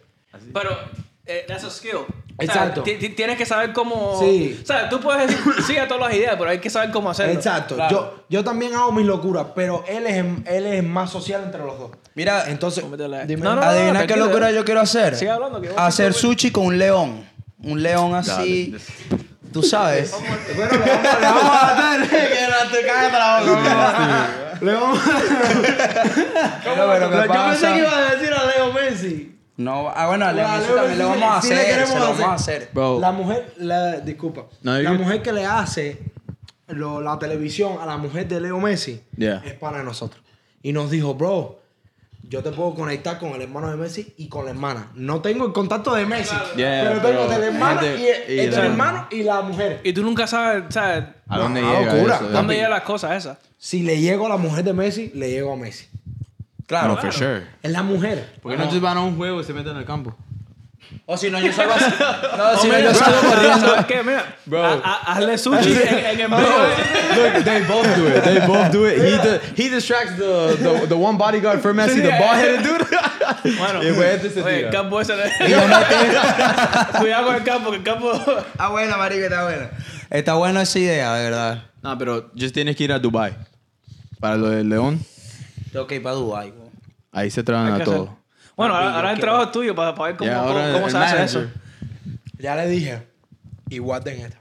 Pero 0.53 0.77
eh, 1.25 1.45
that's 1.47 1.63
a 1.63 1.71
skill. 1.71 2.05
Exacto. 2.39 2.81
O 2.81 2.85
sea, 2.85 2.93
ti- 2.97 3.07
ti- 3.07 3.13
tienes 3.15 3.37
que 3.37 3.45
saber 3.45 3.73
cómo. 3.73 4.19
Sí. 4.19 4.59
O 4.61 4.65
sea, 4.65 4.89
tú 4.89 4.99
puedes 4.99 5.27
decir 5.27 5.39
sí 5.67 5.77
a 5.77 5.87
todas 5.87 6.07
las 6.09 6.17
ideas, 6.17 6.35
pero 6.37 6.49
hay 6.49 6.59
que 6.59 6.69
saber 6.69 6.91
cómo 6.91 7.09
hacerlo. 7.09 7.33
Exacto. 7.33 7.75
Claro. 7.75 7.89
Yo, 7.91 8.25
yo 8.29 8.43
también 8.43 8.73
hago 8.73 8.91
mis 8.91 9.05
locuras, 9.05 9.47
pero 9.55 9.83
él 9.87 10.07
es, 10.07 10.25
él 10.47 10.65
es 10.65 10.83
más 10.83 11.11
social 11.11 11.43
entre 11.43 11.63
los 11.63 11.77
dos. 11.77 11.91
Mira, 12.15 12.45
Entonces, 12.47 12.83
dime. 13.27 13.41
No, 13.43 13.55
no, 13.55 13.61
adivina 13.61 14.01
qué 14.01 14.07
tranquilo. 14.07 14.25
locura 14.27 14.51
yo 14.51 14.63
quiero 14.65 14.81
hacer. 14.81 15.15
Sigue 15.15 15.31
hablando, 15.31 15.61
que 15.61 15.69
Hacer 15.75 16.13
sushi 16.13 16.51
con 16.51 16.65
un 16.67 16.77
león. 16.77 17.27
Un 17.59 17.81
león 17.81 18.13
así. 18.15 18.71
Dale. 18.71 19.23
Tú 19.53 19.61
sabes. 19.61 20.11
Bueno, 20.55 20.71
le 20.71 20.87
vamos, 20.87 21.21
le 21.21 21.27
vamos 21.27 21.43
a 21.45 21.91
hacer 21.93 22.09
que 22.09 22.47
no 22.47 22.71
te 22.71 22.85
caes 22.87 23.13
la 23.13 23.41
boca. 23.45 24.57
Le 24.61 24.73
vamos 24.73 24.99
¿qué 26.63 26.69
Yo 26.75 27.49
pensé 27.49 27.67
que 27.73 27.79
iba 27.79 27.97
a 27.97 28.15
decir 28.15 28.33
a 28.33 28.45
Leo 28.45 28.73
Messi. 28.73 29.35
No, 29.57 29.89
ah, 29.95 30.07
bueno, 30.07 30.25
a 30.25 30.33
también 30.33 30.47
lo 30.75 30.87
Messi 30.87 30.97
vamos 31.21 31.37
a 31.37 31.41
sí 31.41 31.49
le 31.49 31.55
hacer. 31.55 31.65
queremos 31.67 31.89
Se 31.89 31.99
lo 31.99 32.05
vamos 32.05 32.21
a 32.21 32.33
hacer. 32.33 32.69
Bro. 32.73 32.99
La 32.99 33.11
mujer, 33.11 33.53
la, 33.57 33.99
disculpa. 33.99 34.45
No, 34.63 34.79
la 34.79 34.93
mujer 34.93 35.21
que 35.21 35.31
le 35.31 35.45
hace 35.45 35.99
lo- 36.67 37.01
la 37.01 37.19
televisión 37.19 37.77
a 37.79 37.85
la 37.85 37.97
mujer 37.97 38.27
de 38.27 38.41
Leo 38.41 38.59
Messi 38.59 39.01
Yeah. 39.15 39.41
es 39.45 39.53
para 39.53 39.83
nosotros. 39.83 40.23
Y 40.63 40.73
nos 40.73 40.89
dijo, 40.89 41.13
bro, 41.13 41.59
yo 42.27 42.41
te 42.41 42.51
puedo 42.51 42.73
conectar 42.73 43.19
con 43.19 43.29
el 43.33 43.41
hermano 43.43 43.69
de 43.69 43.75
Messi 43.77 44.13
y 44.17 44.27
con 44.27 44.45
la 44.45 44.51
hermana. 44.51 44.91
No 44.95 45.21
tengo 45.21 45.45
el 45.45 45.53
contacto 45.53 45.93
de 45.93 46.05
Messi, 46.07 46.33
Yeah, 46.55 46.83
pero 46.87 47.01
tengo 47.01 47.27
pero 47.27 47.27
de 47.29 47.37
la 47.39 47.45
hermana 47.45 47.81
gente- 47.81 48.01
y, 48.01 48.07
el, 48.07 48.35
y 48.37 48.39
el 48.39 48.49
del 48.51 48.59
la- 48.59 48.65
hermano 48.65 49.07
y 49.11 49.23
la 49.23 49.41
mujer. 49.41 49.81
Y 49.83 49.93
tú 49.93 50.01
nunca 50.01 50.25
sabes, 50.25 50.63
¿sabes? 50.69 51.03
¿A 51.27 51.37
dónde 51.37 51.61
No, 51.61 51.79
llega 51.79 51.93
locura. 51.93 52.15
eso? 52.15 52.29
¿Dónde 52.29 52.55
llegan 52.55 52.71
las 52.71 52.81
cosas 52.83 53.11
esas? 53.17 53.37
Si 53.59 53.83
le 53.83 53.99
llego 53.99 54.25
a 54.25 54.29
la 54.29 54.37
mujer 54.37 54.63
de 54.63 54.73
Messi, 54.73 55.11
le 55.13 55.29
llego 55.29 55.53
a 55.53 55.57
Messi. 55.57 55.87
Claro. 56.67 56.95
No, 56.95 56.97
for 57.01 57.11
sure. 57.13 57.43
Es 57.61 57.71
la 57.71 57.83
mujer. 57.83 58.33
¿Por 58.41 58.51
qué 58.51 58.57
no 58.57 58.69
te 58.69 58.79
van 58.79 58.97
a 58.97 59.01
un 59.01 59.15
juego 59.17 59.41
y 59.41 59.43
se 59.43 59.53
meten 59.53 59.73
en 59.73 59.77
el 59.79 59.85
campo? 59.85 60.15
O 61.05 61.17
si 61.17 61.29
no, 61.31 61.39
yo 61.39 61.51
salgo 61.51 61.73
así. 61.73 61.85
No, 62.37 62.57
si 62.57 62.67
no, 62.67 62.79
yo 62.79 62.93
salgo 62.93 63.19
corriendo. 63.21 63.67
¿Sabes 63.67 63.85
qué? 63.85 64.03
Mira, 64.03 64.35
Bro. 64.45 64.63
a- 64.63 64.73
a- 64.83 65.13
hazle 65.13 65.37
sushi 65.37 65.73
en, 65.73 65.97
en 66.05 66.19
el 66.21 66.29
medio. 66.29 66.45
Look, 66.45 67.43
they 67.43 67.61
both 67.63 67.95
do 67.95 68.07
it. 68.07 68.23
They 68.23 68.39
both 68.45 68.71
do 68.71 68.85
it. 68.87 68.97
He, 68.97 69.17
di- 69.17 69.63
he 69.63 69.69
distracts 69.69 70.15
the, 70.17 70.55
the, 70.61 70.87
the 70.87 70.95
one 70.95 71.17
bodyguard 71.17 71.61
for 71.61 71.73
Messi, 71.73 72.01
the 72.01 72.09
ball-headed 72.11 72.63
dude. 72.63 72.85
Bueno, 73.57 73.81
Y 73.81 73.87
después 73.87 74.15
este 74.15 74.29
se 74.29 74.41
oye, 74.43 74.65
el 74.67 74.71
campo 74.71 75.01
ese. 75.01 75.13
Cuidado 76.99 77.25
con 77.25 77.35
el 77.35 77.43
campo, 77.43 77.71
que 77.71 77.77
el 77.77 77.83
campo. 77.83 78.11
Está 78.13 78.67
buena, 78.69 78.97
marica, 78.97 79.25
está 79.25 79.43
buena. 79.43 79.69
Está 80.09 80.33
buena 80.35 80.61
esa 80.61 80.79
idea, 80.79 81.13
de 81.15 81.23
verdad. 81.29 81.63
No, 81.81 81.97
pero 81.97 82.31
just 82.39 82.53
tienes 82.53 82.75
que 82.75 82.83
ir 82.85 82.91
a 82.93 82.99
Dubai. 82.99 83.33
Para 84.19 84.37
lo 84.37 84.49
del 84.49 84.69
León, 84.69 84.99
Tengo 85.73 85.87
que 85.87 85.95
ir 85.95 86.03
para 86.03 86.15
Dubái, 86.15 86.53
ahí 87.11 87.29
se 87.29 87.43
traen 87.43 87.73
a 87.73 87.77
que 87.79 87.83
todo. 87.83 88.03
hacer. 88.03 88.15
Bueno, 88.55 88.75
ahora, 88.75 88.95
ahora 88.95 89.11
el 89.13 89.19
trabajo 89.19 89.43
es 89.45 89.51
tuyo 89.51 89.75
para, 89.75 89.93
para 89.95 90.13
ver 90.13 90.17
cómo, 90.17 90.31
cómo, 90.31 90.73
cómo 90.73 90.89
se 90.89 90.97
hace 90.97 91.15
manager. 91.15 91.21
eso. 91.23 91.43
Ya 92.37 92.55
le 92.55 92.67
dije. 92.67 93.07
Y 93.69 93.79
guarden 93.79 94.21
esta. 94.21 94.39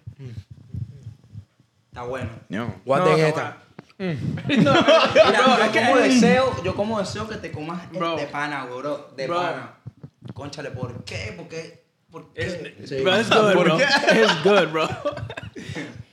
Está 1.89 2.03
bueno. 2.03 2.31
No. 2.49 2.75
Guarden 2.85 3.19
No, 3.19 3.27
esta. 3.27 3.57
no, 3.99 4.07
Mira, 4.49 4.73
Bro, 4.73 5.57
yo, 5.59 5.65
es 5.65 5.71
que- 5.71 5.81
como 5.81 5.97
deseo, 5.97 6.63
yo 6.65 6.75
como 6.75 6.99
deseo 6.99 7.29
que 7.29 7.37
te 7.37 7.51
comas 7.53 7.83
el 7.93 7.99
Bro. 7.99 8.17
de 8.17 8.27
pana, 8.27 8.65
bro. 8.65 9.11
De 9.17 9.27
Bro. 9.27 9.37
pana. 9.41 9.75
Conchale, 10.35 10.71
¿por 10.71 11.05
qué? 11.05 11.35
¿Por 11.37 11.49
qué? 11.49 11.85
¿Por 12.11 12.33
qué? 12.35 12.77
Sí. 12.87 12.97
Bro, 13.03 13.19
it's 13.21 13.29
good, 13.35 13.53
¿Por 13.55 13.65
bro. 13.65 13.77
qué? 13.79 13.85
It's 14.23 14.43
good, 14.45 14.69
bro. 14.73 14.89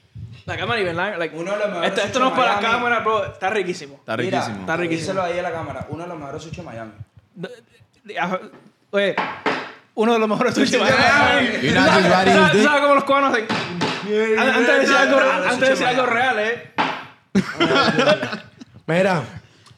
I'm 0.58 0.68
not 0.68 0.80
even 0.80 0.96
lying. 0.96 1.20
Like, 1.20 1.36
Uno 1.36 1.52
de 1.52 1.58
los 1.60 1.68
mejores 1.70 1.90
esto, 1.90 2.02
esto 2.02 2.20
no 2.20 2.28
es 2.28 2.32
para 2.34 2.46
la 2.56 2.62
Miami. 2.62 2.76
cámara, 2.76 3.00
bro. 3.00 3.26
Está 3.26 3.50
riquísimo. 3.50 3.96
Está 3.96 4.18
Mira, 4.18 4.40
riquísimo. 4.40 4.60
Está 4.62 4.78
riquísimo. 4.78 5.02
Díselo 5.14 5.24
ahí 5.24 5.40
a 5.40 5.42
la 5.44 5.52
cámara. 5.52 5.86
Uno 5.90 6.04
de 6.04 6.10
los 6.10 6.18
mejores 6.20 6.44
sushi 6.44 6.56
de 6.58 6.64
Miami. 6.64 6.92
Oye, 8.92 9.16
uno 9.96 10.14
de 10.14 10.20
los 10.20 10.30
mejores 10.30 10.56
sushi. 10.56 10.72
You're 10.72 11.74
not 11.74 11.90
just 11.94 12.10
riding 12.10 12.34
his 12.34 12.40
¿Sabes 12.40 12.54
dick. 12.54 12.64
sabes 12.64 12.82
cómo 12.82 12.96
los 12.96 13.04
cubanos 13.04 13.34
hacen? 13.34 13.46
Antes 14.40 14.68
de 14.68 14.80
decir 14.80 14.96
algo, 14.96 15.20
antes 15.20 15.60
de 15.60 15.70
decir 15.70 15.86
algo 15.88 16.06
real, 16.08 16.40
eh. 16.40 16.72
Mira, 18.88 19.24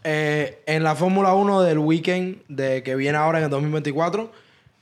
eh, 0.03 0.63
en 0.65 0.83
la 0.83 0.95
Fórmula 0.95 1.33
1 1.33 1.61
del 1.63 1.79
weekend 1.79 2.41
de 2.47 2.81
que 2.83 2.95
viene 2.95 3.17
ahora 3.17 3.39
en 3.39 3.45
el 3.45 3.49
2024, 3.49 4.31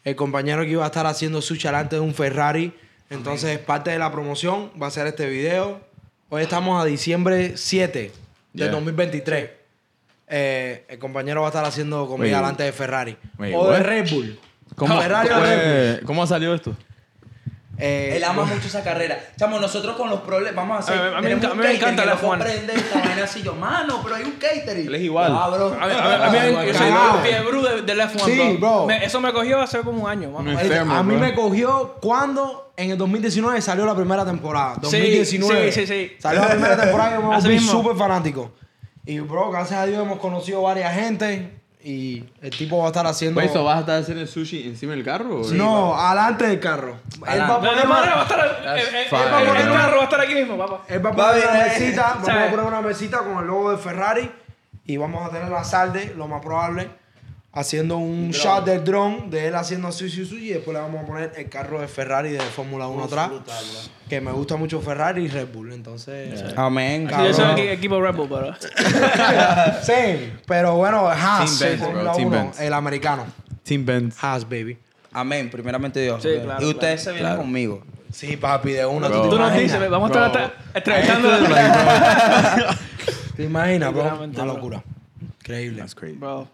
el 0.04 0.16
compañero 0.16 0.62
que 0.64 0.70
iba 0.70 0.84
a 0.84 0.88
estar 0.88 1.06
haciendo 1.08 1.42
sushi 1.42 1.64
delante 1.68 1.96
de 1.96 2.02
un 2.02 2.14
Ferrari, 2.14 2.74
entonces 3.10 3.58
parte 3.60 3.92
de 3.92 4.00
la 4.00 4.12
promoción 4.12 4.72
va 4.82 4.88
a 4.88 4.92
ser 4.92 5.08
este 5.08 5.28
video. 5.28 5.82
Hoy 6.30 6.44
estamos 6.44 6.82
a 6.82 6.86
diciembre 6.86 7.58
7 7.58 8.00
del 8.00 8.12
Yeah. 8.54 8.72
2023. 8.72 9.50
Eh, 10.28 10.86
el 10.90 11.00
compañero 11.00 11.42
va 11.42 11.48
a 11.48 11.50
estar 11.50 11.66
haciendo 11.66 12.08
comida 12.08 12.26
Wait. 12.34 12.36
delante 12.36 12.64
de 12.64 12.72
Ferrari. 12.72 13.18
Wait, 13.38 13.56
o 13.56 13.70
de? 13.72 13.80
Red 13.80 14.10
Bull. 14.12 14.40
¿Cómo, 14.76 15.00
Ferrari 15.02 15.30
o 15.30 15.34
cómo- 15.34 15.46
Red 15.46 15.96
Bull. 15.98 16.06
¿Cómo 16.06 16.28
salió 16.28 16.54
esto? 16.54 16.76
Eh, 17.82 18.18
Él 18.18 18.24
ama 18.26 18.44
mucho 18.44 18.68
esa 18.68 18.84
carrera. 18.84 19.18
Chamo, 19.38 19.58
nosotros 19.58 19.96
con 19.96 20.10
los 20.10 20.20
problemas, 20.22 20.56
vamos 20.68 20.78
a 20.78 20.80
hacer. 20.94 21.00
A 21.16 21.22
mí- 21.22 21.28
a 21.28 21.30
mí 21.30 21.34
un 21.34 21.46
a 21.46 21.50
mí 21.50 21.56
me 21.56 21.64
catering 21.64 21.76
encanta 21.78 22.02
que 22.04 22.08
la 22.10 22.16
F1. 22.18 22.28
comprende 22.28 22.74
esta 22.74 23.00
vaina 23.06 23.24
así. 23.24 23.42
Yo, 23.42 23.56
mano, 23.56 24.02
pero 24.04 24.16
hay 24.16 24.24
un 24.24 24.32
catering. 24.34 24.88
Él 24.88 24.96
es 24.96 25.02
igual. 25.02 25.32
Ah, 25.34 25.50
bro. 25.50 25.68
A 25.68 25.88
mí, 25.88 25.94
a 25.94 26.30
mí, 26.30 26.38
a 26.38 26.62
mí, 26.62 26.68
fiebre 27.24 27.76
de, 27.76 27.82
del 27.84 28.00
F1, 28.02 28.26
Sí, 28.26 28.58
bro. 28.60 28.86
Me- 28.86 29.06
eso 29.06 29.22
me 29.22 29.32
cogió 29.32 29.62
hace 29.62 29.80
como 29.80 30.04
un 30.04 30.10
año, 30.10 30.36
Oye, 30.36 30.52
enfermo, 30.52 30.94
a 30.94 31.04
mí 31.04 31.16
bro. 31.16 31.26
me 31.26 31.34
cogió 31.34 31.96
cuando 32.02 32.74
en 32.76 32.92
el 32.92 32.98
2019 32.98 33.62
salió 33.62 33.86
la 33.86 33.96
primera 33.96 34.26
temporada. 34.26 34.76
Sí, 34.76 34.82
2019. 34.82 35.72
sí, 35.72 35.82
sí, 35.82 35.88
sí. 35.88 36.16
Salió 36.20 36.42
la 36.42 36.50
primera 36.50 36.76
temporada 36.78 37.16
y 37.16 37.20
me 37.22 37.26
volví 37.28 37.60
súper 37.60 37.96
fanático. 37.96 38.52
Y, 39.06 39.20
bro, 39.20 39.50
gracias 39.52 39.80
a 39.80 39.86
Dios 39.86 40.02
hemos 40.04 40.20
conocido 40.20 40.62
varias 40.62 40.94
gente. 40.94 41.59
Y 41.82 42.26
el 42.42 42.50
tipo 42.52 42.78
va 42.80 42.86
a 42.86 42.88
estar 42.88 43.08
haciendo. 43.08 43.36
Pues 43.40 43.52
eso, 43.52 43.64
¿vas 43.64 43.78
a 43.78 43.80
estar 43.82 44.02
haciendo 44.02 44.22
el 44.22 44.28
sushi 44.28 44.68
encima 44.68 44.92
del 44.94 45.04
carro? 45.06 45.42
o- 45.42 45.52
no, 45.54 45.96
adelante 45.96 46.46
del 46.48 46.60
carro. 46.60 46.98
Él 47.26 47.40
va 47.42 47.56
a 47.56 47.60
poner 47.60 47.76
no, 47.78 47.84
no, 47.84 47.90
va 47.90 48.00
a 48.00 48.26
una, 48.26 48.78
eh, 48.78 48.84
eh, 48.84 49.06
fire, 49.10 49.62
el- 49.62 49.72
carro 49.72 49.96
va 49.96 50.02
a 50.02 50.04
estar 50.04 50.20
aquí 50.22 50.36
mismo, 50.36 50.58
papá. 50.58 50.84
él 50.90 51.06
va 51.06 51.10
a 51.10 51.14
Va 51.14 51.30
poner 51.32 51.48
una 51.48 51.54
bien, 51.64 51.66
eh. 51.66 51.80
mesita. 51.80 52.14
Vamos 52.16 52.30
a 52.30 52.50
poner 52.50 52.66
una 52.66 52.82
mesita 52.82 53.18
con 53.20 53.38
el 53.38 53.48
logo 53.48 53.72
de 53.72 53.78
Ferrari. 53.78 54.32
Y 54.86 54.98
vamos 54.98 55.26
a 55.26 55.30
tener 55.32 55.50
la 55.50 55.64
salde, 55.64 56.14
lo 56.18 56.28
más 56.28 56.42
probable. 56.42 56.90
Haciendo 57.52 57.98
un 57.98 58.30
shot 58.30 58.64
del 58.64 58.84
drone 58.84 59.24
de 59.30 59.48
él 59.48 59.56
haciendo 59.56 59.92
sushi 59.92 60.24
sushi. 60.24 60.50
Y 60.50 60.54
después 60.54 60.76
le 60.76 60.82
vamos 60.82 61.02
a 61.04 61.06
poner 61.06 61.32
el 61.36 61.50
carro 61.50 61.82
de 61.82 61.88
Ferrari 61.88 62.30
de 62.30 62.40
Fórmula 62.40 62.88
1 62.88 63.04
atrás. 63.06 63.32
Que 64.08 64.22
me 64.22 64.32
gusta 64.32 64.56
mucho 64.56 64.80
Ferrari 64.82 65.24
y 65.24 65.28
Red 65.30 65.48
Bull. 65.52 65.74
Entonces. 65.74 66.44
Amén, 66.56 67.10
Sí, 67.10 67.16
yo 67.26 67.34
soy 67.34 67.62
equipo 67.62 68.00
Red 68.02 68.16
Bull, 68.16 68.30
pero. 68.30 68.54
Sí, 69.82 70.32
pero 70.46 70.76
bueno, 70.76 71.08
Haas, 71.10 71.58
Team 71.58 71.70
Benz, 71.72 71.82
Fórmula 71.84 72.04
bro, 72.04 72.16
Team 72.16 72.28
1, 72.28 72.38
Benz. 72.38 72.60
el 72.60 72.74
americano. 72.74 73.26
Team 73.64 73.86
Benz. 73.86 74.24
Haas, 74.24 74.44
baby. 74.48 74.78
Amén, 75.12 75.50
primeramente 75.50 76.00
Dios. 76.02 76.22
Sí, 76.22 76.30
claro, 76.44 76.64
y 76.64 76.70
ustedes 76.70 77.02
claro. 77.02 77.18
se 77.18 77.24
vienen 77.24 77.38
conmigo. 77.38 77.84
Sí, 78.14 78.38
papi, 78.38 78.74
de 78.74 78.86
una. 78.86 79.08
Bro. 79.08 79.30
¿Tú 79.30 79.40
nos 79.40 79.54
dices, 79.54 79.90
vamos 79.90 80.12
a 80.12 80.28
estar 80.28 80.48
Bro. 80.48 80.52
entrevistando. 80.76 81.30
¿Te 83.36 83.44
imaginas, 83.44 83.92
bro? 83.94 84.04
Una 84.04 84.28
bro. 84.28 84.46
locura. 84.46 84.84
Increíble. 85.40 85.80
That's 85.80 85.96
crazy. 85.96 86.16
Bro. 86.16 86.48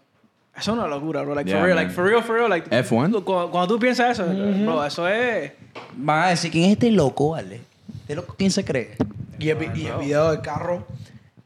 Eso 0.58 0.72
es 0.72 0.78
una 0.78 0.86
locura, 0.86 1.22
bro. 1.22 1.34
Like, 1.34 1.50
Yeah, 1.50 1.58
for 1.58 1.66
real, 1.66 1.76
man. 1.76 1.84
like, 1.84 1.94
for 1.94 2.04
real, 2.04 2.22
for 2.22 2.36
real. 2.36 2.48
Like, 2.48 2.70
F1? 2.70 3.22
Cuando, 3.24 3.50
cuando 3.50 3.68
tú 3.68 3.78
piensas 3.78 4.18
eso, 4.18 4.26
bro, 4.64 4.84
eso 4.84 5.06
es. 5.08 5.52
Van 5.94 6.24
a 6.24 6.28
decir, 6.28 6.50
¿quién 6.50 6.64
es 6.66 6.72
este 6.72 6.90
loco, 6.90 7.30
vale? 7.30 7.60
¿Este 8.00 8.14
loco 8.14 8.34
quién 8.38 8.50
se 8.50 8.64
cree? 8.64 8.96
Y 9.38 9.50
el, 9.50 9.62
y 9.76 9.86
el 9.86 9.98
video 9.98 10.30
del 10.30 10.40
carro 10.40 10.86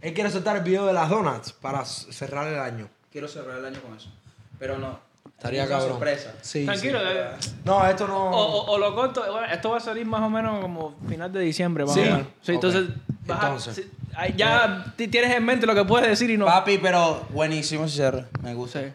Él 0.01 0.15
quiere 0.15 0.31
soltar 0.31 0.57
el 0.57 0.63
video 0.63 0.87
de 0.87 0.93
las 0.93 1.09
donuts 1.11 1.53
para 1.53 1.85
cerrar 1.85 2.47
el 2.47 2.59
año. 2.61 2.89
Quiero 3.11 3.27
cerrar 3.27 3.59
el 3.59 3.65
año 3.65 3.81
con 3.83 3.97
eso. 3.97 4.09
Pero 4.59 4.79
no. 4.79 4.99
Estaría 5.37 5.65
es 5.65 5.69
cabrón. 5.71 5.89
sorpresa. 5.91 6.35
Sí, 6.43 6.65
Tranquilo. 6.67 6.99
sí. 7.01 7.07
eh, 7.11 7.31
No, 7.65 7.85
esto 7.87 8.07
no. 8.07 8.31
O, 8.31 8.41
o, 8.61 8.71
o 8.73 8.79
lo 8.79 8.95
corto, 8.95 9.23
bueno, 9.33 9.47
esto 9.53 9.71
va 9.71 9.79
a 9.79 9.81
salir 9.81 10.07
más 10.07 10.21
o 10.23 10.29
menos 10.31 10.61
como 10.61 10.95
final 11.09 11.33
de 11.33 11.41
diciembre. 11.41 11.85
Más 11.85 11.95
Sí. 11.95 12.01
o 12.01 12.05
menos. 12.05 12.21
Sí, 12.43 12.53
Ok. 12.53 12.55
entonces, 12.57 12.85
vas 13.27 13.43
a- 13.43 13.47
Entonces. 13.49 13.87
Ya 14.37 14.93
ti- 14.97 15.09
tienes 15.09 15.35
en 15.35 15.45
mente 15.45 15.67
lo 15.67 15.75
que 15.75 15.85
puedes 15.85 16.09
decir 16.09 16.31
y 16.31 16.37
no. 16.37 16.47
Papi, 16.47 16.79
pero 16.79 17.27
buenísimo 17.31 17.85
ese 17.85 17.97
cierre. 17.97 18.27
Me 18.43 18.55
gusta. 18.55 18.81
Sí. 18.81 18.93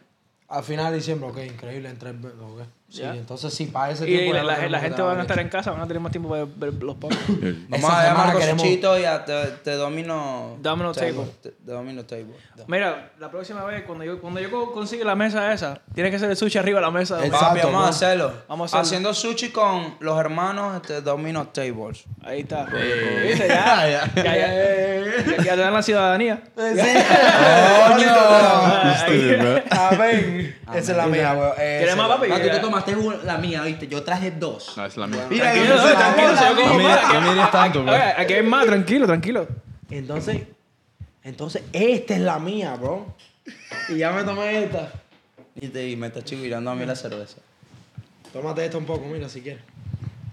A 0.48 0.62
final 0.62 0.92
de 0.92 0.98
diciembre, 0.98 1.30
ok, 1.30 1.38
increíble. 1.54 1.90
En 1.90 1.98
tres, 1.98 2.14
ok. 2.24 2.62
Sí, 2.88 3.02
Ya. 3.02 3.16
entonces 3.16 3.52
sí, 3.54 3.66
para 3.66 3.92
ese 3.92 4.06
Y 4.08 4.16
tiempo. 4.16 4.34
la, 4.34 4.56
ya 4.58 4.64
lo 4.64 4.70
la- 4.70 4.80
gente 4.80 5.02
van 5.02 5.18
a 5.18 5.22
estar 5.24 5.40
en 5.40 5.50
casa, 5.50 5.72
van 5.72 5.82
a 5.82 5.88
tener 5.88 6.00
más 6.00 6.12
tiempo 6.12 6.30
para 6.30 6.46
ver 6.46 6.72
los 6.82 6.96
podcasts. 6.96 7.26
Vamos 7.70 7.90
a 7.92 8.04
llamar 8.04 8.30
a 8.30 8.34
Cosechito 8.34 9.00
y 9.00 9.06
a 9.06 9.26
te, 9.26 9.34
te 9.64 9.72
domino. 9.72 10.58
Domino 10.62 10.94
table. 10.94 11.26
Te, 11.42 11.50
te 11.50 11.72
domino 11.72 12.06
table. 12.06 12.28
Mira, 12.68 13.12
la 13.20 13.30
próxima 13.32 13.64
vez, 13.66 13.84
cuando 13.86 14.06
yo, 14.06 14.22
cuando 14.22 14.40
yo 14.40 14.52
co- 14.52 14.72
consiga 14.72 15.04
la 15.04 15.16
mesa 15.16 15.52
esa, 15.52 15.82
tiene 15.96 16.12
que 16.12 16.20
ser 16.20 16.30
el 16.30 16.38
sushi 16.38 16.60
arriba 16.60 16.80
de 16.80 16.86
la 16.86 16.92
mesa. 16.92 17.26
Exacto, 17.26 17.46
Papi, 17.48 17.60
vamos 17.64 17.86
a 17.86 17.90
hacerlo. 17.90 18.34
Vamos 18.48 18.72
a 18.74 18.80
hacerlo. 18.80 18.82
Haciendo 18.88 19.14
sushi 19.16 19.50
con 19.50 19.96
los 20.00 20.20
hermanos 20.20 20.76
este, 20.76 21.02
Domino 21.02 21.48
Tables. 21.48 22.04
Ahí 22.24 22.42
está. 22.42 22.66
¿Viste? 22.66 23.48
Ya, 23.56 23.88
ya, 23.90 24.14
ya, 24.16 24.24
ya, 24.24 25.44
ya 25.44 25.56
te 25.56 25.58
dan 25.62 25.74
la 25.74 25.82
ciudadanía. 25.82 26.44
Stupid, 29.06 29.38
bro. 29.40 29.62
A 29.90 29.96
ver, 29.96 30.56
esa 30.76 30.92
es 30.92 30.98
la 30.98 31.08
mía, 31.08 31.34
weón. 31.34 31.52
¿Quieres 31.56 31.96
más, 31.98 32.08
papi? 32.08 32.28
No, 32.30 32.36
tú 32.40 32.48
te 32.50 32.60
tomaste 32.60 32.96
una- 32.96 33.18
la 33.24 33.38
mía, 33.38 33.62
¿viste? 33.64 33.88
Yo 33.88 34.04
traje 34.04 34.32
dos. 34.32 34.74
No, 34.78 34.86
es 34.86 34.98
la 34.98 35.08
mía. 35.08 35.26
Mira, 35.30 35.52
Tranquilo, 35.52 35.76
tranquilo, 35.76 36.34
también- 36.36 36.90
yo 36.92 37.20
como 37.20 37.34
No 37.36 37.50
tanto, 37.50 37.84
bro. 37.84 37.94
Aquí 38.18 38.34
hay 38.34 38.44
más, 38.44 38.66
tranquilo, 38.66 39.06
tranquilo. 39.08 39.48
Entonces, 39.90 40.42
entonces, 41.24 41.64
esta 41.74 42.14
es 42.16 42.22
la 42.22 42.40
mía, 42.40 42.76
bro. 42.76 43.16
Y 43.90 43.98
ya 43.98 44.12
me 44.12 44.24
tomé 44.24 44.64
esta. 44.64 44.92
Y, 45.60 45.68
te, 45.70 45.88
y 45.88 45.96
me 45.96 46.08
está 46.08 46.24
chivirando 46.24 46.70
a 46.72 46.76
mí 46.76 46.86
la 46.86 46.96
cerveza. 46.96 47.38
Tómate 48.34 48.66
esta 48.66 48.78
un 48.78 48.86
poco, 48.86 49.06
mira, 49.06 49.30
si 49.30 49.42
quieres. 49.42 49.62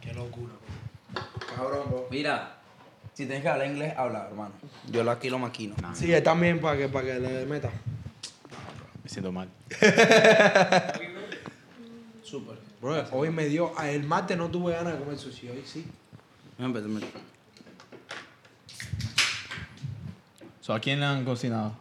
Qué 0.01 0.13
locura, 0.15 0.53
bro. 1.15 1.23
Cabrón, 1.57 1.83
bro. 1.89 2.09
Mira, 2.11 2.57
si 3.15 3.27
tienes 3.27 3.43
que 3.43 3.49
hablar 3.49 3.69
inglés, 3.69 3.95
habla, 3.97 4.27
hermano. 4.29 4.53
Yo 4.91 5.05
lo 5.05 5.11
aquí 5.13 5.31
lo 5.31 5.39
maquino. 5.39 5.75
Sí, 5.95 6.13
es 6.13 6.23
también 6.25 6.61
para 6.61 6.77
que, 6.77 6.89
para 6.89 7.07
que 7.07 7.21
le 7.21 7.47
meta. 7.47 7.71
Siento 9.13 9.31
mal. 9.31 9.47
Súper. 12.23 12.57
Bro, 12.81 13.05
hoy 13.13 13.29
me 13.31 13.45
dio. 13.45 13.79
El 13.79 14.05
martes 14.05 14.39
no 14.39 14.49
tuve 14.49 14.73
ganas 14.73 14.95
de 14.95 15.01
comer 15.01 15.19
sushi, 15.19 15.51
hoy 15.51 15.63
sí. 15.67 15.87
So, 20.63 20.73
¿A 20.73 20.81
quién 20.81 21.01
le 21.01 21.07
han 21.07 21.27
cocinado? 21.27 21.75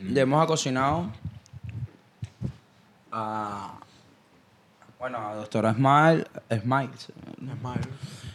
Ya 0.00 0.22
hemos 0.22 0.46
cocinado 0.46 1.10
a. 3.10 3.74
Bueno, 4.98 5.18
a 5.18 5.34
doctora 5.34 5.74
Smile. 5.74 6.24
Smile. 6.48 6.90
Es 6.94 7.60
malo. 7.62 7.82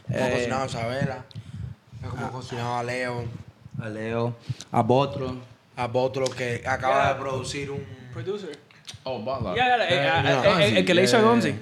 Eh, 0.09 0.17
Hemos 0.19 0.29
cocinado 0.33 0.61
a 0.61 0.65
Isabela. 0.67 1.25
Hemos 2.03 2.31
cocinado 2.31 2.75
a 2.77 2.83
Leo. 2.83 3.25
A 3.81 3.89
Leo. 3.89 4.35
A 4.71 4.83
Botro. 4.83 5.56
A 5.77 5.87
Botro 5.87 6.25
que 6.25 6.63
acaba 6.65 7.03
Yeah. 7.03 7.13
de 7.13 7.19
producir 7.21 7.71
un. 7.71 7.81
Producer. 8.13 8.57
Oh, 9.03 9.19
Butler. 9.19 9.57
Eh, 9.57 9.87
eh, 9.89 10.41
eh, 10.59 10.73
el 10.79 10.85
que 10.85 10.93
le 10.93 11.03
hizo 11.03 11.17
a 11.17 11.21
Gonzi. 11.21 11.53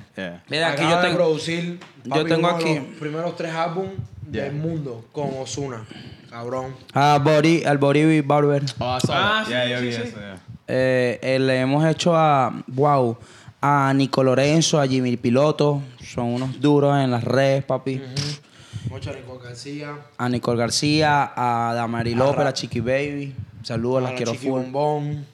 Mira, 0.49 0.69
aquí 0.71 0.81
acaba 0.83 0.89
yo 0.95 1.01
tengo. 1.01 1.15
producir. 1.15 1.79
yo 2.03 2.25
tengo 2.25 2.39
uno 2.47 2.57
de 2.57 2.63
aquí- 2.63 2.75
los 2.75 2.85
primeros 2.99 3.35
tres 3.35 3.53
álbumes 3.53 3.91
Yeah. 4.31 4.45
del 4.45 4.53
mundo 4.55 5.05
con 5.11 5.29
Osuna. 5.39 5.85
Cabrón. 6.29 6.75
A 6.93 7.19
Bori, 7.23 7.63
al 7.63 7.77
Bori 7.77 8.21
Barber. 8.21 8.63
Oh, 8.79 8.85
Ah, 9.09 9.43
sí, 9.45 9.51
yeah, 9.51 9.79
sí, 9.79 9.89
yeah, 9.89 10.05
sí. 10.05 10.13
Eh, 10.67 11.19
eh, 11.21 11.39
le 11.39 11.59
hemos 11.59 11.85
hecho 11.85 12.15
a. 12.15 12.53
Wow. 12.67 13.17
A 13.61 13.91
Nico 13.95 14.23
Lorenzo, 14.23 14.79
a 14.79 14.87
Jimmy 14.87 15.17
Piloto. 15.17 15.81
Son 16.03 16.25
unos 16.25 16.59
duros 16.61 16.95
en 16.97 17.09
las 17.11 17.23
redes, 17.23 17.63
papi. 17.63 18.01
Mucho 18.89 19.11
Nico 19.13 19.39
García. 19.39 19.91
A 20.17 20.29
Nicole 20.29 20.57
García, 20.59 21.31
a 21.35 21.73
Damari 21.73 22.13
López, 22.15 22.45
a 22.45 22.53
Chiqui 22.53 22.79
Baby. 22.79 23.33
Saludos, 23.65 24.03
las 24.03 24.11
a 24.11 24.15
quiero 24.15 24.33
full. 24.35 24.61
Bombón. 24.61 25.25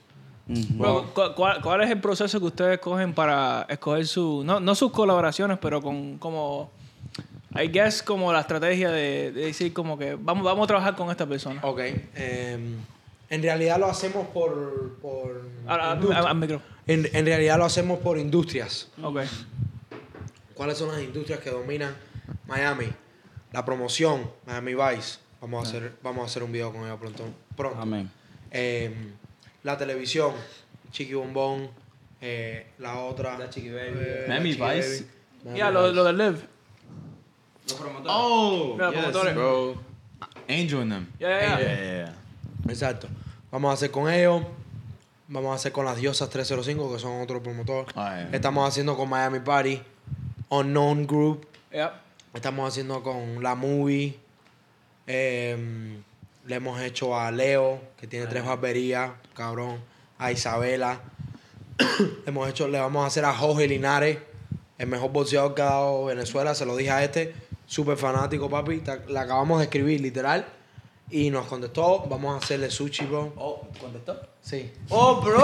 Cu- 1.13 1.34
¿cuál, 1.36 1.62
cuál 1.62 1.82
es 1.82 1.89
el 1.91 2.00
proceso 2.02 2.39
que 2.39 2.46
ustedes 2.46 2.80
cogen 2.80 3.13
para 3.13 3.65
escoger 3.70 4.06
su. 4.08 4.44
No, 4.46 4.60
no 4.60 4.76
sus 4.76 4.91
colaboraciones, 4.91 5.58
pero 5.60 5.82
con 5.82 6.17
como. 6.17 6.72
I 7.62 7.67
guess 7.67 8.02
como 8.02 8.32
la 8.32 8.39
estrategia 8.41 8.89
de, 8.89 9.32
de 9.34 9.46
decir 9.48 9.74
como 9.74 9.98
que 9.98 10.15
vamos, 10.15 10.44
vamos 10.46 10.63
a 10.63 10.67
trabajar 10.67 10.96
con 10.96 11.10
esta 11.12 11.26
persona. 11.26 11.60
Ok. 11.63 11.80
em, 12.15 12.76
en 13.30 13.41
realidad 13.41 13.78
lo 13.80 13.88
hacemos 13.88 14.28
por. 14.28 14.98
por 15.02 15.41
Ahora, 15.67 15.94
industria. 15.96 16.20
al- 16.20 16.28
al 16.28 16.36
micro. 16.38 16.62
en, 16.88 17.08
en 17.13 17.26
realidad 17.26 17.58
lo 17.58 17.65
hacemos 17.65 18.00
por 18.00 18.17
industrias. 18.17 18.89
Ok. 19.04 19.20
¿Cuáles 20.54 20.78
son 20.78 20.89
las 20.89 21.02
industrias 21.02 21.39
que 21.39 21.50
dominan 21.50 21.96
Miami? 22.48 22.88
La 23.52 23.65
promoción, 23.65 24.30
Miami 24.46 24.74
Vice. 24.76 25.20
Vamos 25.41 25.65
a 25.65 25.67
hacer, 25.70 25.94
vamos 26.04 26.24
a 26.24 26.26
hacer 26.28 26.44
un 26.44 26.52
video 26.52 26.72
con 26.72 26.84
ella 26.84 26.98
pronto. 26.98 27.24
pronto. 27.56 27.82
Amén. 27.82 28.10
Em, 28.52 29.14
la 29.64 29.78
televisión, 29.78 30.34
Chiqui 30.92 31.14
Bombón. 31.14 31.70
eh, 32.22 32.68
la 32.80 33.00
otra. 33.00 33.38
La 33.38 33.50
Chiqui 33.50 33.70
Baby. 33.70 33.98
eh, 34.00 34.26
Miami 34.28 34.52
Vice. 34.54 35.06
Ya, 35.56 35.72
Miami 35.72 35.74
lo, 35.74 35.92
lo 35.94 36.04
del 36.04 36.18
live. 36.18 36.40
Los 37.68 37.74
promotores. 37.74 38.12
Oh, 38.16 38.74
Mira, 38.76 38.90
yes, 38.92 39.00
promotores. 39.00 39.36
bro. 39.36 39.76
Angel 40.48 40.82
and 40.82 40.92
them. 40.92 41.08
Yeah, 41.20 41.60
yeah, 41.60 41.60
yeah. 41.60 42.16
Exacto. 42.70 43.08
Vamos 43.52 43.72
a 43.72 43.74
hacer 43.74 43.90
con 43.92 44.12
ellos. 44.12 44.44
Vamos 45.28 45.52
a 45.54 45.56
hacer 45.56 45.72
con 45.72 45.86
las 45.86 45.98
Diosas 45.98 46.30
305, 46.30 46.92
que 46.94 47.00
son 47.00 47.22
otro 47.22 47.42
promotor. 47.42 47.86
Ah, 47.96 48.18
yeah. 48.18 48.30
Estamos 48.34 48.68
haciendo 48.68 48.98
con 48.98 49.08
Miami 49.10 49.40
Party, 49.40 49.82
Unknown 50.50 51.08
Group. 51.08 51.48
Estamos 52.34 52.68
haciendo 52.68 53.02
con 53.02 53.42
La 53.42 53.56
Movie. 53.56 54.20
Em, 55.08 56.04
le 56.46 56.56
hemos 56.56 56.82
hecho 56.82 57.20
a 57.20 57.32
Leo, 57.32 57.82
que 57.98 58.08
tiene 58.08 58.28
tres 58.28 58.46
barberías, 58.46 59.12
cabrón. 59.34 59.80
A 60.18 60.32
Isabela. 60.32 61.02
le 61.78 62.24
hemos 62.26 62.50
hecho, 62.50 62.68
le 62.68 62.80
vamos 62.80 63.04
a 63.04 63.08
hacer 63.08 63.26
a 63.26 63.34
Jorge 63.34 63.68
Linares, 63.68 64.20
el 64.78 64.88
mejor 64.88 65.12
boxeador 65.12 65.56
que 65.56 65.62
ha 65.62 65.66
dado 65.66 66.06
Venezuela. 66.06 66.54
Se 66.54 66.66
lo 66.66 66.76
dije 66.76 66.92
a 66.92 67.04
este, 67.04 67.34
súper 67.66 67.98
fanático, 67.98 68.50
papi. 68.50 68.84
Le 69.08 69.20
acabamos 69.20 69.60
de 69.60 69.66
escribir, 69.66 70.02
literal. 70.02 70.46
Y 71.10 71.30
nos 71.30 71.46
contestó, 71.48 72.06
vamos 72.08 72.36
a 72.36 72.38
hacerle 72.44 72.72
sushi, 72.72 73.06
bro. 73.06 73.34
Oh, 73.36 73.68
¿contestó? 73.80 74.22
Sí. 74.42 74.72
¡Oh, 74.90 75.20
bro! 75.22 75.44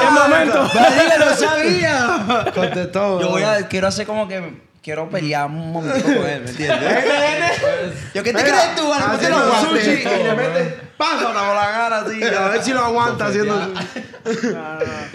¡Qué 0.00 0.10
momento! 0.10 0.64
¡Marica, 0.74 1.18
no 1.18 1.36
sabía! 1.36 2.50
Contestó. 2.52 3.20
Yo 3.20 3.26
bro. 3.26 3.30
voy 3.30 3.42
a, 3.42 3.68
quiero 3.68 3.86
hacer 3.86 4.04
como 4.06 4.26
que 4.26 4.64
quiero 4.84 5.08
pelear 5.08 5.46
un 5.46 5.72
momento 5.72 6.04
con 6.04 6.12
él, 6.12 6.42
¿me 6.42 6.50
entiendes? 6.50 6.78
Yo, 8.14 8.22
¿qué 8.22 8.32
te 8.32 8.44
Mira, 8.44 8.56
crees 8.56 8.76
tú? 8.76 8.88
Vale? 8.88 9.04
¿Por 9.06 9.18
qué 9.18 9.26
haciendo 9.26 9.38
no 9.38 9.44
aguantes 9.54 9.84
sushi 9.84 10.02
y 10.02 10.22
le 10.22 10.34
metes 10.34 10.74
pájara 10.98 11.46
por 11.46 11.56
la 11.56 11.72
cara 11.72 11.98
así. 12.00 12.22
A 12.22 12.48
ver 12.48 12.62
si 12.62 12.72
lo 12.72 12.80
aguanta 12.80 13.26
haciendo 13.26 13.54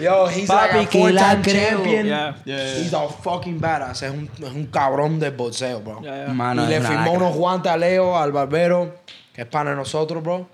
Yo, 0.00 0.28
he's 0.28 0.48
Papi, 0.48 0.76
like 0.76 0.86
a 0.86 0.90
que 0.90 1.12
la 1.12 1.42
champion. 1.42 2.06
Ya. 2.06 2.36
Yeah. 2.44 2.78
He's 2.78 2.92
a 2.92 3.08
fucking 3.08 3.60
badass. 3.60 4.02
Es 4.02 4.10
un, 4.10 4.28
es 4.38 4.52
un 4.52 4.66
cabrón 4.66 5.20
de 5.20 5.30
boxeo, 5.30 5.80
bro. 5.80 6.02
Mano, 6.34 6.64
y 6.64 6.66
le 6.66 6.80
una 6.80 6.88
firmó 6.88 7.12
unos 7.12 7.34
guantes 7.36 7.70
a 7.70 7.76
Leo, 7.76 8.18
al 8.18 8.32
barbero, 8.32 8.96
que 9.32 9.42
es 9.42 9.46
pana 9.46 9.70
de 9.70 9.76
nosotros, 9.76 10.22
bro. 10.22 10.48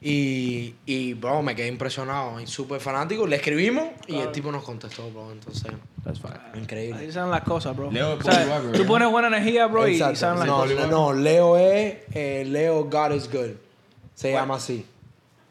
Y, 0.00 0.76
y 0.86 1.14
bro, 1.14 1.42
me 1.42 1.56
quedé 1.56 1.66
impresionado 1.66 2.38
y 2.40 2.46
súper 2.46 2.80
fanático. 2.80 3.26
Le 3.26 3.36
escribimos 3.36 3.84
y 4.06 4.16
el 4.18 4.30
tipo 4.30 4.52
nos 4.52 4.62
contestó, 4.62 5.10
bro. 5.10 5.32
Entonces, 5.32 5.72
That's 6.04 6.20
fine. 6.20 6.34
increíble. 6.62 7.00
Así 7.02 7.12
salen 7.12 7.30
las 7.32 7.42
cosas, 7.42 7.76
bro. 7.76 7.90
Leo 7.90 8.14
O 8.14 8.22
sea, 8.22 8.60
tú 8.72 8.82
¿eh? 8.82 8.86
pones 8.86 9.10
buena 9.10 9.26
energía, 9.28 9.66
bro, 9.66 9.88
y 9.88 9.94
Exacto. 9.94 10.16
salen 10.16 10.38
las 10.38 10.46
no, 10.48 10.56
cosas. 10.58 10.76
no, 10.76 10.86
no, 10.86 11.12
Leo 11.14 11.56
es 11.58 11.96
eh, 12.14 12.44
Leo 12.46 12.84
God 12.84 13.12
is 13.12 13.28
good. 13.30 13.56
Se 14.14 14.30
llama 14.32 14.54
así. 14.56 14.86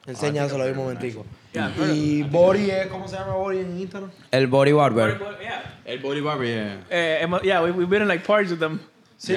Enséñaselo 0.06 0.64
ahí 0.64 0.72
un 0.72 0.78
momentico. 0.78 1.26
Ya, 1.54 1.74
y 1.94 2.24
Bori 2.24 2.70
es, 2.70 2.88
¿cómo 2.88 3.08
se 3.08 3.16
llama 3.18 3.34
Bori 3.34 3.60
en 3.60 3.80
Instagram? 3.80 4.12
El 4.32 4.48
Body 4.48 4.72
Barber. 4.72 5.20
Yeah. 5.42 5.80
El 5.86 6.00
Body 6.00 6.22
Barber, 6.22 6.48
yeah. 6.48 6.86
Eh, 6.90 7.20
hemos- 7.22 7.42
yeah, 7.42 7.62
we, 7.64 7.72
we've 7.72 7.90
been 7.90 8.04
in 8.04 8.08
like 8.08 8.24
parties 8.26 8.52
with 8.52 8.60
them. 8.60 8.80
Sí. 9.18 9.36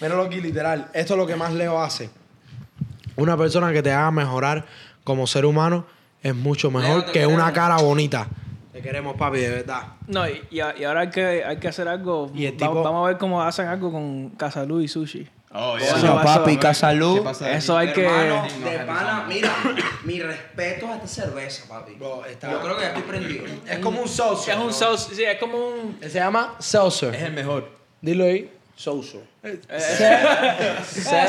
Míralo 0.00 0.22
aquí, 0.22 0.40
literal. 0.40 0.88
Esto 0.94 1.14
es 1.14 1.18
lo 1.18 1.26
que 1.26 1.36
más 1.36 1.52
Leo 1.52 1.82
hace. 1.82 2.08
Una 3.16 3.36
persona 3.36 3.72
que 3.72 3.82
te 3.82 3.92
haga 3.92 4.10
mejorar 4.10 4.64
como 5.04 5.26
ser 5.26 5.44
humano 5.46 5.84
es 6.22 6.34
mucho 6.34 6.70
mejor 6.70 7.02
Leo, 7.04 7.12
que 7.12 7.26
una 7.26 7.52
cara 7.52 7.76
bonita. 7.78 8.26
Te 8.72 8.80
queremos, 8.80 9.16
papi, 9.16 9.38
de 9.38 9.50
verdad. 9.50 9.82
No, 10.06 10.26
y, 10.28 10.42
y 10.50 10.60
ahora 10.60 11.00
hay 11.02 11.10
que, 11.10 11.44
hay 11.44 11.58
que 11.58 11.68
hacer 11.68 11.88
algo. 11.88 12.30
Y 12.34 12.46
el 12.46 12.52
Va- 12.54 12.56
tipo- 12.58 12.82
vamos 12.82 13.04
a 13.04 13.08
ver 13.08 13.18
cómo 13.18 13.42
hacen 13.42 13.66
algo 13.68 13.92
con 13.92 14.30
Casalú 14.30 14.80
y 14.80 14.88
Sushi. 14.88 15.28
Oh, 15.54 15.76
yeah. 15.76 15.88
Eso, 15.98 16.14
va- 16.14 16.22
papi, 16.24 16.52
eso- 16.52 16.60
Casalú. 16.60 17.24
Eso 17.46 17.76
hay 17.76 17.92
que. 17.92 18.06
Hermano, 18.06 18.46
de 18.64 18.78
pana, 18.86 19.24
mira, 19.28 19.50
mi 20.04 20.18
respeto 20.20 20.86
a 20.88 20.94
esta 20.94 21.06
cerveza, 21.06 21.68
papi. 21.68 21.92
Bro, 21.96 22.24
está- 22.24 22.50
Yo 22.50 22.62
creo 22.62 22.76
que 22.76 22.82
ya 22.82 22.88
estoy 22.88 23.02
prendido. 23.02 23.44
Es 23.68 23.78
como 23.80 24.00
un 24.00 24.08
seltzer. 24.08 24.54
Es 24.54 24.60
un 24.60 24.66
¿no? 24.68 24.72
sauce, 24.72 25.14
sí, 25.14 25.22
es 25.22 25.38
como 25.38 25.58
un. 25.58 25.98
Se 26.00 26.08
llama 26.18 26.54
seltzer. 26.58 27.14
Es 27.14 27.22
el 27.24 27.32
mejor. 27.34 27.68
Dilo 28.00 28.24
ahí. 28.24 28.50
Souso. 28.82 29.22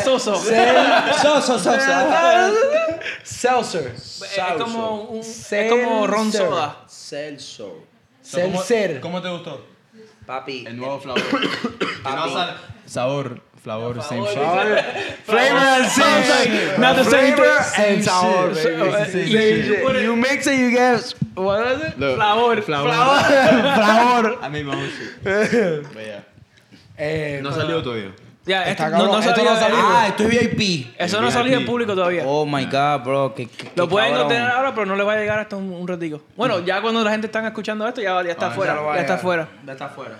Soso. 0.04 0.36
Soso, 0.36 1.60
Soso. 1.60 1.82
Seltzer. 3.24 3.92
Es 3.96 4.34
como, 4.58 5.02
un, 5.04 5.20
es 5.20 5.70
como 5.70 6.08
ron 6.08 6.32
Seltzer. 6.32 6.50
soda. 6.50 6.78
Celso. 6.88 7.84
Seltzer. 8.24 9.00
¿Cómo 9.02 9.22
te 9.22 9.30
gustó? 9.30 9.64
Papi. 10.26 10.66
El 10.66 10.78
nuevo 10.78 11.00
flavor. 11.00 11.22
Sabor, 12.88 13.42
flavor, 13.62 14.02
same 14.10 14.26
shit. 14.26 14.38
Flavor 15.26 15.58
and 15.58 15.86
Something, 15.92 16.80
not 16.82 16.96
the 16.96 17.04
same 17.04 17.36
thing. 17.36 17.46
and 17.78 18.04
sour, 18.04 18.56
So, 18.56 18.70
baby. 18.70 19.30
Same 19.32 20.04
you- 20.04 20.16
mix 20.16 20.48
it, 20.48 20.58
you 20.60 20.72
get 20.72 21.14
What 21.36 21.68
is 21.68 21.82
it? 21.84 22.00
Look, 22.00 22.18
Flavor. 22.18 22.62
Flavor. 22.64 22.90
flavor. 22.90 24.38
Own 24.72 24.90
shit. 24.90 25.84
But 25.94 26.06
yeah. 26.06 26.22
Eh, 26.98 27.40
No 27.42 27.52
salió 27.52 27.82
todavía. 27.82 28.12
Ya, 28.46 28.64
Está 28.66 28.88
esto 28.88 28.98
no, 28.98 29.06
no 29.06 29.12
cabrón, 29.12 29.20
esto 29.24 29.36
salió. 29.36 29.52
no 29.54 29.60
salió. 29.60 29.78
Ah, 29.80 30.08
esto 30.10 30.24
es 30.24 30.30
VIP. 30.58 30.94
Eso 30.98 31.22
no 31.22 31.32
salió 31.32 31.58
en 31.58 31.66
público 31.66 31.96
todavía. 31.96 32.24
Oh 32.26 32.46
my 32.46 32.66
god, 32.66 33.00
bro. 33.06 33.34
qué- 33.34 33.48
qué- 33.48 33.72
Lo 33.76 33.86
qué 33.88 33.92
pueden 33.92 34.10
cabrón. 34.10 34.28
obtener 34.28 34.50
ahora, 34.52 34.74
pero 34.76 34.86
no 34.86 34.96
le 34.98 35.04
va 35.04 35.14
a 35.14 35.16
llegar 35.16 35.40
hasta 35.40 35.56
un, 35.56 35.72
un 35.72 35.88
ratico. 35.88 36.22
Bueno, 36.36 36.60
ya 36.60 36.82
cuando 36.82 37.02
la 37.06 37.12
gente 37.12 37.28
está 37.28 37.46
escuchando 37.48 37.88
esto, 37.88 38.02
ya, 38.02 38.22
ya 38.22 38.32
está 38.32 38.48
Ah, 38.48 38.52
fuera. 38.52 38.74
ya 38.74 38.80
está 39.00 39.02
llegar. 39.02 39.20
fuera. 39.20 39.48
Ya 39.66 39.72
está 39.72 39.88
fuera. 39.88 40.16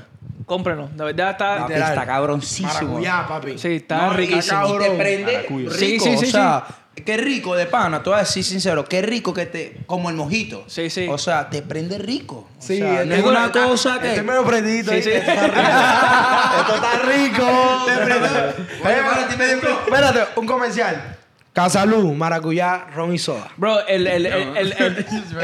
Cómprenlo. 0.46 0.88
De 0.94 1.04
verdad 1.04 1.32
está. 1.32 1.68
Literal. 1.68 1.90
está 1.94 2.06
cabroncísimo. 2.06 2.72
maracuyá, 2.94 3.26
papi. 3.28 3.58
Sí, 3.58 3.76
está 3.76 4.08
No, 4.08 4.14
riquísimo. 4.14 4.68
Y 4.76 4.78
te 4.80 4.92
prende 4.92 5.46
rico. 5.50 5.72
Sí, 5.74 6.00
sí, 6.00 6.18
sí, 6.18 6.26
o 6.26 6.30
sea, 6.30 6.64
qué 7.06 7.18
rico 7.18 7.56
de 7.56 7.66
pana, 7.66 8.02
te 8.04 8.10
voy 8.10 8.18
a 8.18 8.22
decir 8.22 8.44
sincero, 8.44 8.86
qué 8.86 9.02
rico 9.02 9.34
que 9.34 9.46
te. 9.46 9.78
Como 9.86 10.10
el 10.10 10.16
mojito. 10.16 10.64
Sí, 10.68 10.90
sí. 10.90 11.08
O 11.10 11.18
sea, 11.18 11.50
te 11.50 11.62
prende 11.62 11.98
rico. 11.98 12.48
O 12.58 12.62
Sí, 12.62 12.78
sea, 12.78 13.04
no 13.06 13.16
es 13.16 13.24
una 13.24 13.46
está- 13.48 13.64
cosa 13.66 14.00
que. 14.00 14.08
Este 14.10 14.20
es 14.20 14.26
medio 14.26 14.44
prendidito. 14.46 14.92
Sí, 14.92 15.02
sí. 15.04 15.10
Esto 15.12 15.32
está 15.32 17.00
rico. 17.06 17.86
Esto 17.88 18.04
está 18.04 18.52
rico. 18.52 18.86
Oye, 18.86 18.96
para 19.04 19.28
ti 19.28 19.36
me 19.38 19.46
dio- 19.56 19.80
Espérate, 19.86 20.40
un 20.40 20.46
comercial. 20.46 21.18
Casalú, 21.54 22.14
maracuyá, 22.16 22.86
ron 22.96 23.14
y 23.14 23.20
soda. 23.20 23.48
Bro, 23.58 23.86
el. 23.88 24.08
el, 24.08 24.26
el, 24.26 24.34
el, 24.58 24.58
el- 24.58 25.06
el- 25.42 25.44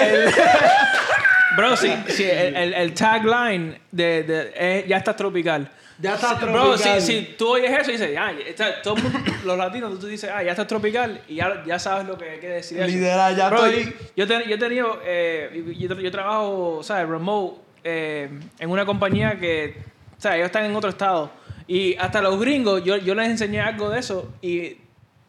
el- 0.00 0.34
Bro, 1.56 1.76
sí, 1.76 1.92
sí, 2.08 2.24
el, 2.24 2.54
el, 2.54 2.74
el 2.74 2.94
tagline 2.94 3.80
de, 3.90 4.22
de, 4.22 4.52
es, 4.80 4.86
ya 4.86 4.98
está 4.98 5.16
tropical. 5.16 5.68
Ya 6.00 6.14
está 6.14 6.34
Bro, 6.34 6.74
tropical. 6.76 7.00
si, 7.00 7.06
si 7.12 7.34
tú 7.36 7.48
oyes 7.54 7.72
eso 7.76 7.90
y 7.90 7.94
dices, 7.94 8.16
ah, 8.16 8.30
está- 8.46 8.80
todo 8.82 8.96
el 8.96 9.02
mundo, 9.02 9.18
los 9.44 9.58
latinos, 9.58 9.98
tú 9.98 10.06
dices, 10.06 10.30
ah, 10.32 10.42
ya 10.44 10.52
está 10.52 10.64
tropical 10.66 11.22
y 11.28 11.34
ya, 11.36 11.64
ya 11.66 11.78
sabes 11.78 12.06
lo 12.06 12.16
que 12.16 12.30
hay 12.30 12.38
que 12.38 12.48
decir. 12.48 12.78
eso. 12.78 12.86
Literal, 12.86 13.34
ya 13.36 13.48
Bro, 13.50 13.66
estoy- 13.66 13.94
Yo, 14.16 14.24
yo, 14.26 14.54
he 14.54 14.58
tenido, 14.58 15.00
eh, 15.04 15.64
yo, 15.76 15.94
yo 16.00 16.10
trabajo, 16.12 16.80
¿sabes? 16.84 17.08
Remote 17.08 17.60
eh, 17.82 18.28
en 18.60 18.70
una 18.70 18.86
compañía 18.86 19.38
que, 19.40 19.82
¿sabes? 20.18 20.36
Ellos 20.36 20.46
están 20.46 20.64
en 20.66 20.76
otro 20.76 20.90
estado. 20.90 21.30
Y 21.66 21.96
hasta 21.96 22.22
los 22.22 22.38
gringos, 22.40 22.82
yo, 22.84 22.96
yo 22.96 23.14
les 23.14 23.28
enseñé 23.28 23.60
algo 23.60 23.90
de 23.90 23.98
eso 23.98 24.32
y, 24.40 24.76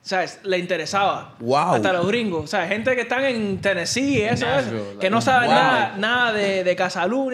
¿sabes? 0.02 0.40
Le 0.44 0.58
interesaba. 0.60 1.36
Wow. 1.40 1.76
Hasta 1.76 1.94
los 1.94 2.08
gringos. 2.08 2.44
O 2.44 2.48
sea, 2.48 2.68
gente 2.68 2.96
que 2.96 3.02
están 3.02 3.26
en 3.26 3.60
Tennessee 3.60 4.20
y 4.20 4.22
eso, 4.22 4.46
Nashville, 4.46 4.82
eso, 4.92 5.00
que 5.00 5.10
no 5.10 5.20
saben 5.20 5.50
wow. 5.50 5.60
nada, 5.60 5.94
nada 5.98 6.34
de, 6.34 6.64
de 6.64 6.76
Casalú. 6.76 7.32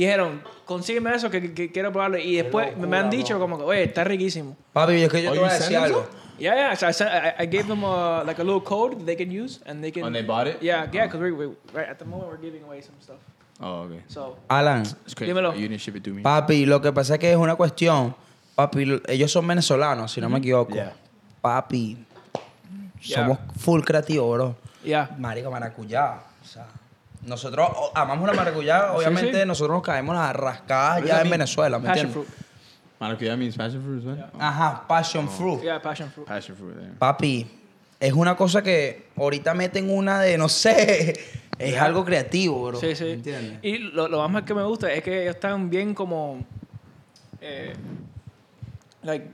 Dijeron, 0.00 0.42
consígueme 0.64 1.14
eso 1.14 1.28
que, 1.30 1.52
que 1.52 1.70
quiero 1.70 1.92
probarlo. 1.92 2.16
Y 2.16 2.36
después 2.36 2.74
me 2.76 2.96
han 2.96 3.10
dicho 3.10 3.38
como 3.38 3.58
que, 3.58 3.64
oye, 3.64 3.82
está 3.82 4.02
riquísimo. 4.02 4.56
Papi, 4.72 4.94
es 5.02 5.10
que 5.10 5.22
yo 5.22 5.30
Oh, 5.30 5.34
te 5.34 5.38
voy 5.40 5.48
a 5.48 5.52
decir 5.52 5.76
algo. 5.76 6.06
Yeah, 6.38 6.54
yeah. 6.54 6.74
So 6.76 6.86
I, 6.88 6.92
sent, 6.94 7.10
I, 7.10 7.42
I 7.42 7.46
gave 7.46 7.64
them 7.68 7.84
a, 7.84 8.24
like 8.24 8.40
a 8.40 8.44
little 8.44 8.62
code 8.62 9.04
they 9.04 9.14
can 9.14 9.30
use 9.30 9.60
and 9.66 9.82
they 9.82 9.90
can. 9.92 10.04
And 10.04 10.14
they 10.14 10.22
bought 10.22 10.46
it? 10.46 10.56
Yeah, 10.62 10.88
yeah. 10.90 11.04
Because 11.06 11.20
we, 11.20 11.32
we, 11.32 11.46
right 11.74 11.86
at 11.90 11.98
the 11.98 12.06
moment 12.06 12.30
we're 12.30 12.38
giving 12.40 12.62
away 12.64 12.80
some 12.80 12.94
stuff. 12.98 13.18
Oh, 13.60 13.82
okay. 13.82 14.00
So 14.08 14.38
Alan, 14.48 14.80
It's 15.04 15.12
crazy. 15.14 15.34
Dímelo. 15.34 15.52
You 15.54 15.68
didn't 15.68 15.82
ship 15.82 15.96
it 15.96 16.02
to 16.04 16.10
me. 16.14 16.22
papi, 16.22 16.64
lo 16.64 16.80
que 16.80 16.92
pasa 16.92 17.14
es 17.16 17.20
que 17.20 17.30
es 17.30 17.36
una 17.36 17.56
cuestión. 17.56 18.14
Papi, 18.56 18.84
lo- 18.86 19.00
ellos 19.06 19.30
son 19.30 19.46
venezolanos, 19.46 20.10
si 20.12 20.22
no 20.22 20.30
me 20.30 20.38
equivoco. 20.38 20.72
Yeah. 20.74 20.94
Papi, 21.42 21.98
Yeah. 23.02 23.16
somos 23.26 23.38
full 23.58 23.82
creativos, 23.82 24.34
bro. 24.34 24.56
yeah. 24.82 25.10
Marico, 25.18 25.50
maracuyá. 25.50 26.20
O 26.42 26.46
sea, 26.46 26.66
nosotros 27.26 27.68
amamos 27.94 28.26
la 28.28 28.34
maracuyá. 28.34 28.92
Obviamente, 28.92 29.40
sí. 29.40 29.46
nosotros 29.46 29.76
nos 29.76 29.82
caemos 29.82 30.14
las 30.16 30.34
rascadas 30.34 31.04
ya 31.04 31.20
en 31.22 31.30
Venezuela, 31.30 31.78
¿me 31.78 31.86
Passion 31.88 32.06
entiendes? 32.08 32.32
fruit. 32.34 32.46
Maracuya 32.98 33.36
means 33.36 33.56
passion 33.56 33.82
fruit? 33.82 34.18
Oh, 34.34 34.38
Ajá, 34.38 34.84
passion 34.86 35.28
fruit. 35.28 35.62
Yeah, 35.62 35.80
passion 35.80 36.10
fruit. 36.10 36.26
passion 36.26 36.54
fruit, 36.56 36.76
yeah. 36.78 36.92
Papi, 36.98 37.46
es 37.98 38.12
una 38.12 38.36
cosa 38.36 38.62
que 38.62 39.08
ahorita 39.16 39.54
meten 39.54 39.88
una 39.90 40.20
de, 40.20 40.36
no 40.36 40.48
sé, 40.50 41.18
es 41.58 41.76
algo 41.80 42.04
creativo, 42.04 42.62
bro. 42.66 42.78
Sí, 42.80 42.94
sí. 42.94 43.04
¿Me 43.04 43.12
entiendes? 43.14 43.58
Y 43.62 43.78
lo, 43.78 44.06
lo 44.08 44.28
más 44.28 44.42
que 44.44 44.52
me 44.54 44.62
gusta 44.64 44.92
es 44.92 45.02
que 45.02 45.22
ellos 45.22 45.34
están 45.36 45.70
bien 45.70 45.94
como. 45.94 46.44
Eh, 47.40 47.72
like, 49.02 49.26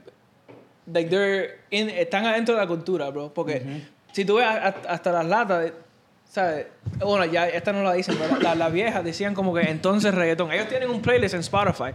like 0.85 1.09
they're 1.09 1.59
in- 1.71 1.89
están 1.89 2.25
adentro 2.25 2.55
de 2.55 2.61
la 2.61 2.67
cultura, 2.67 3.09
bro. 3.09 3.33
Porque 3.33 3.83
si 4.13 4.23
tú 4.23 4.35
ves 4.35 4.47
hasta 4.87 5.11
las 5.11 5.25
latas, 5.25 5.73
¿sabes? 6.31 6.67
Bueno, 6.99 7.25
ya 7.25 7.47
esta 7.47 7.73
no 7.73 7.83
la 7.83 7.93
dicen, 7.93 8.17
pero 8.19 8.39
la- 8.39 8.55
las 8.55 8.71
viejas 8.71 9.03
decían 9.03 9.33
como 9.33 9.53
que 9.53 9.61
entonces 9.61 10.13
reggaetón. 10.13 10.51
Ellos 10.51 10.67
tienen 10.67 10.89
un 10.89 11.01
playlist 11.01 11.33
en 11.33 11.39
Spotify. 11.41 11.91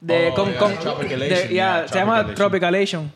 De, 0.00 0.28
Oh, 0.30 0.34
con, 0.34 0.50
yeah, 0.50 0.58
con- 0.58 0.74
Tropicalation, 0.78 1.28
de- 1.48 1.48
yeah, 1.54 1.78
yeah, 1.80 1.88
se 1.88 1.94
llama 1.98 2.34
Tropicalation. 2.34 3.10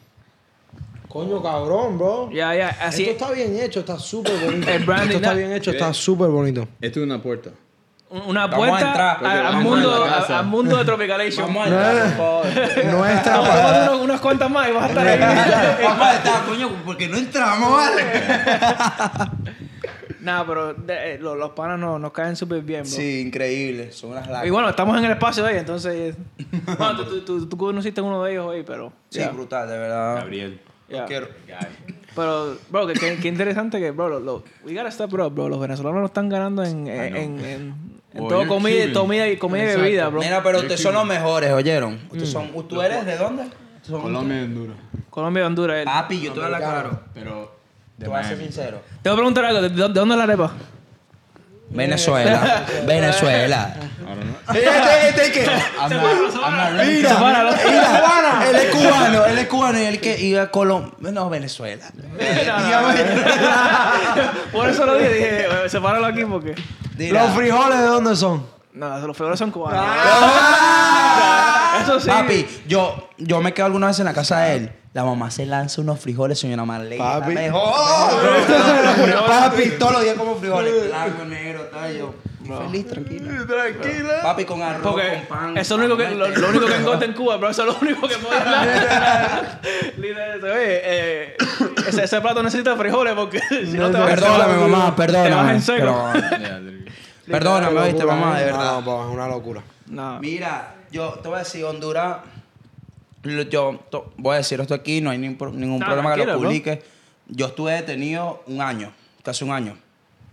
Coño, 1.09 1.43
cabrón, 1.43 1.99
bro. 1.99 2.31
Ya, 2.31 2.55
ya, 2.55 2.69
así. 2.83 3.03
Esto 3.05 3.25
está 3.25 3.31
bien 3.35 3.59
hecho, 3.59 3.81
está 3.81 3.99
súper 3.99 4.35
bonito. 4.45 4.71
El 4.71 4.85
branding, 4.85 5.07
Esto 5.09 5.17
está 5.19 5.31
¿no? 5.33 5.37
bien 5.39 5.53
hecho, 5.53 5.71
está 5.71 5.93
súper 5.93 6.29
bonito. 6.29 6.69
Esto 6.81 7.01
es 7.01 7.07
una 7.07 7.21
puerta. 7.21 7.51
Una 8.11 8.49
puerta 8.51 9.13
al, 9.49 9.57
mundo, 9.59 10.07
la 10.07 10.39
al 10.39 10.47
mundo 10.47 10.79
de 10.79 10.85
Tropicalation. 10.87 11.47
Vamos 11.47 11.67
a 11.67 11.69
entrar, 11.69 12.17
por 12.17 12.17
favor. 12.17 12.47
Nuestra 12.87 13.33
Vamos 13.39 13.49
a 13.49 13.53
pa- 13.53 13.63
tomar 13.67 13.91
unos- 13.91 14.01
unas 14.05 14.21
cuantas 14.21 14.51
más 14.51 14.69
y 14.69 14.73
vas 14.73 14.85
a 14.85 14.89
estar 14.89 15.07
ahí. 15.07 15.19
Vamos 15.85 16.07
a 16.07 16.15
estar, 16.17 16.45
coño, 16.47 16.71
porque 16.87 17.07
no 17.09 17.19
entramos, 17.19 17.71
¿vale? 17.71 18.03
Nah, 20.29 20.45
pero 20.47 20.75
de- 20.75 21.15
eh, 21.15 21.19
los, 21.19 21.37
los 21.39 21.51
panas 21.53 21.79
no- 21.79 21.99
nos 21.99 22.13
caen 22.13 22.37
súper 22.37 22.61
bien, 22.63 22.83
bro. 22.83 22.91
Sí, 22.91 23.21
increíble. 23.21 23.93
Son 23.93 24.11
unas 24.11 24.45
Y 24.45 24.51
bueno, 24.51 24.69
estamos 24.69 24.99
en 24.99 25.05
el 25.07 25.13
espacio 25.13 25.45
hoy, 25.45 25.55
entonces... 25.57 26.17
bueno, 26.79 26.97
tú, 27.05 27.05
tú, 27.05 27.21
tú, 27.41 27.47
tú 27.49 27.57
conociste 27.57 28.01
a 28.01 28.05
uno 28.05 28.23
de 28.23 28.33
ellos 28.33 28.47
hoy, 28.47 28.63
pero... 28.63 28.93
Sí, 29.09 29.21
ya, 29.21 29.31
brutal, 29.31 29.69
de 29.69 29.79
verdad. 29.79 30.17
Gabriel. 30.17 30.61
Quiero. 31.07 31.29
Pero, 32.15 32.57
bro, 32.71 32.87
que, 32.87 32.95
que- 32.95 33.17
que 33.17 33.29
interesante 33.29 33.79
que, 33.79 33.91
bro, 33.91 34.09
lo, 34.09 34.21
lo- 34.21 34.45
we 34.65 34.75
gotta 34.75 34.89
it 34.89 35.01
up, 35.01 35.31
bro. 35.35 35.49
Los 35.49 35.61
venezolanos 35.61 36.01
lo 36.01 36.07
están 36.07 36.29
ganando 36.29 36.65
en, 36.65 36.87
en, 36.89 37.17
en, 37.17 37.17
en, 37.17 37.45
en 37.45 38.23
Oh, 38.25 38.27
todo 38.29 38.47
comida, 38.49 38.91
comida 38.93 39.29
y 39.29 39.37
comida 39.37 39.65
y 39.73 39.77
bebida, 39.77 40.09
bro. 40.09 40.21
Mira, 40.21 40.43
pero 40.43 40.59
ustedes 40.59 40.81
son 40.83 40.95
los 40.95 41.05
mejores, 41.07 41.53
¿oyeron? 41.53 41.99
Ustedes 42.11 42.31
son, 42.31 42.51
¿Tú 42.67 42.81
eres 42.83 43.05
de 43.07 43.17
dónde? 43.17 43.45
Son- 43.83 44.01
Colombia 44.03 44.41
y 44.41 44.45
Honduras. 44.45 44.77
Colombia 45.11 45.43
y 45.43 45.47
Honduras. 45.47 45.77
él. 45.79 45.85
Papi, 45.85 46.21
yo 46.21 46.33
te 46.33 46.41
voy 46.41 46.43
a 46.43 46.45
hablar 46.47 46.61
claro. 46.63 47.01
Pero 47.15 47.58
Te 47.99 48.05
de 48.05 48.09
voy 48.09 48.19
a 48.19 48.23
ser 48.23 48.37
Miami. 48.37 48.53
sincero. 48.53 48.81
Te 49.03 49.09
voy 49.09 49.15
a 49.15 49.17
preguntar 49.17 49.45
algo, 49.45 49.63
¿de, 49.63 49.69
de 49.71 49.89
dónde 49.89 50.15
es 50.15 50.19
la 50.19 50.25
arepa? 50.25 50.53
Venezuela. 51.71 52.65
Venezuela. 52.87 53.75
Este, 54.49 55.09
este, 55.09 55.33
que. 55.33 55.45
I'm 55.45 55.91
not, 55.91 56.01
I'm 56.43 56.57
not 56.57 56.71
really 56.79 56.95
Mira, 56.97 57.11
Sepáralo. 57.11 57.51
mira, 57.53 58.49
él 58.49 58.57
es 58.57 58.75
cubano, 58.75 59.27
él 59.27 59.39
es 59.39 59.47
cubano 59.49 59.79
y 59.79 59.83
él 59.85 60.01
que 60.01 60.19
iba 60.19 60.43
a 60.45 60.51
Colombia. 60.51 61.11
No, 61.13 61.29
Venezuela. 61.29 61.85
Por 64.53 64.69
eso 64.71 64.87
lo 64.87 64.95
dije, 64.97 65.13
dije, 65.13 65.47
eh, 65.47 65.69
sepáralo 65.69 66.07
aquí 66.07 66.25
porque... 66.25 66.55
¿Los 66.97 67.31
frijoles 67.35 67.79
de 67.79 67.85
dónde 67.87 68.17
son? 68.17 68.47
No, 68.73 68.99
los 69.07 69.15
frijoles 69.17 69.39
son 69.39 69.51
cubanos. 69.51 69.85
Ah. 69.87 71.81
Eso 71.83 72.01
sí. 72.01 72.09
Papi, 72.09 72.47
yo, 72.67 73.11
yo 73.19 73.41
me 73.43 73.53
quedo 73.53 73.67
alguna 73.67 73.89
vez 73.89 73.99
en 73.99 74.07
la 74.07 74.15
casa 74.15 74.41
de 74.41 74.57
él. 74.57 74.73
La 74.95 75.05
mamá 75.05 75.31
se 75.31 75.45
lanza 75.47 75.81
unos 75.81 76.01
frijoles, 76.01 76.39
señora 76.39 76.65
Marlena. 76.65 77.21
Papi. 77.21 77.35
Mejor. 77.35 78.11
Papi, 79.27 79.71
todos 79.79 79.93
los 79.93 80.03
días 80.03 80.17
como 80.17 80.37
frijoles. 80.37 80.89
Blanco, 80.89 81.25
negro, 81.27 81.63
tal. 81.65 81.97
Yo, 81.97 82.15
feliz, 82.67 82.87
tranquilo. 82.89 83.47
Tranquila. 83.47 84.23
Papi, 84.23 84.45
con 84.47 84.63
arroz, 84.63 84.83
Porque 84.83 85.25
con 85.29 85.39
pan. 85.39 85.59
eso 85.59 85.75
es 85.75 85.81
lo 85.81 85.95
único 85.95 85.97
que, 85.99 86.15
lo, 86.15 86.29
lo 86.29 86.49
único 86.49 86.67
que 86.67 86.75
engorda 86.77 87.05
en 87.05 87.13
Cuba, 87.13 87.37
pero 87.37 87.51
eso 87.51 87.63
es 87.63 87.69
lo 87.69 87.79
único 87.81 88.09
que 88.09 88.17
puede 88.17 88.41
hablar. 88.41 89.61
Oye, 89.99 90.81
eh, 90.83 91.37
ese, 91.87 92.05
ese 92.05 92.21
plato 92.21 92.43
necesita 92.43 92.75
frijoles 92.77 93.15
porque 93.15 93.41
si 93.51 93.77
no 93.77 93.91
te 93.91 93.99
vas 93.99 94.09
Perdóname, 94.11 94.55
mamá, 94.57 94.95
Te 94.97 95.03
vas 95.03 95.13
perdóname. 95.13 95.53
en 95.53 95.63
seco. 95.63 96.13
Perdóname, 97.27 97.79
oíste, 97.81 98.05
mamá, 98.07 98.39
de 98.39 98.45
verdad. 98.47 98.81
No, 98.85 99.07
es 99.07 99.15
una 99.15 99.29
locura. 99.29 99.63
No. 99.87 100.19
Mira, 100.21 100.75
yo 100.91 101.11
te 101.23 101.29
voy 101.29 101.37
a 101.37 101.41
decir, 101.41 101.65
Honduras, 101.65 102.17
yo 103.51 103.81
to- 103.91 104.13
voy 104.17 104.35
a 104.35 104.39
decir 104.39 104.61
esto 104.61 104.75
aquí, 104.75 105.01
no 105.01 105.11
hay 105.11 105.19
ningún, 105.19 105.39
pro- 105.39 105.53
ningún 105.53 105.79
No, 105.81 105.87
problema 105.87 106.13
que 106.13 106.19
lo 106.19 106.25
tranquilo, 106.25 106.39
bro. 106.41 106.49
publique. 106.49 106.83
Yo 107.29 107.47
estuve 107.47 107.73
detenido 107.73 108.43
un 108.47 108.61
año, 108.63 108.93
casi 109.23 109.45
un 109.45 109.51
año, 109.53 109.77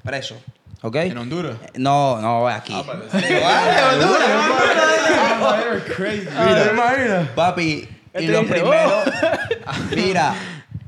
preso, 0.04 0.36
¿ok? 0.82 0.96
En 0.98 1.18
Honduras. 1.18 1.58
No, 1.76 2.22
no, 2.22 2.48
aquí. 2.48 2.74
¿Te 3.12 3.18
imaginas? 6.74 7.28
Papi, 7.36 7.88
y 8.20 8.28
los 8.28 8.46
primeros, 8.46 9.04
mira, 9.96 10.36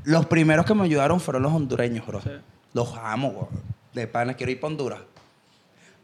los 0.04 0.26
primeros 0.26 0.64
que 0.64 0.74
me 0.74 0.84
ayudaron 0.84 1.20
fueron 1.20 1.42
los 1.42 1.52
hondureños, 1.52 2.06
bro. 2.06 2.20
Los 2.72 2.94
amo, 3.02 3.32
bro. 3.32 3.48
De 3.92 4.06
pana, 4.06 4.34
quiero 4.34 4.52
ir 4.52 4.60
para 4.60 4.70
Honduras. 4.70 5.00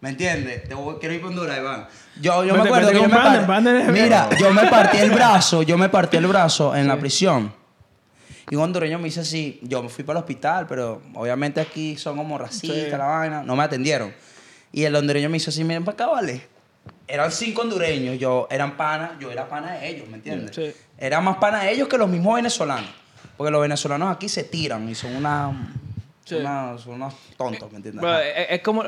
¿Me 0.04 0.10
entiendes? 0.10 0.68
Te 0.68 0.74
voy- 0.74 0.96
quiero 1.00 1.14
ir 1.14 1.22
para 1.22 1.30
Honduras, 1.30 1.58
Iván. 1.58 1.86
Yo, 2.20 2.44
yo 2.44 2.54
me 2.54 2.62
acuerdo 2.64 2.88
que 2.90 2.94
yo 2.96 3.08
me 3.08 3.90
Mira, 3.90 4.28
yo 4.38 4.52
me 4.52 4.68
partí 4.68 4.98
el 4.98 5.10
brazo, 5.12 5.62
yo 5.62 5.78
me 5.78 5.88
partí 5.88 6.18
el 6.18 6.26
brazo 6.26 6.76
en 6.76 6.86
la 6.86 6.98
prisión. 6.98 7.50
Y 8.50 8.56
un 8.56 8.64
hondureño 8.64 8.98
me 8.98 9.06
dice 9.06 9.20
así, 9.20 9.58
yo 9.62 9.82
me 9.82 9.88
fui 9.88 10.04
para 10.04 10.18
el 10.18 10.24
hospital, 10.24 10.66
pero 10.68 11.00
obviamente 11.14 11.58
aquí 11.62 11.96
son 11.96 12.18
como 12.18 12.36
racistas, 12.36 12.76
Sí. 12.84 12.90
la 12.90 12.98
vaina, 13.06 13.42
no 13.44 13.56
me 13.56 13.62
atendieron. 13.64 14.12
Y 14.72 14.84
el 14.84 14.94
hondureño 14.94 15.30
me 15.30 15.38
dice 15.38 15.48
así, 15.48 15.64
miren 15.64 15.86
para 15.86 15.94
acá, 15.94 16.06
vale. 16.08 16.46
Eran 17.08 17.32
cinco 17.32 17.62
hondureños, 17.62 18.18
yo 18.18 18.46
eran 18.50 18.76
panas, 18.76 19.12
yo 19.18 19.30
era 19.30 19.48
pana 19.48 19.72
de 19.72 19.88
ellos, 19.88 20.06
¿me 20.10 20.16
entiendes? 20.18 20.54
Sí. 20.54 20.70
Era 20.98 21.22
más 21.22 21.38
pana 21.38 21.62
de 21.62 21.72
ellos 21.72 21.88
que 21.88 21.96
los 21.96 22.10
mismos 22.10 22.34
venezolanos. 22.34 22.90
Porque 23.38 23.50
los 23.50 23.62
venezolanos 23.62 24.14
aquí 24.14 24.28
se 24.28 24.44
tiran 24.44 24.86
y 24.86 24.94
son 24.94 25.16
una, 25.16 25.50
Sí. 26.24 26.36
una- 26.36 26.78
son 26.78 26.94
unos 26.94 27.12
tontos, 27.36 27.70
¿me 27.70 27.76
entiendes? 27.76 28.00
Bro, 28.00 28.10
Ajá. 28.10 28.22
es, 28.26 28.46
es 28.52 28.60
como 28.62 28.82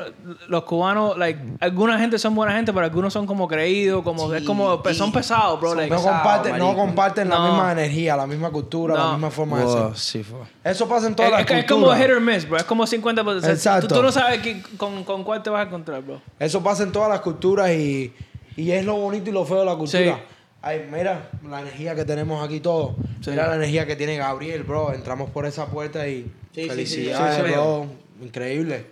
los 0.47 0.63
cubanos, 0.63 1.15
like, 1.19 1.39
alguna 1.59 1.99
gente 1.99 2.17
son 2.17 2.33
buena 2.33 2.53
gente, 2.53 2.73
pero 2.73 2.85
algunos 2.85 3.13
son 3.13 3.27
como 3.27 3.47
creídos, 3.47 4.03
como, 4.03 4.33
es 4.33 4.43
como, 4.43 4.81
son 4.93 5.11
pesados, 5.11 5.59
bro. 5.59 5.69
son 5.69 5.77
like, 5.77 5.91
No 5.91 5.97
pesado, 5.97 6.15
comparten, 6.15 6.57
no 6.57 6.75
comparten 6.75 7.29
la 7.29 7.39
misma 7.39 7.71
energía, 7.73 8.15
la 8.17 8.25
misma 8.25 8.49
cultura, 8.49 8.95
la 8.95 9.11
misma 9.11 9.29
forma 9.29 9.59
de 9.59 9.95
ser. 9.95 10.25
Eso 10.63 10.87
pasa 10.87 11.07
en 11.07 11.15
todas 11.15 11.29
es, 11.29 11.31
las 11.33 11.41
es 11.41 11.45
que 11.47 11.59
es 11.59 11.65
como 11.65 11.93
hit 11.93 12.09
or 12.09 12.21
miss, 12.21 12.47
bro. 12.49 12.57
Es 12.57 12.63
como 12.63 12.85
50%. 12.87 13.37
o 13.37 13.41
sea, 13.41 13.51
Exacto. 13.51 13.87
Tú, 13.87 13.95
tú 13.95 14.01
no 14.03 14.11
sabes 14.11 14.39
quién- 14.41 14.63
con, 14.75 15.03
con 15.03 15.23
cuál 15.23 15.43
te 15.43 15.49
vas 15.51 15.61
a 15.63 15.67
encontrar, 15.67 16.01
bro. 16.01 16.19
Eso 16.39 16.63
pasa 16.63 16.83
en 16.83 16.91
todas 16.91 17.09
las 17.09 17.21
culturas 17.21 17.69
y, 17.71 18.13
y 18.55 18.71
es 18.71 18.83
lo 18.83 18.95
bonito 18.95 19.29
y 19.29 19.33
lo 19.33 19.45
feo 19.45 19.59
de 19.59 19.65
la 19.65 19.75
cultura. 19.75 20.19
Ay, 20.67 20.85
mira 20.91 21.29
la 21.47 21.61
energía 21.61 21.95
que 21.95 22.03
tenemos 22.03 22.43
aquí 22.45 22.59
todos. 22.59 22.95
Sí. 23.21 23.29
Mira 23.29 23.47
la 23.47 23.55
energía 23.55 23.85
que 23.85 23.95
tiene 23.95 24.17
Gabriel, 24.17 24.63
bro. 24.63 24.93
Entramos 24.93 25.29
por 25.29 25.45
esa 25.45 25.67
puerta 25.67 26.05
y 26.07 26.29
Sí, 26.53 26.67
felicidades, 26.67 27.35
sí, 27.35 27.41
sí, 27.41 27.47
sí. 27.47 27.53
bro. 27.53 27.87
Increíble. 28.21 28.87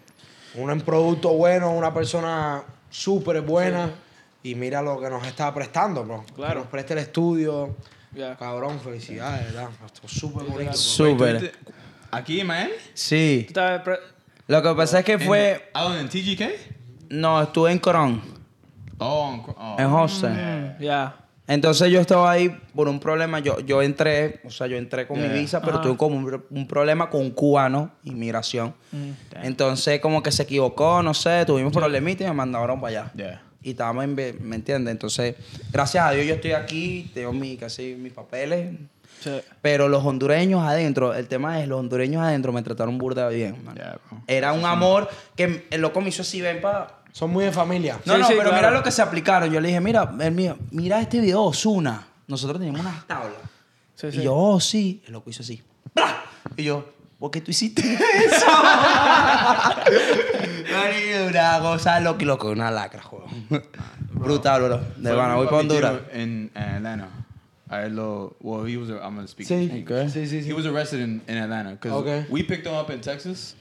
Un 0.56 0.80
producto 0.82 1.34
bueno, 1.34 1.72
una 1.72 1.94
persona 1.94 2.64
súper 2.90 3.42
buena. 3.42 3.90
Y 4.42 4.56
mira 4.56 4.82
lo 4.82 5.02
que 5.02 5.10
nos 5.10 5.28
está 5.28 5.54
prestando, 5.54 6.06
bro. 6.06 6.24
Claro. 6.34 6.54
Que 6.54 6.60
nos 6.60 6.68
preste 6.68 6.94
el 6.94 7.00
estudio. 7.00 7.76
Ya. 8.14 8.38
Cabrón, 8.38 8.80
felicidades, 8.80 9.46
¿verdad? 9.48 9.70
Esto 9.86 10.02
es 10.06 10.12
súper 10.12 10.44
bonito. 10.46 10.74
Súper. 10.74 11.52
Aquí 12.12 12.40
en 12.40 12.48
Miami? 12.48 12.72
Sí. 12.94 13.48
Lo 14.48 14.62
que 14.64 14.74
pasa 14.76 15.00
es 15.00 15.06
que 15.06 15.20
fue... 15.20 15.72
Out 15.74 16.00
in 16.00 16.08
TGK? 16.08 16.44
No, 17.10 17.42
estuve 17.42 17.72
en 17.72 17.80
Corón, 17.80 18.22
Oh, 19.00 19.34
en 19.34 19.56
oh. 19.58 19.76
en 19.78 19.86
Hostel. 19.88 20.32
Mm, 20.32 20.82
Ya. 20.82 21.25
Entonces 21.48 21.92
yo 21.92 22.02
estaba 22.02 22.32
ahí 22.32 22.50
por 22.74 22.88
un 22.88 23.00
problema. 23.00 23.40
Yo, 23.40 23.60
yo 23.60 23.82
entré, 23.82 24.42
o 24.46 24.50
sea, 24.50 24.68
yo 24.68 24.78
entré 24.78 25.06
con 25.06 25.18
mi 25.18 25.26
Yeah. 25.26 25.34
visa, 25.34 25.62
pero 25.62 25.80
tuve 25.80 25.96
como 25.96 26.18
un, 26.18 26.44
un 26.50 26.68
problema 26.68 27.10
con 27.10 27.22
un 27.22 27.32
cubano, 27.32 27.92
inmigración. 28.04 28.74
Mm. 28.92 29.12
Entonces, 29.44 30.00
como 30.00 30.24
que 30.24 30.32
se 30.32 30.44
equivocó, 30.44 31.04
no 31.04 31.14
sé, 31.14 31.46
tuvimos 31.46 31.72
problemitas 31.72 32.26
y 32.26 32.30
me 32.30 32.36
mandaron 32.36 32.82
para 32.82 33.02
allá. 33.02 33.12
Yeah. 33.16 33.42
Y 33.62 33.72
estábamos 33.72 34.04
en, 34.04 34.16
¿me 34.16 34.56
entiendes? 34.56 34.92
Entonces, 34.92 35.36
gracias 35.72 36.04
a 36.04 36.12
Dios 36.12 36.26
yo 36.26 36.36
estoy 36.36 36.52
aquí, 36.52 37.12
tengo 37.14 37.34
mi, 37.34 37.58
casi 37.58 37.96
mis 37.96 38.14
papeles. 38.14 38.72
Sí. 39.22 39.32
Pero 39.62 39.88
los 39.88 40.04
hondureños 40.04 40.64
adentro, 40.64 41.14
el 41.14 41.28
tema 41.28 41.62
es, 41.62 41.68
los 41.68 41.80
hondureños 41.80 42.22
adentro 42.22 42.52
me 42.52 42.62
trataron 42.62 42.98
burda 42.98 43.28
bien, 43.30 43.64
man. 43.64 43.76
Yeah. 43.76 44.00
Era 44.28 44.54
un 44.54 44.66
amor 44.66 45.10
que 45.36 45.66
el 45.70 45.82
loco 45.82 46.02
me 46.02 46.10
hizo 46.10 46.24
así, 46.24 46.42
ven 46.42 46.60
para... 46.62 47.05
Son 47.16 47.32
muy 47.32 47.46
de 47.46 47.52
familia. 47.54 47.98
No, 48.04 48.16
Sí, 48.16 48.20
no, 48.20 48.28
sí, 48.28 48.34
pero 48.38 48.50
claro. 48.50 48.58
mira 48.58 48.72
lo 48.72 48.84
que 48.84 48.92
se 48.92 49.02
aplicaron. 49.02 49.50
Yo 49.50 49.62
le 49.62 49.70
dije, 49.70 49.80
mira, 49.80 50.14
el 50.20 50.34
mío, 50.34 50.58
mira 50.72 51.00
este 51.00 51.22
video, 51.22 51.44
Osuna. 51.44 52.06
Nosotros 52.28 52.60
teníamos 52.60 52.82
unas 52.82 53.08
tablas. 53.08 53.38
Sí, 53.96 54.08
y 54.12 54.24
yo, 54.24 54.36
oh, 54.36 54.60
sí. 54.60 55.02
El 55.08 55.14
loco 55.14 55.30
hizo 55.30 55.42
así. 55.42 55.64
¡Bla! 55.94 56.26
Y 56.58 56.64
yo, 56.66 56.86
¿por 57.18 57.32
qué 57.32 57.40
tú 57.40 57.52
hiciste 57.52 57.82
eso? 58.26 58.46
Una 61.30 61.60
cosa 61.62 62.00
loca, 62.02 62.26
loco, 62.26 62.50
una 62.50 62.70
lacra, 62.70 63.02
joder. 63.02 63.30
Brutal, 64.12 64.64
bro. 64.64 64.82
De 64.98 65.14
voy 65.14 65.46
para 65.46 65.58
Honduras. 65.58 66.00
In 66.14 66.52
Atlanta. 66.54 67.08
I 67.70 67.90
lo, 67.90 68.36
well, 68.42 68.66
he 68.66 68.76
was, 68.78 68.90
a, 68.90 68.96
I'm 69.02 69.16
going 69.16 69.26
to 69.26 69.32
speak. 69.32 69.48
Sí, 69.48 69.84
Okay. 69.84 70.10
sí, 70.10 70.28
sí, 70.28 70.42
sí. 70.44 70.50
He 70.50 70.54
was 70.54 70.66
arrested 70.66 71.00
in, 71.00 71.22
in 71.28 71.38
Atlanta 71.38 71.72
because 71.72 71.94
Okay. 71.94 72.26
we 72.30 72.44
picked 72.44 72.68
him 72.68 72.74
up 72.76 72.90
in 72.92 73.00
Texas, 73.00 73.56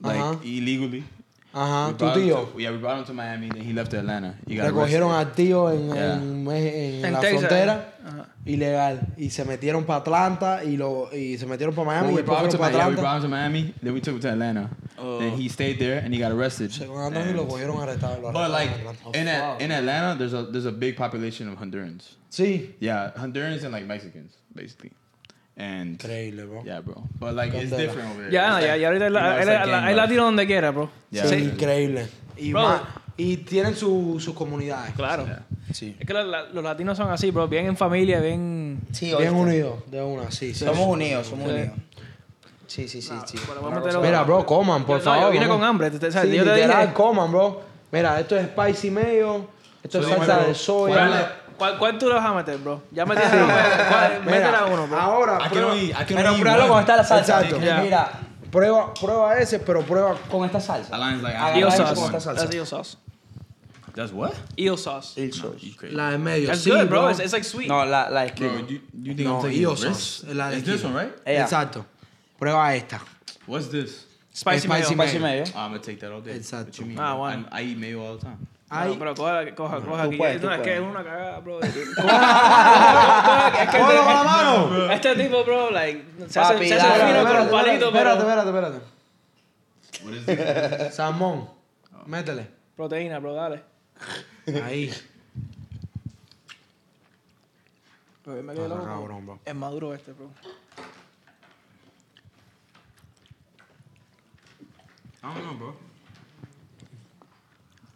like 0.00 0.20
illegally. 0.44 1.04
Ajá, 1.58 1.86
We 1.88 1.92
tu 1.94 1.98
brought 2.04 2.16
him 2.18 2.22
tío. 2.28 2.34
to- 2.52 2.60
yeah, 2.60 2.70
we 2.70 2.76
brought 2.78 2.98
him 2.98 3.04
to 3.06 3.14
Miami, 3.14 3.48
then 3.48 3.62
he 3.64 3.72
left 3.72 3.90
to 3.92 3.98
Atlanta. 3.98 4.34
He 4.46 4.56
got 4.56 4.66
Recogieron 4.66 5.10
arrested. 5.10 5.28
al 5.30 5.34
tío 5.34 5.70
en, 5.72 5.88
Yeah. 5.88 6.12
en, 6.16 6.46
en 6.48 7.04
En 7.06 7.12
la 7.14 7.20
Texas. 7.20 7.40
frontera. 7.40 7.92
Ajá. 8.06 8.26
Ilegal. 8.44 9.00
Y 9.16 9.30
se 9.30 9.44
metieron 9.44 9.84
para 9.84 10.00
Atlanta 10.00 10.62
y, 10.64 10.76
lo, 10.76 11.08
y 11.12 11.36
se 11.38 11.46
metieron 11.46 11.74
para 11.74 11.86
Miami 11.86 12.06
Well, 12.08 12.14
we 12.16 12.22
después 12.22 12.26
brought 12.26 12.44
him 12.44 12.50
to 12.50 12.58
fueron 12.58 12.60
Miami. 12.60 12.72
para 12.72 12.84
Yeah, 12.84 12.94
we 12.94 13.00
brought 13.00 13.16
him 13.16 13.22
to 13.22 13.28
Miami. 13.28 13.74
Then 13.82 13.94
we 13.94 14.00
took 14.00 14.14
him 14.14 14.20
to 14.20 14.28
Atlanta. 14.30 14.70
Oh. 14.98 15.18
Then 15.18 15.32
he 15.40 15.48
stayed 15.48 15.78
there 15.78 15.98
and 16.04 16.12
he 16.14 16.20
got 16.20 16.30
arrested. 16.30 16.70
Según 16.70 17.00
andan 17.00 17.26
y 17.28 17.32
lo 17.32 17.42
And- 17.42 17.50
cogieron 17.50 17.80
arrestado. 17.82 18.20
lo 18.22 18.32
But 18.32 18.50
like 18.50 18.70
in 19.14 19.26
a, 19.26 19.56
in 19.58 19.72
Atlanta, 19.72 20.14
there's 20.18 20.34
a 20.34 20.44
there's 20.44 20.66
a 20.66 20.72
big 20.72 20.96
population 20.96 21.48
of 21.48 21.58
Hondurans. 21.58 22.16
Sí. 22.30 22.74
Yeah, 22.80 23.12
Hondurans 23.16 23.64
and 23.64 23.72
like 23.72 23.86
Mexicans, 23.86 24.34
basically. 24.54 24.92
And 25.58 25.92
Increíble, 25.94 26.44
bro. 26.44 26.62
yeah, 26.64 26.80
bro. 26.80 27.02
But 27.18 27.34
like 27.34 27.54
it's 27.56 27.70
different 27.74 28.10
over 28.12 28.24
there. 28.24 28.30
Ya, 28.30 28.52
like- 28.60 28.78
ya 28.78 28.88
ahorita 28.88 29.86
hay 29.86 29.94
latino 29.94 30.24
donde 30.24 30.46
quiera, 30.46 30.70
bro. 30.70 30.90
Yeah. 31.10 31.26
Sí, 31.26 31.36
increíble. 31.36 32.06
Y, 32.36 32.52
Bro. 32.52 32.62
más- 32.62 32.82
y 33.16 33.38
tienen 33.38 33.74
su- 33.74 34.18
sus 34.20 34.34
comunidades. 34.34 34.92
Claro. 34.94 35.24
Yeah. 35.24 35.46
Sí. 35.72 35.96
Es 35.98 36.06
que 36.06 36.12
la- 36.12 36.24
la- 36.24 36.42
los 36.52 36.62
latinos 36.62 36.98
son 36.98 37.10
así, 37.10 37.30
bro. 37.30 37.48
Bien 37.48 37.64
en 37.66 37.76
familia, 37.76 38.20
bien... 38.20 38.80
Sí, 38.92 39.14
Bien 39.18 39.34
unidos, 39.34 39.76
de 39.90 40.02
una, 40.02 40.30
sí. 40.30 40.52
sí. 40.52 40.64
Somos 40.66 40.86
unidos, 40.86 41.26
somos 41.26 41.48
Sí. 41.48 41.54
unidos. 41.54 41.72
Sí, 42.66 42.88
sí, 42.88 43.00
sí, 43.00 43.14
sí. 43.24 43.38
Bueno, 43.62 43.80
Mira, 44.02 44.22
bro, 44.24 44.44
coman, 44.44 44.84
por 44.84 44.98
Yo- 44.98 45.04
favor. 45.04 45.20
No, 45.20 45.26
yo 45.28 45.32
vine 45.32 45.46
vamos. 45.46 45.60
con 45.60 45.68
hambre. 45.68 45.90
te- 45.90 45.98
te- 45.98 46.12
¿sabes? 46.12 46.30
Sí, 46.30 46.36
yo 46.36 46.44
te 46.44 46.54
dije... 46.54 46.92
coman, 46.92 47.30
bro. 47.32 47.62
Mira, 47.92 48.20
esto 48.20 48.36
es 48.36 48.48
spicy 48.48 48.90
mayo. 48.90 49.46
Esto 49.82 50.00
es 50.00 50.06
salsa 50.06 50.38
de 50.44 50.54
soya. 50.54 51.32
¿Cuál, 51.58 51.78
cuál, 51.78 51.98
tú 51.98 52.08
le 52.08 52.14
vas 52.14 52.24
a 52.24 52.34
meter, 52.34 52.58
bro? 52.58 52.82
Ya 52.90 53.04
me 53.06 53.14
tienes... 53.16 53.32
¿cuál- 53.88 54.20
Mira, 54.24 54.30
Métela 54.38 54.66
uno, 54.66 54.86
bro. 54.86 54.98
Ahora, 54.98 55.38
can 55.38 55.50
prueba, 55.50 55.72
only 55.72 55.90
I 55.90 55.92
can 55.94 56.06
Pero 56.16 56.34
pruébalo 56.36 56.68
con 56.68 56.80
esta 56.80 56.96
la 56.96 57.04
salsa. 57.04 57.40
Exacto. 57.40 57.60
Yeah. 57.60 57.82
Mira, 57.82 58.10
prueba, 58.50 58.94
prueba 58.94 59.38
ese, 59.38 59.58
pero 59.58 59.82
prueba 59.82 60.14
con 60.30 60.44
esta 60.44 60.60
salsa. 60.60 60.96
Like 60.98 61.58
Eel 61.58 61.70
sauce. 61.72 61.94
con 61.94 62.04
esta 62.06 62.20
salsa. 62.20 62.42
That's 62.42 62.54
eel 62.54 62.66
sauce. 62.66 62.96
That's 63.94 64.12
what? 64.12 64.34
Eel 64.58 64.76
sauce. 64.76 65.14
El 65.16 65.28
No, 65.30 65.34
sauce. 65.34 65.74
crazy. 65.78 65.96
la 65.96 66.10
de 66.10 66.18
medio. 66.18 66.48
That's 66.48 66.60
sí, 66.62 66.70
good, 66.70 66.86
bro. 66.88 67.00
bro. 67.02 67.08
It's, 67.08 67.20
it's 67.20 67.32
like 67.32 67.44
sweet. 67.44 67.66
No, 67.68 67.82
la, 67.86 68.10
la 68.10 68.26
Bro, 68.26 68.34
esquina. 68.34 68.68
you, 68.68 68.80
you 68.92 69.14
think 69.14 69.20
No, 69.26 69.36
I'm 69.38 69.42
taking 69.44 69.60
eel 69.62 69.74
sauce, 69.76 70.24
es 70.28 70.34
la 70.36 70.50
de 70.50 70.58
It's 70.58 70.66
this 70.66 70.82
aquí. 70.82 70.84
one, 70.84 70.94
right? 70.94 71.12
Ella. 71.24 71.44
Exacto. 71.44 71.86
Prueba 72.38 72.74
esta. 72.76 73.00
What's 73.46 73.68
this? 73.68 74.04
Spicy, 74.34 74.68
Spicy 74.68 74.94
mayo. 74.94 75.06
Spicy 75.06 75.18
mayo. 75.18 75.44
I'm 75.56 75.70
gonna 75.70 75.78
take 75.78 75.98
that 76.00 76.12
all 76.12 76.20
day. 76.20 76.32
Exacto. 76.34 76.66
What 76.66 76.78
you 76.80 76.86
mean? 76.86 76.98
Ah, 76.98 77.14
bro? 77.14 77.20
bueno. 77.20 77.46
I, 77.50 77.60
I 77.60 77.64
eat 77.64 77.78
mayo 77.78 78.04
all 78.04 78.16
the 78.18 78.22
time. 78.26 78.46
Ay, 78.68 78.90
Ay. 78.90 78.96
pero 78.98 79.14
coja, 79.14 79.54
coja, 79.54 79.80
coja 79.80 80.02
Tú 80.02 80.08
aquí. 80.08 80.16
puedes, 80.16 80.40
tú 80.40 80.48
no, 80.48 80.54
es 80.54 80.60
que 80.60 80.74
es 80.74 80.80
una 80.80 81.04
cagada, 81.04 81.38
bro. 81.38 81.60
es 81.62 81.72
que 81.72 81.84
¡Cógelo 83.78 84.04
con 84.04 84.12
la 84.14 84.24
mano! 84.24 84.90
Este 84.92 85.14
tipo, 85.14 85.44
bro, 85.44 85.70
like, 85.70 86.04
se 86.28 86.40
hace, 86.40 86.54
Papi, 86.54 86.68
se 86.68 86.74
hace 86.74 86.88
dale, 86.98 87.12
fino 87.12 87.32
con 87.32 87.42
un 87.42 87.50
palito, 87.50 87.86
espérate, 87.86 88.18
espérate, 88.18 88.48
espérate. 88.48 88.80
What 90.04 90.12
is 90.14 90.26
this? 90.26 90.94
Salmón. 90.94 91.48
Métele. 92.06 92.48
Proteína, 92.76 93.20
bro, 93.20 93.34
dale. 93.34 93.62
Ahí. 94.64 94.92
Pero 98.24 98.42
me 98.42 98.52
quedé 98.54 98.68
loco. 98.68 98.84
cabrón, 98.84 99.26
bro. 99.26 99.38
Es 99.44 99.54
maduro 99.54 99.94
este, 99.94 100.12
bro. 100.12 100.28
I 105.22 105.34
don't 105.34 105.42
know, 105.44 105.54
bro. 105.54 105.74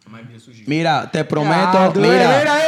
Mira, 0.67 1.09
te 1.11 1.23
prometo, 1.25 1.77
Ah, 1.77 1.91
mira, 1.95 2.09
mira, 2.09 2.59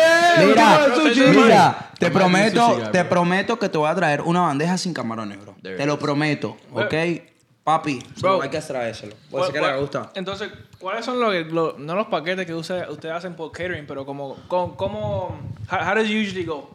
eh, 0.41 0.45
mira, 0.47 0.95
sushi, 0.95 1.21
mira, 1.21 1.91
te 1.99 2.09
prometo, 2.11 2.89
te 2.91 3.05
prometo 3.05 3.59
que 3.59 3.69
te 3.69 3.77
voy 3.77 3.89
a 3.89 3.95
traer 3.95 4.21
una 4.21 4.41
bandeja 4.41 4.77
sin 4.77 4.93
camarones, 4.93 5.39
bro. 5.41 5.55
There 5.61 5.77
Te 5.77 5.85
lo 5.85 5.93
is. 5.93 5.99
prometo, 5.99 6.57
¿ok? 6.71 6.93
Papi, 7.63 8.03
Bro. 8.19 8.41
hay 8.41 8.49
que 8.49 8.59
traérselo. 8.59 9.15
Puede 9.31 9.45
ser 9.45 9.53
que 9.53 9.59
¿Cuál- 9.59 9.71
le 9.71 9.77
cuál- 9.77 9.81
gusta. 10.01 10.11
Entonces, 10.15 10.49
¿cuáles 10.79 11.05
son 11.05 11.17
los, 11.19 11.79
no 11.79 11.95
los 11.95 12.07
paquetes 12.07 12.45
que 12.45 12.53
ustedes 12.53 12.85
hacen 13.13 13.35
por 13.35 13.53
catering, 13.53 13.85
pero 13.87 14.05
como, 14.05 14.35
cómo, 14.49 15.39
how, 15.71 15.79
how 15.79 15.95
does 15.95 16.09
it 16.09 16.27
usually 16.27 16.43
go? 16.43 16.69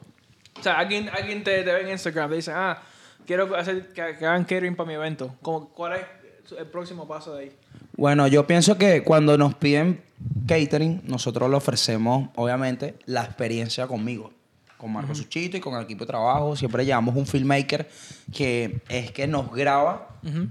O 0.59 0.63
sea, 0.63 0.79
alguien, 0.79 1.11
alguien 1.11 1.45
te, 1.45 1.63
te 1.63 1.73
ve 1.73 1.83
en 1.83 1.91
Instagram, 1.91 2.31
te 2.31 2.37
dice, 2.37 2.53
ah, 2.55 2.79
quiero 3.27 3.55
hacer 3.55 3.89
que, 3.93 4.17
que 4.19 4.25
hagan 4.27 4.45
catering 4.45 4.75
para 4.77 4.87
mi 4.89 4.95
evento. 4.95 5.35
Como, 5.43 5.69
¿Cuál 5.69 5.93
es 6.01 6.53
el 6.59 6.67
próximo 6.69 7.07
paso 7.07 7.35
de 7.35 7.43
ahí? 7.45 7.53
Bueno, 7.99 8.27
yo 8.29 8.47
pienso 8.47 8.79
que 8.79 9.03
cuando 9.03 9.37
nos 9.37 9.55
piden 9.57 10.01
catering, 10.47 11.03
nosotros 11.05 11.51
le 11.51 11.57
ofrecemos, 11.57 12.29
obviamente, 12.37 12.95
la 13.07 13.25
experiencia 13.25 13.87
conmigo, 13.89 14.31
con 14.77 14.93
Marco 14.93 15.15
Suchito 15.17 15.57
y 15.57 15.61
con 15.61 15.75
el 15.75 15.83
equipo 15.83 16.05
de 16.05 16.07
trabajo. 16.07 16.55
Siempre 16.55 16.85
llevamos 16.87 17.17
un 17.17 17.27
filmmaker 17.27 17.89
que 18.33 18.81
es 18.89 19.11
que 19.11 19.27
nos 19.27 19.53
graba 19.53 20.09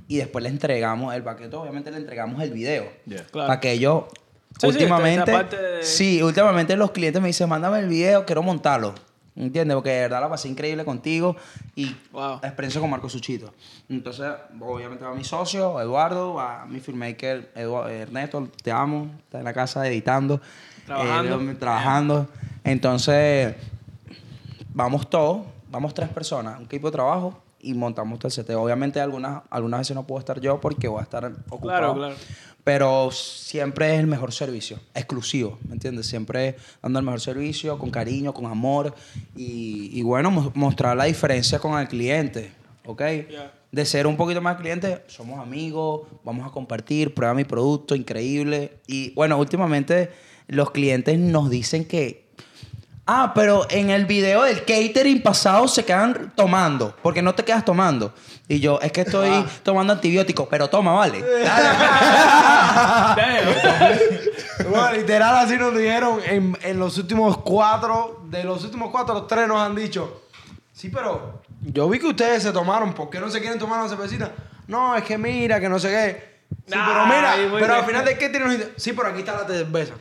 y 0.10 0.18
después 0.18 0.44
le 0.44 0.50
entregamos 0.50 1.16
el 1.16 1.24
paquete, 1.24 1.56
obviamente 1.56 1.90
le 1.90 1.98
entregamos 1.98 2.42
el 2.44 2.52
video. 2.52 2.86
Yeah. 3.06 3.24
Claro. 3.32 3.48
Para 3.48 3.60
que 3.62 3.72
ellos, 3.72 4.04
Sí, 4.60 4.68
últimamente, 4.68 5.32
de- 5.32 5.84
sí, 5.84 6.22
últimamente 6.24 6.76
los 6.76 6.92
clientes 6.92 7.22
me 7.22 7.28
dicen, 7.30 7.48
mándame 7.48 7.80
el 7.80 7.88
video, 7.88 8.26
quiero 8.26 8.44
montarlo. 8.44 8.94
¿Entiendes? 9.38 9.76
Porque 9.76 9.92
de 9.92 10.02
verdad 10.02 10.20
la 10.22 10.30
pasé 10.30 10.50
increíble 10.50 10.84
contigo 10.84 11.36
y 11.76 11.96
Wow. 12.12 12.40
la 12.42 12.48
experiencia 12.48 12.82
con 12.82 12.90
Marco 12.90 13.08
Suchito. 13.08 13.54
Entonces, 13.88 14.26
obviamente 14.60 15.06
va 15.06 15.14
mi 15.14 15.24
socio, 15.24 15.80
Eduardo, 15.80 16.34
va 16.34 16.66
mi 16.66 16.80
filmmaker, 16.80 17.52
Ernesto, 17.56 18.50
te 18.64 18.72
amo, 18.72 19.12
está 19.20 19.38
en 19.38 19.44
la 19.44 19.54
casa 19.54 19.88
editando, 19.88 20.42
Trabajando. 20.86 21.42
eh, 21.52 21.56
trabajando. 21.56 22.28
Entonces, 22.64 23.56
vamos 24.74 25.10
todos, 25.10 25.46
vamos 25.70 25.94
tres 25.94 26.10
personas, 26.10 26.58
un 26.60 26.66
equipo 26.66 26.88
de 26.88 26.92
trabajo 26.94 27.40
y 27.60 27.74
montamos 27.74 28.20
todo 28.20 28.28
el 28.28 28.32
set. 28.32 28.50
Obviamente 28.52 29.00
algunas, 29.02 29.44
algunas 29.50 29.80
veces 29.82 29.96
no 29.96 30.04
puedo 30.06 30.20
estar 30.20 30.40
yo 30.40 30.60
porque 30.60 30.88
voy 30.88 31.00
a 31.00 31.04
estar 31.04 31.26
ocupado. 31.50 31.60
Claro, 31.60 31.94
claro. 31.96 32.16
Pero 32.68 33.12
siempre 33.12 33.94
es 33.94 34.02
el 34.02 34.08
mejor 34.08 34.34
servicio, 34.34 34.78
exclusivo, 34.94 35.58
¿me 35.70 35.76
entiendes? 35.76 36.06
Siempre 36.06 36.58
dando 36.84 37.00
el 37.00 37.06
mejor 37.06 37.22
servicio, 37.22 37.80
con 37.80 37.90
cariño, 37.90 38.34
con 38.34 38.46
amor 38.46 38.94
y, 39.38 39.90
y 39.98 40.02
bueno, 40.02 40.32
mo- 40.32 40.52
mostrar 40.54 40.98
la 40.98 41.06
diferencia 41.06 41.60
con 41.60 41.80
el 41.80 41.88
cliente, 41.88 42.52
¿ok? 42.86 43.02
Yeah. 43.30 43.54
De 43.72 43.86
ser 43.86 44.06
un 44.06 44.18
poquito 44.18 44.42
más 44.42 44.58
cliente, 44.58 45.02
somos 45.08 45.40
amigos, 45.40 46.08
vamos 46.26 46.46
a 46.46 46.52
compartir, 46.52 47.14
prueba 47.14 47.34
mi 47.34 47.46
producto, 47.46 47.96
increíble. 47.96 48.74
Y 48.86 49.12
bueno, 49.14 49.38
últimamente 49.38 50.10
los 50.48 50.72
clientes 50.72 51.18
nos 51.18 51.50
dicen 51.50 51.86
que 51.86 52.27
Ah, 53.10 53.32
pero 53.34 53.66
en 53.70 53.90
el 53.90 54.06
video 54.06 54.44
del 54.44 54.66
catering 54.66 55.24
pasado 55.24 55.66
se 55.70 55.86
quedan 55.86 56.34
tomando, 56.36 56.94
porque 57.02 57.22
no 57.22 57.34
te 57.34 57.46
quedas 57.46 57.64
tomando. 57.64 58.14
Y 58.50 58.60
yo, 58.60 58.80
es 58.82 58.92
que 58.92 59.02
estoy 59.02 59.30
Ah. 59.30 59.46
tomando 59.64 59.94
antibióticos, 59.94 60.46
pero 60.50 60.70
toma, 60.70 60.92
vale. 60.94 61.24
Bueno, 64.70 64.92
literal 64.94 65.38
así 65.38 65.56
nos 65.58 65.76
dijeron 65.78 66.20
en, 66.26 66.58
en 66.62 66.80
los 66.80 66.98
últimos 66.98 67.38
cuatro, 67.38 68.22
de 68.26 68.44
los 68.44 68.64
últimos 68.64 68.90
cuatro, 68.92 69.14
los 69.16 69.28
tres 69.28 69.48
nos 69.48 69.60
han 69.62 69.76
dicho, 69.76 70.24
sí, 70.74 70.90
pero 70.90 71.42
yo 71.62 71.88
vi 71.88 72.00
que 72.00 72.08
ustedes 72.08 72.44
se 72.44 72.52
tomaron, 72.52 72.94
¿por 72.94 73.10
qué 73.10 73.20
no 73.20 73.30
se 73.30 73.40
quieren 73.40 73.60
tomar 73.60 73.80
una 73.80 73.90
cervecita? 73.90 74.32
No, 74.68 74.96
es 74.96 75.04
que 75.04 75.18
mira, 75.18 75.60
que 75.60 75.70
no 75.70 75.80
sé 75.80 75.90
qué. 75.90 76.38
Sí, 76.66 76.74
pero 76.86 77.06
mira, 77.06 77.36
pero 77.60 77.76
al 77.76 77.86
final 77.86 78.04
de 78.04 78.18
qué 78.18 78.30
tiene 78.30 78.46
nos 78.48 78.58
dice, 78.58 78.74
sí, 78.78 78.94
pero 78.94 79.10
aquí 79.10 79.20
está 79.20 79.42
la 79.42 79.48
cerveza. 79.48 79.94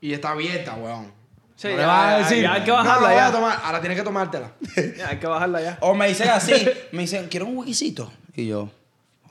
Y 0.00 0.12
está 0.12 0.30
abierta, 0.30 0.74
weón. 0.74 1.10
Sí, 1.56 1.68
no 1.68 1.74
ya, 1.74 1.76
le 1.78 1.86
vas 1.86 2.04
a 2.06 2.10
ya, 2.10 2.18
decir, 2.18 2.42
ya 2.42 2.52
hay 2.52 2.62
que 2.64 2.70
bajarla 2.70 3.00
no, 3.00 3.06
voy 3.06 3.16
ya. 3.16 3.26
a 3.26 3.32
tomar, 3.32 3.60
ahora 3.64 3.80
tienes 3.80 3.98
que 3.98 4.04
tomártela. 4.04 4.50
Ya, 4.98 5.08
hay 5.08 5.16
que 5.18 5.26
bajarla 5.26 5.60
ya. 5.62 5.78
O 5.80 5.94
me 5.94 6.06
dicen 6.08 6.28
así, 6.28 6.68
me 6.92 7.02
dicen, 7.02 7.26
quiero 7.28 7.46
un 7.46 7.56
wikisito. 7.58 8.12
Y 8.34 8.46
yo, 8.46 8.68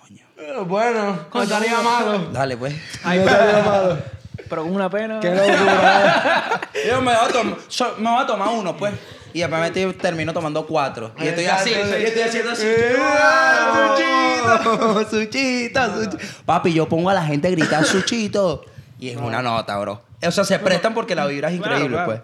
coño, 0.01 0.25
Eh, 0.37 0.53
bueno, 0.65 1.27
no 1.33 1.43
estaría 1.43 1.79
malo. 1.81 2.17
dale 2.33 2.57
pues. 2.57 2.73
Ay, 3.03 3.19
No 3.19 3.25
estaría 3.29 3.63
malo. 3.63 3.97
Pero 4.49 4.63
con 4.63 4.75
una 4.75 4.89
pena. 4.89 5.19
Qué 5.19 5.29
locura. 5.33 6.61
Yo 6.87 7.01
me 7.01 7.15
voy 7.15 7.25
a, 7.29 7.31
tom- 7.31 7.55
so- 7.67 7.95
me 7.99 8.09
voy 8.11 8.21
a 8.23 8.27
tomar 8.27 8.49
uno, 8.49 8.75
pues. 8.77 8.93
Y 9.33 9.39
después 9.39 9.61
me 9.75 9.93
termino 9.93 10.33
tomando 10.33 10.65
cuatro. 10.67 11.13
Y 11.19 11.27
estoy 11.27 11.45
así, 11.45 11.69
y 11.71 12.03
estoy 12.03 12.21
haciendo 12.23 12.51
así. 12.51 12.63
Eh, 12.65 12.95
¡Ah, 12.99 13.95
Suchito, 15.09 15.09
Suchito. 15.09 16.17
Papi, 16.45 16.73
yo 16.73 16.87
pongo 16.87 17.09
a 17.09 17.13
la 17.13 17.23
gente 17.23 17.47
a 17.47 17.51
gritar 17.51 17.83
Suchito. 17.85 18.63
Y 18.99 19.09
es 19.09 19.17
una 19.17 19.41
nota, 19.41 19.77
bro. 19.79 20.01
O 20.25 20.31
sea, 20.31 20.43
se 20.43 20.57
prestan 20.59 20.93
porque 20.93 21.15
la 21.15 21.25
vibra 21.27 21.49
es 21.49 21.55
increíble, 21.55 21.89
claro. 21.89 22.05
pues. 22.05 22.21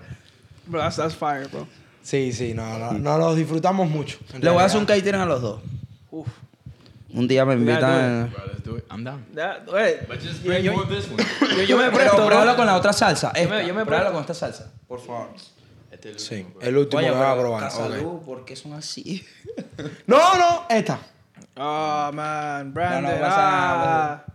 Bro, 0.67 0.79
that's, 0.81 0.95
that's 0.95 1.15
fire, 1.15 1.47
bro. 1.49 1.67
Sí, 2.01 2.31
sí, 2.33 2.53
no, 2.53 2.79
no, 2.79 2.93
no 2.93 3.17
los 3.17 3.35
disfrutamos 3.35 3.89
mucho. 3.89 4.17
Le 4.39 4.49
voy 4.49 4.61
a 4.61 4.65
hacer 4.65 4.79
un 4.79 4.85
catering 4.85 5.21
a 5.21 5.25
los 5.25 5.41
dos. 5.41 5.61
Uf. 6.11 6.27
Un 7.13 7.27
día 7.27 7.43
me 7.45 7.53
invitan. 7.55 8.31
Bro, 8.31 8.45
let's 8.47 8.63
do 8.63 8.77
it. 8.77 8.85
I'm 8.89 9.03
down. 9.03 9.25
Ya, 9.35 9.63
oye, 9.67 9.99
But 10.07 10.19
just 10.21 10.41
yo, 10.43 10.47
bring 10.49 10.63
yo, 10.63 10.71
more 10.73 10.83
of 10.85 10.89
this 10.89 11.07
one. 11.11 11.23
yo, 11.57 11.63
yo 11.63 11.77
me 11.77 11.91
presto, 11.91 12.25
pruébalo 12.25 12.55
con 12.55 12.65
la 12.65 12.75
otra 12.77 12.93
salsa. 12.93 13.31
Esta. 13.35 13.53
me- 13.55 13.67
yo 13.67 13.73
me 13.73 13.85
pruébalo 13.85 14.11
con 14.13 14.21
esta 14.21 14.33
salsa, 14.33 14.71
por 14.87 14.99
favor. 15.01 15.27
Este 15.91 16.11
es 16.11 16.15
el 16.15 16.19
Sí, 16.21 16.35
último, 16.35 16.53
bro. 16.59 16.67
el 16.69 16.77
último 16.77 16.99
Oye, 16.99 17.07
que 17.09 17.13
voy 17.15 17.25
a 17.25 17.33
probar. 17.35 17.63
ok. 17.65 17.69
Casalú, 17.69 18.21
¿por 18.25 18.45
qué 18.45 18.55
son 18.55 18.73
así? 18.73 19.25
No, 20.07 20.37
no, 20.37 20.65
esta. 20.69 20.99
Oh, 21.57 22.11
man. 22.13 22.73
Brandon. 22.73 23.03
No, 23.03 23.11
no 23.17 23.21
pasa 23.21 23.41
nada, 23.41 24.13
ah. 24.13 24.25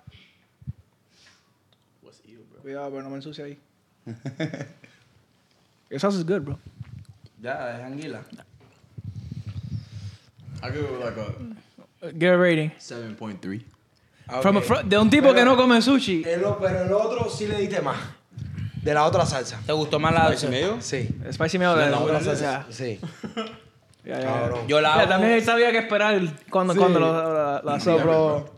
What's 2.02 2.20
you, 2.26 2.44
bro? 2.52 2.55
Cuidado, 2.66 2.90
pero 2.90 3.02
no 3.04 3.10
me 3.10 3.16
ensucie 3.16 3.44
ahí. 3.44 3.58
Your 5.88 6.00
sauce 6.00 6.16
is 6.16 6.24
good, 6.26 6.40
bro. 6.42 6.58
Ya, 7.40 7.76
es 7.78 7.84
anguila. 7.84 8.22
I 10.64 10.70
go 10.70 10.80
with 10.80 11.04
like 11.04 11.16
a 11.16 12.10
Give 12.18 12.32
a 12.32 12.36
rating. 12.36 12.70
7.3. 12.80 13.62
From 14.42 14.56
a 14.56 14.60
fr- 14.62 14.82
de 14.84 14.98
un 14.98 15.08
tipo 15.08 15.32
que 15.32 15.44
no 15.44 15.56
come 15.56 15.80
sushi. 15.80 16.24
El 16.26 16.40
pero 16.60 16.82
el 16.86 16.92
otro 16.92 17.30
sí 17.30 17.46
le 17.46 17.56
diste 17.60 17.80
más. 17.80 17.98
De 18.82 18.92
la 18.92 19.04
otra 19.04 19.24
salsa. 19.24 19.60
¿Te 19.64 19.72
gustó 19.72 20.00
más 20.00 20.12
la 20.12 20.26
Spicy 20.36 20.46
mayo? 20.48 20.76
Sí. 20.80 21.08
Spicy 21.32 21.58
meal 21.60 21.78
de 21.78 21.84
No, 21.84 21.90
la 21.90 21.98
otra 22.00 22.20
salsa. 22.20 22.66
Sí. 22.70 22.98
Ya, 24.04 24.18
ya, 24.18 24.20
ya. 24.20 24.26
Cabrón. 24.40 24.66
Yo 24.66 24.80
la 24.80 24.94
hago- 24.94 25.08
también 25.08 25.44
sabía 25.44 25.70
que 25.70 25.78
esperar 25.78 26.20
cuando, 26.50 26.72
Sí. 26.74 26.78
cuando 26.80 26.98
lo, 26.98 27.12
la, 27.12 27.62
la 27.64 27.80
So, 27.80 27.92
hacía, 27.92 28.04
bro. 28.04 28.50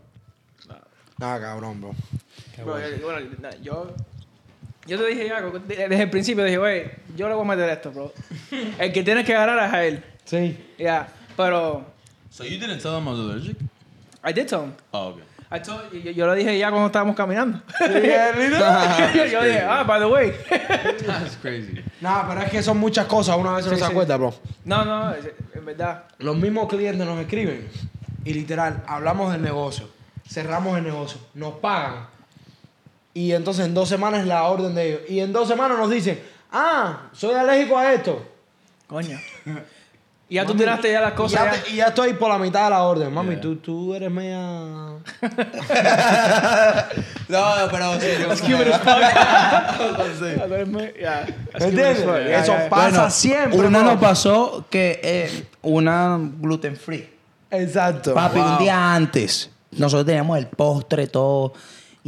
Nada, 1.19 1.39
cabrón, 1.39 1.81
bro. 1.81 1.91
Bro, 2.63 2.73
bueno. 3.03 3.19
yo- 3.61 3.93
yo, 4.87 4.97
te 4.97 5.05
dije 5.07 5.27
ya, 5.27 5.41
de- 5.41 5.59
desde 5.87 6.01
el 6.03 6.09
principio 6.09 6.43
dije, 6.43 6.57
güey, 6.57 6.91
yo 7.15 7.27
le 7.29 7.35
voy 7.35 7.43
a 7.45 7.47
meter 7.55 7.69
esto, 7.69 7.91
bro. 7.91 8.11
El 8.79 8.91
que 8.91 9.03
tienes 9.03 9.25
que 9.25 9.33
ganar 9.33 9.67
es 9.67 9.73
a 9.73 9.83
él. 9.85 10.03
Sí. 10.25 10.57
Ya, 10.77 11.07
pero 11.37 11.85
So 12.31 12.43
you 12.43 12.59
didn't 12.59 12.81
tell 12.81 12.97
him 12.97 13.07
I 13.07 13.11
was 13.11 13.19
allergic? 13.19 13.57
I 14.23 14.33
did 14.33 14.47
tell 14.47 14.63
him. 14.63 14.73
Oh, 14.91 15.09
okay. 15.09 15.23
I 15.51 15.59
told- 15.59 15.91
yo, 15.91 16.11
yo 16.11 16.25
lo 16.27 16.33
dije 16.35 16.57
ya 16.57 16.69
cuando 16.69 16.87
estábamos 16.87 17.15
caminando. 17.15 17.59
Yo, 17.79 19.25
yo 19.25 19.43
dije, 19.43 19.61
ah, 19.67 19.83
by 19.83 19.99
the 19.99 20.05
way. 20.05 20.31
That's 21.05 21.37
crazy. 21.41 21.83
pero 22.01 22.41
es 22.41 22.51
que 22.51 22.61
son 22.61 22.77
muchas 22.77 23.05
cosas. 23.07 23.35
Una 23.37 23.53
vez 23.53 23.65
no 23.65 23.71
se 23.71 23.77
sí. 23.77 23.83
acuerda, 23.83 24.15
bro. 24.17 24.33
no, 24.65 24.85
no, 24.85 25.13
es- 25.13 25.25
en 25.55 25.65
verdad. 25.65 26.03
Los 26.19 26.35
mismos 26.37 26.67
clientes 26.69 27.05
nos 27.05 27.19
escriben 27.19 27.67
y 28.25 28.33
literal, 28.33 28.83
hablamos 28.87 29.31
del 29.31 29.41
negocio, 29.41 29.89
cerramos 30.27 30.77
el 30.77 30.83
negocio, 30.83 31.19
nos 31.33 31.53
pagan 31.55 32.07
y 33.27 33.33
entonces 33.33 33.65
en 33.65 33.73
dos 33.73 33.89
semanas 33.89 34.21
es 34.21 34.27
la 34.27 34.43
orden 34.43 34.75
de 34.75 34.87
ellos. 34.89 35.01
Y 35.09 35.19
en 35.19 35.33
dos 35.33 35.47
semanas 35.47 35.77
nos 35.77 35.89
dicen, 35.89 36.19
ah, 36.51 37.09
soy 37.13 37.35
alérgico 37.35 37.77
a 37.77 37.93
esto. 37.93 38.23
Coño. 38.87 39.17
Y 40.29 40.35
ya 40.35 40.43
tú 40.43 40.49
Mami, 40.49 40.59
tiraste 40.59 40.91
ya 40.91 41.01
las 41.01 41.13
y 41.13 41.15
cosas. 41.15 41.43
ya, 41.45 41.51
ya. 41.55 41.63
te- 41.63 41.71
y 41.71 41.75
ya 41.77 41.87
estoy 41.87 42.13
por 42.13 42.29
la 42.29 42.37
mitad 42.37 42.65
de 42.65 42.69
la 42.69 42.83
orden. 42.83 43.11
Mami, 43.13 43.31
Yeah. 43.31 43.41
tú, 43.41 43.55
tú 43.57 43.93
eres 43.95 44.11
media... 44.11 44.39
No, 47.29 47.43
pero 47.71 47.99
sí. 47.99 48.07
As 48.29 48.41
fuck. 48.41 48.49
¿Entiendes? 51.61 51.99
Eso 51.99 52.53
pasa 52.69 52.89
Bueno, 52.89 53.09
siempre. 53.11 53.59
Una 53.67 53.83
nos 53.83 53.99
pasó 53.99 54.65
que 54.69 54.99
eh, 55.03 55.45
una 55.61 56.17
gluten 56.39 56.75
free. 56.75 57.09
Exacto. 57.51 58.13
Papi, 58.13 58.39
Wow. 58.39 58.51
un 58.53 58.57
día 58.59 58.93
antes, 58.95 59.49
nosotros 59.71 60.05
teníamos 60.05 60.37
el 60.37 60.47
postre, 60.47 61.07
todo. 61.07 61.53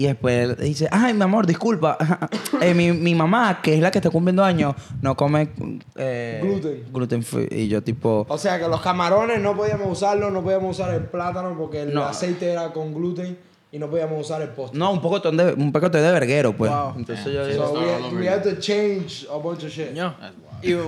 Y 0.01 0.07
después 0.07 0.57
dice, 0.57 0.87
ay, 0.91 1.13
mi 1.13 1.21
amor, 1.21 1.45
disculpa. 1.45 1.95
Eh, 2.61 2.73
mi, 2.75 2.91
mi 2.91 3.13
mamá, 3.15 3.59
que 3.61 3.73
es 3.75 3.79
la 3.81 3.89
que 3.91 3.97
está 3.99 4.09
cumpliendo 4.11 4.43
años, 4.43 4.75
no 5.01 5.15
come 5.15 5.49
eh, 5.95 6.39
Gluten. 6.43 6.83
gluten 6.93 7.23
free. 7.23 7.47
Y 7.51 7.67
yo 7.67 7.81
tipo, 7.81 8.25
O 8.29 8.37
sea 8.37 8.59
que 8.59 8.67
los 8.67 8.81
camarones 8.81 9.39
no 9.41 9.55
podíamos 9.55 9.87
usarlos, 9.91 10.31
no 10.31 10.43
podíamos 10.43 10.77
usar 10.79 10.93
el 10.93 11.03
plátano 11.05 11.55
porque 11.57 11.81
el 11.83 11.93
No. 11.93 12.03
aceite 12.05 12.51
era 12.51 12.71
con 12.71 12.93
gluten 12.93 13.37
y 13.71 13.79
no 13.79 13.89
podíamos 13.89 14.21
usar 14.21 14.41
el 14.43 14.49
postre. 14.49 14.77
no, 14.77 14.91
un 14.91 15.01
poco 15.01 15.19
de, 15.19 15.53
un 15.53 15.71
poco 15.71 15.89
de 15.89 16.01
verguero, 16.11 16.55
pues. 16.55 16.71
Wow. 16.71 16.93
Entonces 16.97 17.25
yo 17.33 17.43
So 17.45 17.49
digo, 17.49 18.09
we, 18.19 18.27
had 18.29 18.43
to 18.43 18.59
change 18.59 19.25
a 19.31 19.37
bunch 19.37 19.63
of 19.63 19.69
shit. 19.71 19.89
Coño. 19.89 20.13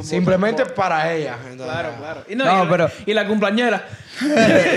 Simplemente 0.04 0.66
para 0.66 1.12
ella. 1.14 1.36
entonces, 1.50 1.66
Claro, 1.74 1.90
claro. 2.00 2.24
Y 2.30 2.36
no, 2.36 2.46
No, 2.46 2.52
y 2.62 2.64
la- 2.66 2.70
pero- 2.72 2.92
Y 3.06 3.14
la 3.14 3.28
cumpleañera. 3.28 3.86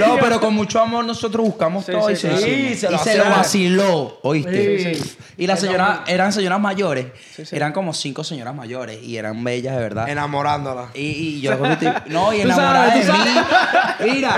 no, 0.00 0.16
pero 0.18 0.40
con 0.40 0.54
mucho 0.54 0.80
amor 0.80 1.04
nosotros 1.04 1.44
buscamos 1.44 1.84
Sí, 1.84 1.92
todo 1.92 2.06
sí, 2.06 2.12
y 2.14 2.16
se, 2.16 2.36
sí. 2.38 2.86
lo 2.88 2.96
y 2.96 2.98
se 2.98 3.18
lo 3.18 3.24
vaciló, 3.28 4.18
¿oíste? 4.22 4.94
Sí, 4.94 4.94
sí. 5.02 5.16
Y 5.36 5.46
las 5.46 5.60
señoras, 5.60 6.00
eran 6.06 6.32
señoras 6.32 6.58
mayores. 6.58 7.08
Sí, 7.34 7.44
sí. 7.44 7.54
Eran 7.54 7.72
como 7.74 7.92
cinco 7.92 8.24
señoras 8.24 8.54
mayores 8.54 9.02
y 9.02 9.18
eran 9.18 9.44
bellas 9.44 9.76
de 9.76 9.82
verdad. 9.82 10.08
Enamorándola. 10.08 10.88
Y, 10.94 11.00
y 11.36 11.40
yo 11.42 11.52
no, 12.06 12.32
y 12.32 12.40
enamorada 12.40 12.94
de 12.94 13.04
mí. 13.04 14.14
Mira. 14.14 14.34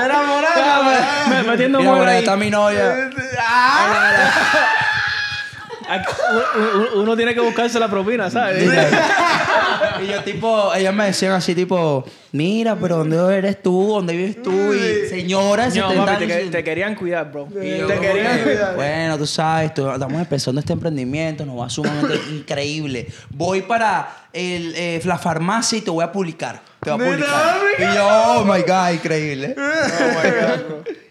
Me- 1.29 1.43
Metiendo 1.51 1.79
mira, 1.79 1.93
por 1.95 2.09
ahí 2.09 2.15
ahí. 2.17 2.19
está 2.25 2.37
mi 2.37 2.51
novia. 2.51 3.11
Uno- 6.95 7.17
tiene 7.17 7.35
que 7.35 7.41
buscarse 7.41 7.79
la 7.79 7.89
propina, 7.89 8.31
¿sabes? 8.31 8.65
Y 10.03 10.07
yo 10.07 10.23
tipo, 10.23 10.73
ellas 10.75 10.95
me 10.95 11.07
decían 11.07 11.33
así 11.33 11.55
tipo, 11.55 12.05
mira, 12.33 12.77
pero 12.77 12.99
¿dónde 12.99 13.37
eres 13.37 13.61
tú? 13.63 13.89
¿Dónde 13.95 14.15
vives 14.17 14.41
tú? 14.43 14.53
Y 14.73 15.09
señora 15.09 15.69
de 15.69 15.81
No, 15.81 15.89
70 15.91 16.07
papi, 16.13 16.27
te, 16.27 16.33
años. 16.33 16.45
que- 16.47 16.51
te 16.51 16.65
querían 16.65 16.95
cuidar, 16.95 17.33
bro. 17.33 17.49
Y 17.63 17.79
yo 17.79 17.87
te 17.87 17.99
querían 17.99 18.37
que, 18.39 18.43
cuidar. 18.45 18.77
Bueno, 18.77 19.19
tú 19.19 19.27
sabes, 19.27 19.75
tú- 19.75 19.91
estamos 19.91 20.21
empezando 20.21 20.61
este 20.61 20.73
emprendimiento, 20.73 21.45
nos 21.45 21.59
va 21.61 21.69
sumamente 21.69 22.15
increíble. 22.31 23.09
Voy 23.31 23.63
para 23.63 24.09
el, 24.33 24.73
eh, 24.77 25.01
la 25.05 25.19
farmacia 25.19 25.79
y 25.79 25.81
te 25.81 25.91
voy 25.91 26.05
a 26.05 26.13
publicar. 26.13 26.61
Te 26.81 26.91
voy 26.93 27.01
a 27.01 27.05
publicar. 27.11 27.57
Y 27.79 27.95
yo, 27.97 28.07
oh 28.09 28.45
my 28.45 28.61
God, 28.63 28.91
increíble. 28.95 29.57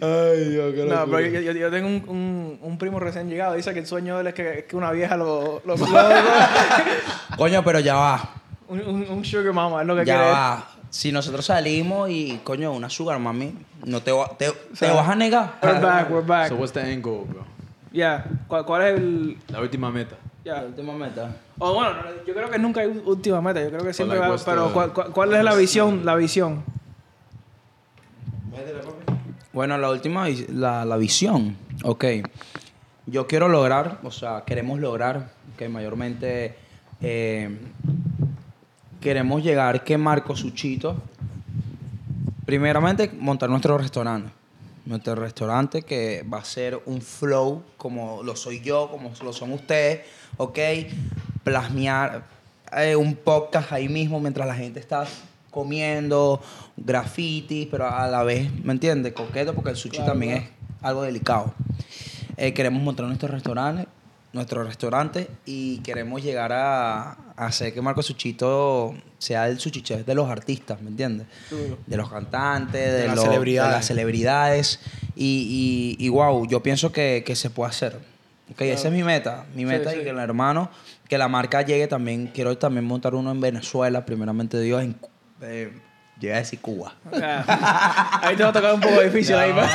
Ay, 0.00 0.44
Dios, 0.50 0.74
qué 0.74 0.84
No, 0.84 1.06
pero 1.06 1.20
yo, 1.20 1.40
yo- 1.40 1.52
yo 1.52 1.70
tengo 1.70 1.88
un, 1.88 2.04
un, 2.08 2.58
un 2.62 2.78
primo 2.78 3.00
recién 3.00 3.28
llegado. 3.28 3.54
Dice 3.54 3.72
que 3.74 3.80
el 3.80 3.86
sueño 3.86 4.14
de 4.16 4.20
él 4.20 4.26
es 4.28 4.34
que, 4.34 4.58
es 4.60 4.64
que 4.64 4.76
una 4.76 4.92
vieja 4.92 5.16
lo... 5.16 5.60
lo, 5.64 5.76
lo- 5.76 5.86
Coño, 7.36 7.64
pero 7.64 7.80
ya 7.80 7.94
va. 7.96 8.30
Un, 8.68 8.80
un, 8.80 9.06
un 9.10 9.24
sugar 9.24 9.52
mama, 9.52 9.80
es 9.80 9.86
lo 9.86 9.96
que 9.96 10.04
Ya 10.04 10.14
quiere. 10.16 10.30
va. 10.30 10.68
Si 10.90 11.10
nosotros 11.12 11.44
salimos 11.44 12.08
y, 12.10 12.40
coño, 12.44 12.72
una 12.72 12.88
sugar 12.88 13.18
mami, 13.18 13.54
no 13.84 14.00
te, 14.00 14.12
va- 14.12 14.28
te, 14.38 14.50
te 14.78 14.90
vas 14.90 15.08
a 15.08 15.14
negar. 15.14 15.54
We're 15.62 15.80
back, 15.80 16.10
we're 16.10 16.26
back. 16.26 16.48
So 16.48 16.54
what's 16.56 16.72
the 16.72 16.80
end 16.80 17.02
goal, 17.02 17.24
bro? 17.26 17.44
Yeah. 17.92 18.24
¿Cuál, 18.46 18.64
¿Cuál 18.64 18.82
es 18.82 18.94
el...? 18.98 19.38
La 19.48 19.60
última 19.60 19.90
meta. 19.90 20.16
Yeah. 20.44 20.60
La 20.62 20.66
última 20.68 20.92
meta. 20.94 21.30
O 21.58 21.74
bueno, 21.74 21.92
no, 21.94 22.02
yo 22.26 22.32
creo 22.34 22.48
que 22.50 22.58
nunca 22.58 22.80
hay 22.82 23.02
última 23.04 23.40
meta. 23.42 23.60
Yo 23.62 23.70
creo 23.70 23.82
que 23.84 23.92
siempre 23.92 24.18
like, 24.18 24.30
va... 24.32 24.42
Pero 24.44 24.66
the- 24.68 24.72
¿cuál, 24.72 24.92
cuál, 24.92 25.10
cuál 25.12 25.34
es 25.34 25.42
la 25.44 25.54
visión? 25.54 26.04
La 26.06 26.14
visión. 26.14 26.62
Bueno, 29.58 29.76
la 29.76 29.90
última, 29.90 30.28
la, 30.50 30.84
la 30.84 30.96
visión. 30.96 31.56
Ok. 31.82 32.04
Yo 33.06 33.26
quiero 33.26 33.48
lograr, 33.48 33.98
o 34.04 34.12
sea, 34.12 34.44
queremos 34.46 34.78
lograr 34.78 35.32
que 35.56 35.68
mayormente 35.68 36.54
eh, 37.00 37.58
queremos 39.00 39.42
llegar 39.42 39.82
que 39.82 39.98
Marco 39.98 40.36
Suchito, 40.36 41.02
primeramente 42.46 43.10
montar 43.18 43.50
nuestro 43.50 43.76
restaurante. 43.76 44.30
Nuestro 44.86 45.16
restaurante 45.16 45.82
que 45.82 46.24
va 46.32 46.38
a 46.38 46.44
ser 46.44 46.80
un 46.86 47.02
flow 47.02 47.64
como 47.76 48.22
lo 48.22 48.36
soy 48.36 48.60
yo, 48.60 48.88
como 48.88 49.10
lo 49.24 49.32
son 49.32 49.54
ustedes, 49.54 50.06
¿ok? 50.36 50.58
Plasmear 51.42 52.22
eh, 52.76 52.94
un 52.94 53.16
podcast 53.16 53.72
ahí 53.72 53.88
mismo 53.88 54.20
mientras 54.20 54.46
la 54.46 54.54
gente 54.54 54.78
está 54.78 55.04
comiendo, 55.50 56.40
graffiti, 56.76 57.68
pero 57.70 57.86
a 57.88 58.06
la 58.08 58.22
vez, 58.22 58.50
¿me 58.64 58.72
entiendes? 58.72 59.12
Coqueto, 59.12 59.54
porque 59.54 59.70
el 59.70 59.76
sushi 59.76 59.96
Claro, 59.96 60.12
también 60.12 60.32
claro. 60.38 60.46
es 60.78 60.84
algo 60.84 61.02
delicado. 61.02 61.54
Eh, 62.36 62.52
queremos 62.54 62.82
montar 62.82 63.06
nuestro 63.06 63.28
restaurante, 63.28 63.86
nuestro 64.32 64.62
restaurante 64.62 65.28
y 65.46 65.78
queremos 65.78 66.22
llegar 66.22 66.52
a, 66.52 67.12
a 67.36 67.46
hacer 67.46 67.72
que 67.74 67.80
Marco 67.82 68.02
Suchito 68.02 68.94
sea 69.18 69.48
el 69.48 69.58
sushi 69.58 69.82
chef 69.82 70.06
de 70.06 70.14
los 70.14 70.28
artistas, 70.30 70.80
¿me 70.82 70.90
entiendes? 70.90 71.26
De 71.86 71.96
los 71.96 72.08
cantantes, 72.10 72.72
de, 72.92 72.92
De 73.00 73.06
las 73.08 73.16
los- 73.16 73.24
de 73.24 73.30
celebridades. 73.30 73.72
las 73.72 73.86
celebridades. 73.86 74.80
Y, 75.16 75.96
y, 75.98 76.04
y 76.04 76.08
wow, 76.10 76.46
yo 76.46 76.62
pienso 76.62 76.92
que, 76.92 77.24
que 77.26 77.34
se 77.34 77.50
puede 77.50 77.70
hacer. 77.70 77.98
Ok, 78.52 78.60
esa 78.62 78.88
es 78.88 78.94
mi 78.94 79.02
meta. 79.02 79.44
Mi 79.54 79.64
meta 79.64 79.90
sí. 79.90 79.98
y 80.00 80.04
que 80.04 80.10
el 80.10 80.18
hermano, 80.18 80.70
que 81.08 81.18
la 81.18 81.26
marca 81.28 81.62
llegue 81.62 81.86
también. 81.88 82.28
Quiero 82.32 82.56
también 82.56 82.84
montar 82.84 83.14
uno 83.16 83.32
en 83.32 83.40
Venezuela, 83.40 84.06
primeramente 84.06 84.60
Dios, 84.60 84.82
en, 84.82 84.94
Eh, 85.42 85.72
llegué 86.20 86.34
a 86.34 86.38
decir 86.38 86.60
Cuba. 86.60 86.94
Ahí 88.22 88.34
te 88.36 88.42
va 88.42 88.48
a 88.48 88.52
tocar 88.52 88.74
un 88.74 88.80
poco 88.80 89.00
difícil 89.00 89.36
ahí, 89.36 89.52
man. 89.52 89.68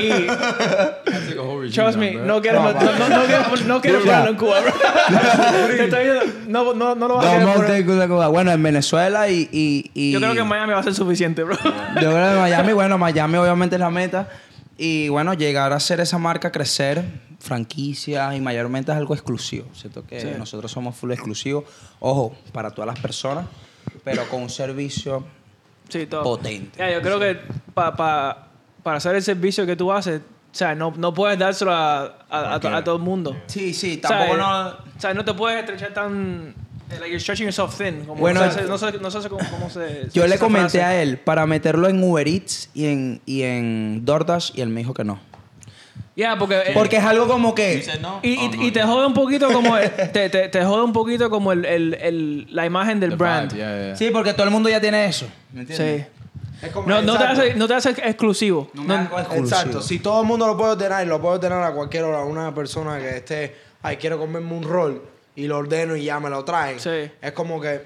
y, 0.00 1.70
trust 1.72 1.98
me, 1.98 2.12
no 2.12 2.40
quiero, 2.40 2.62
no, 2.62 2.72
no, 2.72 3.08
no 3.08 3.24
quiero, 3.26 3.56
no 3.66 3.80
quiero 3.80 4.00
ponerlo 4.00 4.30
en 4.30 4.36
Cuba, 4.36 4.60
bro. 4.60 4.72
Te 5.68 5.84
estoy 5.84 6.04
diciendo, 6.06 6.24
no, 6.48 6.74
no, 6.74 6.94
no 6.94 7.08
lo 7.08 7.16
vas 7.16 7.26
a 7.26 7.30
querer 7.38 7.54
poner. 7.54 7.86
tener 7.86 8.08
Cuba. 8.08 8.28
Bueno, 8.28 8.50
en 8.52 8.62
Venezuela 8.62 9.28
y, 9.28 9.48
y, 9.52 9.90
y- 9.94 10.12
Yo 10.12 10.18
creo 10.20 10.32
que 10.34 10.40
en 10.40 10.48
Miami 10.48 10.72
va 10.72 10.80
a 10.80 10.82
ser 10.82 10.94
suficiente, 10.94 11.42
bro. 11.42 11.56
Yo 11.62 12.10
creo 12.10 12.32
que 12.34 12.38
Miami, 12.40 12.72
bueno, 12.72 12.98
Miami 12.98 13.36
obviamente 13.38 13.76
es 13.76 13.80
la 13.80 13.90
meta. 13.90 14.28
Y 14.78 15.08
bueno, 15.10 15.34
llegar 15.34 15.72
a 15.72 15.78
ser 15.80 16.00
esa 16.00 16.18
marca, 16.18 16.50
crecer, 16.50 17.04
franquicia 17.38 18.34
y 18.34 18.40
mayormente 18.40 18.90
es 18.90 18.96
algo 18.98 19.14
exclusivo. 19.14 19.66
Siento 19.74 20.04
que 20.06 20.20
Sí. 20.20 20.28
nosotros 20.38 20.72
somos 20.72 20.96
full 20.96 21.12
exclusivos. 21.12 21.64
Ojo, 22.00 22.34
para 22.52 22.70
todas 22.70 22.86
las 22.88 22.98
personas, 22.98 23.44
pero 24.04 24.28
con 24.28 24.42
un 24.42 24.50
servicio 24.50 25.24
Sí, 25.88 26.06
todo. 26.06 26.22
potente. 26.22 26.78
Ya, 26.78 26.90
yo 26.90 27.02
creo 27.02 27.18
que 27.20 27.38
pa, 27.74 27.94
pa- 27.94 28.48
para 28.82 28.96
hacer 28.96 29.14
el 29.16 29.22
servicio 29.22 29.64
que 29.66 29.76
tú 29.76 29.92
haces, 29.92 30.20
o 30.20 30.54
sea, 30.54 30.74
no, 30.74 30.92
no 30.96 31.14
puedes 31.14 31.38
dárselo 31.38 31.72
a, 31.72 32.02
a, 32.28 32.54
a, 32.54 32.54
a 32.76 32.84
todo 32.84 32.96
el 32.96 33.02
mundo. 33.02 33.36
Sí, 33.46 33.72
sí, 33.74 34.00
O 34.02 34.06
sea, 34.08 34.18
tampoco 34.18 34.34
eh, 34.36 34.38
no. 34.38 34.66
O 34.68 35.00
sea, 35.00 35.14
no 35.14 35.24
te 35.24 35.34
puedes 35.34 35.60
estrechar 35.60 35.94
tan... 35.94 36.54
eh, 36.90 36.94
Like 36.98 37.08
you're 37.08 37.20
stretching 37.20 37.46
yourself 37.46 37.76
thin. 37.76 38.04
Como 38.04 38.20
Bueno, 38.20 38.44
no 38.44 38.50
sé, 38.52 38.62
no 38.64 38.76
sé, 38.78 38.92
no 38.98 39.10
sé 39.10 39.28
cómo, 39.28 39.40
cómo 39.50 39.70
se... 39.70 40.08
Yo 40.12 40.22
se 40.22 40.28
le 40.28 40.38
comenté 40.38 40.78
frase. 40.78 40.82
a 40.82 41.02
él 41.02 41.18
para 41.18 41.46
meterlo 41.46 41.88
en 41.88 42.02
Uber 42.02 42.26
Eats 42.28 42.68
y 42.74 42.86
en, 42.86 43.20
y 43.24 43.42
en 43.42 44.04
DoorDash 44.04 44.52
y 44.54 44.60
él 44.60 44.68
me 44.68 44.80
dijo 44.80 44.92
que 44.94 45.04
no. 45.04 45.18
Ya, 46.14 46.36
porque... 46.36 46.56
eh, 46.58 46.70
Porque 46.74 46.96
es 46.96 47.04
algo 47.04 47.26
como 47.26 47.54
que. 47.54 47.82
Y, 48.22 48.28
y, 48.34 48.66
y 48.66 48.70
te 48.70 48.82
jode 48.82 49.06
un 49.06 49.14
poquito 49.14 49.50
como 49.52 49.76
el, 49.78 49.90
te, 50.12 50.28
te, 50.28 50.48
te 50.48 50.64
jode 50.64 50.84
un 50.84 50.92
poquito 50.92 51.30
como 51.30 51.52
el, 51.52 51.64
el, 51.64 51.94
el- 51.94 52.46
la 52.54 52.66
imagen 52.66 53.00
del 53.00 53.10
The 53.10 53.16
brand. 53.16 53.52
vibe, 53.52 53.58
yeah, 53.64 53.84
yeah. 53.86 53.96
Sí, 53.96 54.10
porque 54.12 54.34
todo 54.34 54.44
el 54.44 54.50
mundo 54.52 54.68
ya 54.68 54.80
tiene 54.80 55.06
eso. 55.06 55.26
¿Me 55.52 55.64
Sí. 55.64 55.72
entiendes? 55.72 56.06
Es 56.62 56.70
como- 56.70 56.86
No, 56.86 57.00
no, 57.02 57.16
te 57.16 57.24
hace, 57.24 57.54
no 57.54 57.66
te 57.66 57.74
hace 57.74 57.90
exclusivo. 57.90 58.70
No 58.74 58.82
me 58.82 58.88
No- 58.94 59.00
hago 59.00 59.18
exclusivo. 59.20 59.46
Exacto. 59.46 59.82
Si 59.82 59.98
todo 60.00 60.20
el 60.20 60.26
mundo 60.26 60.46
lo 60.46 60.56
puede 60.56 60.72
ordenar 60.72 61.04
y 61.04 61.08
lo 61.08 61.20
puede 61.20 61.36
ordenar 61.36 61.62
a 61.62 61.72
cualquier 61.72 62.04
hora, 62.04 62.20
una 62.24 62.54
persona 62.54 62.98
que 62.98 63.16
esté, 63.16 63.56
ay, 63.82 63.96
quiero 63.96 64.18
comerme 64.18 64.52
un 64.54 64.64
rol 64.64 65.02
y 65.34 65.46
lo 65.46 65.56
ordeno 65.58 65.96
y 65.96 66.04
ya 66.04 66.20
me 66.20 66.28
lo 66.28 66.44
traen. 66.44 66.78
Sí. 66.78 67.10
Es 67.22 67.32
como 67.32 67.58
que 67.60 67.80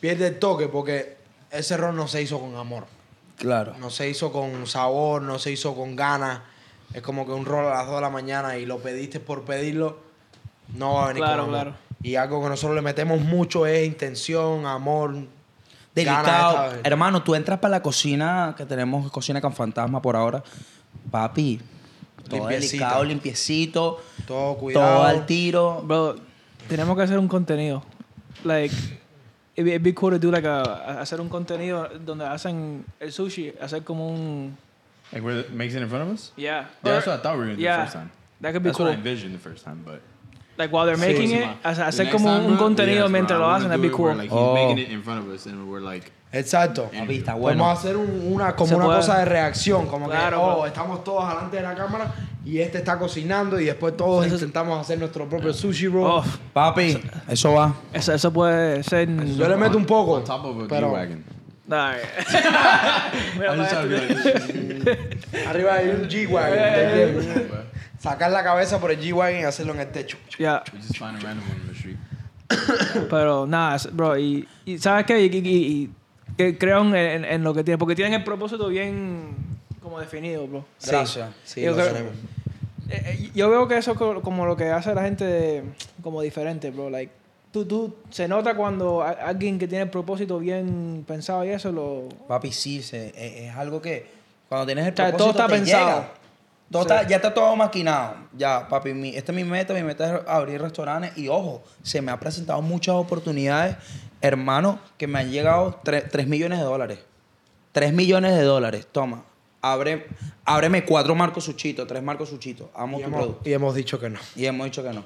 pierde 0.00 0.28
el 0.28 0.38
toque 0.38 0.68
porque 0.68 1.16
ese 1.50 1.76
rol 1.76 1.94
no 1.94 2.08
se 2.08 2.22
hizo 2.22 2.40
con 2.40 2.56
amor. 2.56 2.86
Claro. 3.36 3.74
No 3.78 3.90
se 3.90 4.08
hizo 4.08 4.32
con 4.32 4.66
sabor, 4.66 5.20
no 5.22 5.38
se 5.38 5.50
hizo 5.52 5.74
con 5.74 5.94
ganas. 5.94 6.40
Es 6.94 7.02
como 7.02 7.26
que 7.26 7.32
un 7.32 7.44
rol 7.44 7.66
a 7.66 7.70
las 7.70 7.86
2 7.86 7.96
de 7.96 8.00
la 8.00 8.10
mañana 8.10 8.56
y 8.56 8.64
lo 8.66 8.78
pediste 8.78 9.20
por 9.20 9.44
pedirlo, 9.44 9.98
no 10.76 10.94
va 10.94 11.04
a 11.04 11.08
venir 11.08 11.22
Claro, 11.24 11.44
con 11.46 11.54
amor. 11.54 11.62
claro. 11.66 11.76
Y 12.02 12.14
algo 12.16 12.42
que 12.42 12.48
nosotros 12.48 12.74
le 12.76 12.82
metemos 12.82 13.20
mucho 13.20 13.66
es 13.66 13.86
intención, 13.86 14.64
amor. 14.66 15.14
Delicado. 15.94 16.72
Hermano, 16.82 17.22
tú 17.22 17.34
entras 17.34 17.58
para 17.60 17.72
la 17.72 17.82
cocina, 17.82 18.54
que 18.56 18.66
tenemos 18.66 19.10
cocina 19.10 19.40
con 19.40 19.52
fantasma 19.52 20.00
por 20.02 20.16
ahora. 20.16 20.42
Papi, 21.10 21.60
todo 22.28 22.46
delicado, 22.48 23.04
limpiecito. 23.04 24.00
Todo 24.26 24.56
cuidado. 24.56 24.94
Todo 24.96 25.04
al 25.04 25.26
tiro. 25.26 25.82
Bro, 25.84 26.16
tenemos 26.68 26.96
que 26.96 27.02
hacer 27.02 27.18
un 27.18 27.28
contenido. 27.28 27.82
Like, 28.44 28.74
it'd 29.54 29.64
be, 29.64 29.70
it'd 29.70 29.82
be 29.82 29.94
cool 29.94 30.10
to 30.12 30.18
do 30.18 30.30
like 30.30 30.46
a, 30.46 30.62
a- 30.62 31.00
hacer 31.00 31.20
un 31.20 31.28
contenido 31.28 31.88
donde 32.04 32.26
hacen 32.26 32.84
el 33.00 33.12
sushi, 33.12 33.52
hacer 33.60 33.84
como 33.84 34.08
un... 34.08 34.56
Like 35.12 35.22
where 35.24 35.38
it 35.40 35.52
makes 35.52 35.74
it 35.74 35.82
in 35.82 35.88
front 35.88 36.08
of 36.08 36.14
us? 36.14 36.32
Yeah. 36.36 36.66
Yeah, 36.82 36.92
that's 36.94 37.06
what 37.06 37.18
I 37.20 37.22
thought 37.22 37.34
we 37.34 37.38
were 37.40 37.44
gonna 37.46 37.56
do 37.56 37.62
Yeah, 37.62 37.76
the 37.76 37.82
first 37.84 37.94
time. 37.94 38.10
that 38.40 38.52
could 38.52 38.62
be 38.62 38.68
That's 38.70 38.76
cool. 38.78 38.86
what 38.86 38.94
I 38.94 38.98
envisioned 38.98 39.34
the 39.34 39.38
first 39.38 39.64
time, 39.64 39.82
but 39.84 40.00
Like 40.56 40.70
while 40.72 40.86
they're 40.86 40.96
making 40.96 41.30
Sí, 41.30 41.42
it, 41.42 41.48
hacer 41.64 42.10
como 42.12 42.28
time, 42.28 42.46
un 42.46 42.56
contenido 42.56 43.08
mientras 43.08 43.40
lo 43.40 43.46
hacen, 43.50 43.68
that'd 43.68 43.82
be 43.82 43.88
where, 43.88 43.96
cool. 43.96 44.14
Like 44.16 44.30
Oh. 44.32 44.54
he's 44.54 44.68
making 44.68 44.78
it 44.86 44.90
in 44.92 45.02
front 45.02 45.20
of 45.26 45.28
us, 45.34 45.46
and 45.46 45.68
we're 45.68 45.80
like, 45.80 46.12
Exacto. 46.32 46.88
Podemos 46.90 47.72
hacer 47.78 47.96
un- 47.96 48.32
una, 48.32 48.54
como 48.56 48.68
Se 48.68 48.74
una 48.76 48.84
puede. 48.86 48.96
cosa 48.98 49.18
de 49.18 49.24
reacción, 49.24 49.86
como 49.86 50.06
Claro, 50.08 50.36
que, 50.38 50.42
oh, 50.44 50.56
bro. 50.58 50.66
estamos 50.66 51.04
todos 51.04 51.28
delante 51.28 51.56
de 51.58 51.62
la 51.62 51.74
cámara 51.76 52.12
y 52.44 52.58
este 52.60 52.78
está 52.78 52.98
cocinando 52.98 53.58
y 53.60 53.64
después 53.66 53.96
todos 53.96 54.26
Eso 54.26 54.34
es- 54.36 54.42
intentamos 54.42 54.80
hacer 54.80 54.98
nuestro 54.98 55.28
propio 55.28 55.52
sushi 55.52 55.86
roll. 55.88 56.06
Oh, 56.06 56.24
Papi, 56.52 57.00
eso 57.28 57.52
va. 57.52 57.74
eso, 57.92 58.12
eso 58.12 58.32
puede 58.32 58.82
ser... 58.82 59.08
Yo 59.36 59.48
le 59.48 59.56
meto 59.56 59.76
un 59.76 59.86
poco, 59.86 60.12
on 60.14 60.24
top 60.24 60.44
of 60.44 60.64
a 60.64 60.68
pero 60.68 60.88
G-Wagon. 60.90 61.24
Nah. 61.66 61.94
Like, 63.38 64.98
arriba 65.48 65.74
hay 65.74 65.88
un 65.88 66.08
G-Wagon. 66.08 66.58
Eh, 66.58 67.02
¿entiendes? 67.04 67.46
Sacar 67.98 68.30
la 68.30 68.42
cabeza 68.44 68.78
por 68.80 68.90
el 68.90 69.00
G-Wagon 69.00 69.40
y 69.40 69.44
hacerlo 69.44 69.72
en 69.74 69.80
el 69.80 69.88
techo. 69.88 70.18
Yeah. 70.38 70.62
we 70.72 70.78
just 70.80 70.96
find 70.98 71.16
a 71.16 71.20
random 71.20 71.44
one 71.48 71.60
in 71.62 71.66
the 71.68 71.74
street. 71.74 71.96
Pero 73.08 73.46
nada, 73.46 73.78
bro, 73.92 74.18
y, 74.18 74.46
y 74.66 74.78
¿sabes 74.78 75.06
qué? 75.06 75.20
Y, 75.24 75.26
y- 75.26 75.48
y- 75.48 75.90
que 76.36 76.58
creo 76.58 76.82
en, 76.82 76.94
en- 76.96 77.24
en 77.24 77.42
lo 77.44 77.54
que 77.54 77.62
tienen, 77.64 77.78
porque 77.78 77.94
tienen 77.94 78.12
el 78.14 78.24
propósito 78.24 78.68
bien 78.68 79.34
como 79.82 80.00
definido, 80.00 80.46
bro. 80.46 80.64
Gracias. 80.84 81.30
Sí, 81.44 81.62
Yo 81.62 81.70
lo 81.70 81.76
creo- 81.76 81.88
tenemos. 81.92 82.12
Eh, 82.90 83.02
eh, 83.06 83.30
yo 83.34 83.48
veo 83.48 83.66
que 83.66 83.78
eso 83.78 83.92
es 83.92 83.98
co- 83.98 84.20
como 84.20 84.44
lo 84.44 84.56
que 84.56 84.68
hace 84.70 84.94
la 84.94 85.02
gente 85.02 85.62
como 86.02 86.20
diferente, 86.20 86.70
bro. 86.70 86.90
Like, 86.90 87.10
tú, 87.54 87.64
tú, 87.66 87.94
se 88.10 88.26
nota 88.26 88.56
cuando 88.56 89.00
a- 89.00 89.10
alguien 89.12 89.58
que 89.60 89.68
tiene 89.68 89.84
el 89.84 89.90
propósito 89.90 90.40
bien 90.40 91.04
pensado 91.06 91.44
y 91.44 91.50
eso 91.50 91.70
lo... 91.70 92.08
Papi, 92.26 92.50
sí, 92.50 92.82
se- 92.82 93.08
es, 93.10 93.48
es 93.48 93.56
algo 93.56 93.80
que 93.80 94.06
cuando 94.48 94.66
tienes 94.66 94.84
el 94.88 94.92
O 94.92 94.96
sea, 94.96 95.06
propósito 95.10 95.32
todo 95.32 95.42
está 95.44 95.46
te 95.46 95.60
pensado. 95.60 95.86
llega. 95.86 96.12
Todo 96.72 96.82
Sí. 96.82 96.88
está- 96.90 97.06
ya 97.08 97.16
está 97.16 97.32
todo 97.32 97.54
maquinado. 97.54 98.14
Ya, 98.36 98.66
papi, 98.68 98.92
mi, 98.92 99.14
esta 99.14 99.30
es 99.30 99.36
mi 99.36 99.44
meta. 99.44 99.72
Mi 99.72 99.84
meta 99.84 100.16
es 100.16 100.20
abrir 100.28 100.60
restaurantes. 100.60 101.16
Y 101.16 101.28
ojo, 101.28 101.62
se 101.84 102.02
me 102.02 102.10
han 102.10 102.18
presentado 102.18 102.60
muchas 102.60 102.96
oportunidades, 102.96 103.76
hermano, 104.20 104.80
que 104.98 105.06
me 105.06 105.20
han 105.20 105.30
llegado 105.30 105.78
3 105.84 106.26
millones 106.26 106.58
de 106.58 106.64
dólares. 106.64 106.98
3 107.72 107.92
millones 107.92 108.34
de 108.36 108.42
dólares. 108.42 108.86
Toma, 108.90 109.22
abre, 109.62 110.06
ábreme 110.44 110.84
cuatro 110.84 111.14
marcos 111.14 111.44
suchitos, 111.44 111.86
tres 111.86 112.02
marcos 112.02 112.28
suchitos. 112.28 112.66
Amo 112.74 112.98
Y 112.98 113.02
tu 113.02 113.06
hemos, 113.08 113.20
producto. 113.20 113.48
y 113.48 113.52
hemos 113.52 113.74
dicho 113.74 114.00
que 114.00 114.10
no. 114.10 114.18
Y 114.34 114.46
hemos 114.46 114.64
dicho 114.64 114.82
que 114.82 114.90
no. 114.92 115.04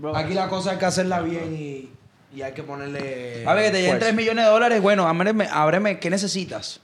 Bro, 0.00 0.16
Aquí 0.16 0.34
la 0.34 0.48
cosa 0.48 0.72
hay 0.72 0.78
que 0.78 0.86
hacerla 0.86 1.20
bien 1.20 1.54
y, 1.54 1.90
y 2.36 2.42
hay 2.42 2.52
que 2.52 2.62
ponerle. 2.62 3.44
A 3.46 3.54
ver, 3.54 3.64
que 3.66 3.70
te 3.70 3.76
lleguen 3.78 3.90
fuerza. 3.92 4.06
3 4.06 4.14
millones 4.16 4.44
de 4.44 4.50
dólares. 4.50 4.80
Bueno, 4.82 5.06
ábreme, 5.08 5.48
ábreme, 5.50 5.98
¿qué 5.98 6.10
necesitas? 6.10 6.80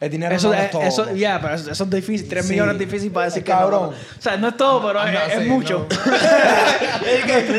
El 0.00 0.10
dinero 0.10 0.34
Eso, 0.34 0.48
no 0.48 0.54
es- 0.54 0.60
es 0.64 0.70
todo. 0.70 0.82
eso, 0.82 1.14
ya, 1.14 1.38
pero 1.42 1.54
eso, 1.54 1.70
eso 1.70 1.84
es 1.84 1.90
difícil. 1.90 2.26
3 2.26 2.46
Sí. 2.46 2.52
millones 2.52 2.72
es 2.74 2.78
difícil 2.78 3.10
para 3.12 3.26
decir 3.26 3.40
Es 3.40 3.44
que 3.44 3.52
no, 3.52 3.58
cabrón. 3.58 3.90
O 3.90 4.22
sea, 4.22 4.36
no 4.38 4.48
es 4.48 4.56
todo, 4.56 4.86
pero 4.86 5.02
es, 5.06 5.32
es 5.34 5.42
sí, 5.42 5.48
mucho. 5.50 5.86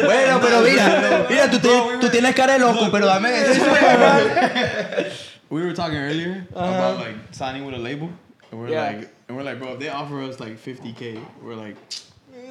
Bueno, 0.05 0.39
pero 0.41 0.61
mira, 0.61 1.25
mira, 1.29 1.49
tú, 1.51 1.59
tienes- 1.59 1.99
tú 1.99 2.09
tienes 2.09 2.35
cara 2.35 2.53
de 2.53 2.59
loco, 2.59 2.89
pero 2.91 3.05
dame 3.05 3.29
eso. 3.41 3.63
We 5.49 5.61
were 5.63 5.73
talking 5.73 5.97
earlier 5.97 6.47
about 6.55 6.99
like 6.99 7.17
signing 7.31 7.65
with 7.65 7.75
a 7.75 7.77
label, 7.77 8.09
and 8.51 8.61
we're 8.61 8.69
Yeah. 8.69 8.85
like, 8.87 9.09
and 9.27 9.37
we're 9.37 9.43
like, 9.43 9.59
bro, 9.59 9.73
if 9.73 9.79
they 9.79 9.89
offer 9.89 10.21
us 10.21 10.39
like 10.39 10.57
50k, 10.57 11.19
we're 11.43 11.55
like, 11.55 11.75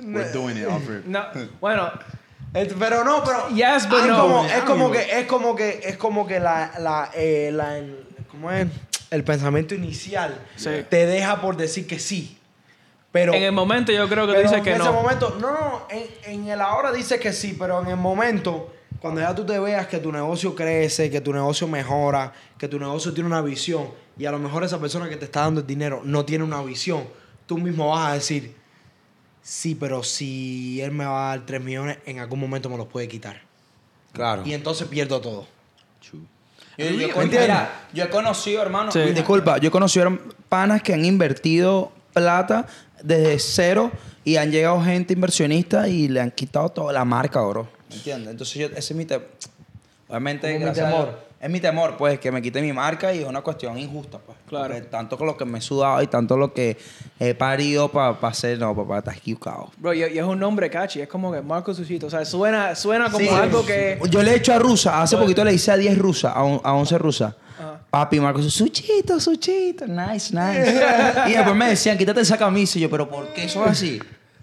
we're 0.02 0.32
doing 0.32 0.56
it. 0.56 0.66
It. 0.68 1.04
No, 1.06 1.24
bueno, 1.60 1.90
Es- 2.54 2.72
pero 2.78 3.04
no, 3.04 3.22
pero 3.24 3.48
Yes, 3.50 3.88
but 3.88 4.00
es 4.00 4.06
no. 4.06 4.20
como, 4.20 4.44
es 4.44 4.60
como 4.64 4.90
que 4.90 5.20
es 5.20 5.26
como 5.26 5.54
que 5.56 5.80
es 5.84 5.96
como 5.96 6.26
que 6.26 6.40
la 6.40 6.72
la, 6.78 7.10
eh, 7.14 7.50
la 7.52 7.78
el- 7.78 8.06
¿cómo 8.30 8.50
es? 8.50 8.66
el 9.10 9.24
pensamiento 9.24 9.74
inicial 9.74 10.36
Sí. 10.56 10.70
te 10.88 11.06
deja 11.06 11.40
por 11.40 11.56
decir 11.56 11.86
que 11.86 11.98
sí. 11.98 12.36
Pero 13.12 13.34
En 13.34 13.42
el 13.42 13.50
momento 13.52 13.90
yo 13.90 14.08
creo 14.08 14.24
que 14.26 14.34
pero 14.34 14.48
dices 14.48 14.62
que 14.62 14.70
en 14.70 14.76
ese 14.80 14.84
no. 14.84 14.92
momento, 14.92 15.36
no, 15.40 15.50
no, 15.50 15.86
en, 15.90 16.04
en 16.26 16.48
el 16.48 16.60
ahora 16.60 16.92
dices 16.92 17.18
que 17.20 17.32
sí, 17.32 17.56
pero 17.58 17.80
en 17.82 17.88
el 17.88 17.96
momento, 17.96 18.72
cuando 19.00 19.20
ya 19.20 19.34
tú 19.34 19.44
te 19.44 19.58
veas 19.58 19.88
que 19.88 19.98
tu 19.98 20.12
negocio 20.12 20.54
crece, 20.54 21.10
que 21.10 21.20
tu 21.20 21.32
negocio 21.32 21.66
mejora, 21.66 22.32
que 22.56 22.68
tu 22.68 22.78
negocio 22.78 23.12
tiene 23.12 23.26
una 23.28 23.42
visión, 23.42 23.88
y 24.16 24.26
a 24.26 24.30
lo 24.30 24.38
mejor 24.38 24.62
esa 24.62 24.78
persona 24.78 25.08
que 25.08 25.16
te 25.16 25.24
está 25.24 25.40
dando 25.40 25.60
el 25.62 25.66
dinero 25.66 26.02
no 26.04 26.24
tiene 26.24 26.44
una 26.44 26.62
visión, 26.62 27.02
tú 27.46 27.58
mismo 27.58 27.88
vas 27.90 28.10
a 28.10 28.14
decir, 28.14 28.54
sí, 29.42 29.74
pero 29.74 30.02
si 30.02 30.80
él 30.80 30.90
me 30.92 31.04
va 31.04 31.32
a 31.32 31.36
dar 31.36 31.46
3 31.46 31.62
millones, 31.62 31.98
en 32.06 32.18
algún 32.18 32.40
momento 32.40 32.68
me 32.68 32.76
los 32.76 32.86
puede 32.86 33.08
quitar. 33.08 33.40
Claro. 34.12 34.42
Y 34.44 34.54
entonces 34.54 34.88
pierdo 34.88 35.20
todo. 35.20 35.46
Yo, 36.78 36.86
mira, 37.26 37.88
yo 37.92 38.04
he 38.04 38.08
conocido, 38.08 38.62
hermano, 38.62 38.90
Sí. 38.90 39.00
disculpa, 39.00 39.58
yo 39.58 39.68
he 39.68 39.70
conocido 39.70 40.18
panas 40.48 40.82
que 40.82 40.94
han 40.94 41.04
invertido 41.04 41.92
plata 42.14 42.66
desde 43.02 43.38
cero 43.38 43.92
y 44.24 44.36
han 44.36 44.50
llegado 44.50 44.82
gente 44.82 45.12
inversionista 45.12 45.88
y 45.88 46.08
le 46.08 46.20
han 46.20 46.30
quitado 46.30 46.70
toda 46.70 46.92
la 46.92 47.04
marca, 47.04 47.40
bro. 47.42 47.68
¿Me 47.90 47.96
entiendes? 47.96 48.30
Entonces, 48.30 48.54
yo, 48.54 48.66
ese 48.68 48.78
es 48.78 48.94
mi 48.94 49.04
temor. 49.04 49.26
Obviamente, 50.08 50.58
gracias 50.58 50.86
a 50.86 50.90
temor. 50.90 51.06
Dios, 51.08 51.18
es 51.40 51.48
mi 51.48 51.58
temor, 51.58 51.96
pues, 51.96 52.18
que 52.20 52.30
me 52.30 52.42
quite 52.42 52.60
mi 52.60 52.72
marca 52.72 53.14
y 53.14 53.20
es 53.20 53.26
una 53.26 53.40
cuestión 53.40 53.78
injusta, 53.78 54.18
pues. 54.18 54.36
Claro. 54.46 54.74
Porque 54.74 54.82
tanto 54.88 55.16
con 55.16 55.26
lo 55.26 55.36
que 55.36 55.44
me 55.46 55.58
he 55.58 55.62
sudado 55.62 56.02
y 56.02 56.06
tanto 56.06 56.36
lo 56.36 56.52
que 56.52 56.76
he 57.18 57.34
parido 57.34 57.88
para 57.90 58.10
hacer, 58.22 58.58
no, 58.58 58.76
papá, 58.76 58.98
estás 58.98 59.16
equivocado. 59.16 59.70
Bro, 59.78 59.94
y, 59.94 60.00
y 60.00 60.18
es 60.18 60.24
un 60.24 60.38
nombre 60.38 60.68
catchy, 60.68 61.00
es 61.00 61.08
como 61.08 61.32
que 61.32 61.40
Marco 61.40 61.72
Sushito. 61.72 62.08
O 62.08 62.10
sea, 62.10 62.24
suena, 62.24 62.74
suena 62.74 63.06
como 63.10 63.20
Sí. 63.24 63.28
algo 63.28 63.64
que. 63.64 63.98
Yo 64.10 64.22
le 64.22 64.32
he 64.32 64.36
hecho 64.36 64.52
a 64.52 64.58
rusa, 64.58 65.00
hace 65.00 65.16
poquito 65.16 65.42
le 65.44 65.54
hice 65.54 65.70
a 65.72 65.76
10 65.76 65.96
rusas, 65.98 66.32
a, 66.36 66.42
on- 66.44 66.60
a 66.62 66.74
11 66.74 66.98
rusas. 66.98 67.34
Ajá. 67.58 67.80
Papi, 67.90 68.20
Marcos, 68.20 68.52
suchito, 68.52 69.18
suchito, 69.20 69.86
nice, 69.86 70.34
nice. 70.34 70.74
y 71.28 71.32
después 71.32 71.56
me 71.56 71.68
decían, 71.70 71.96
quítate 71.96 72.20
esa 72.20 72.36
camisa. 72.36 72.78
Y 72.78 72.82
yo, 72.82 72.90
pero 72.90 73.08
¿por 73.08 73.28
qué 73.32 73.44
eso 73.44 73.64
es 73.64 73.70
así? 73.70 74.00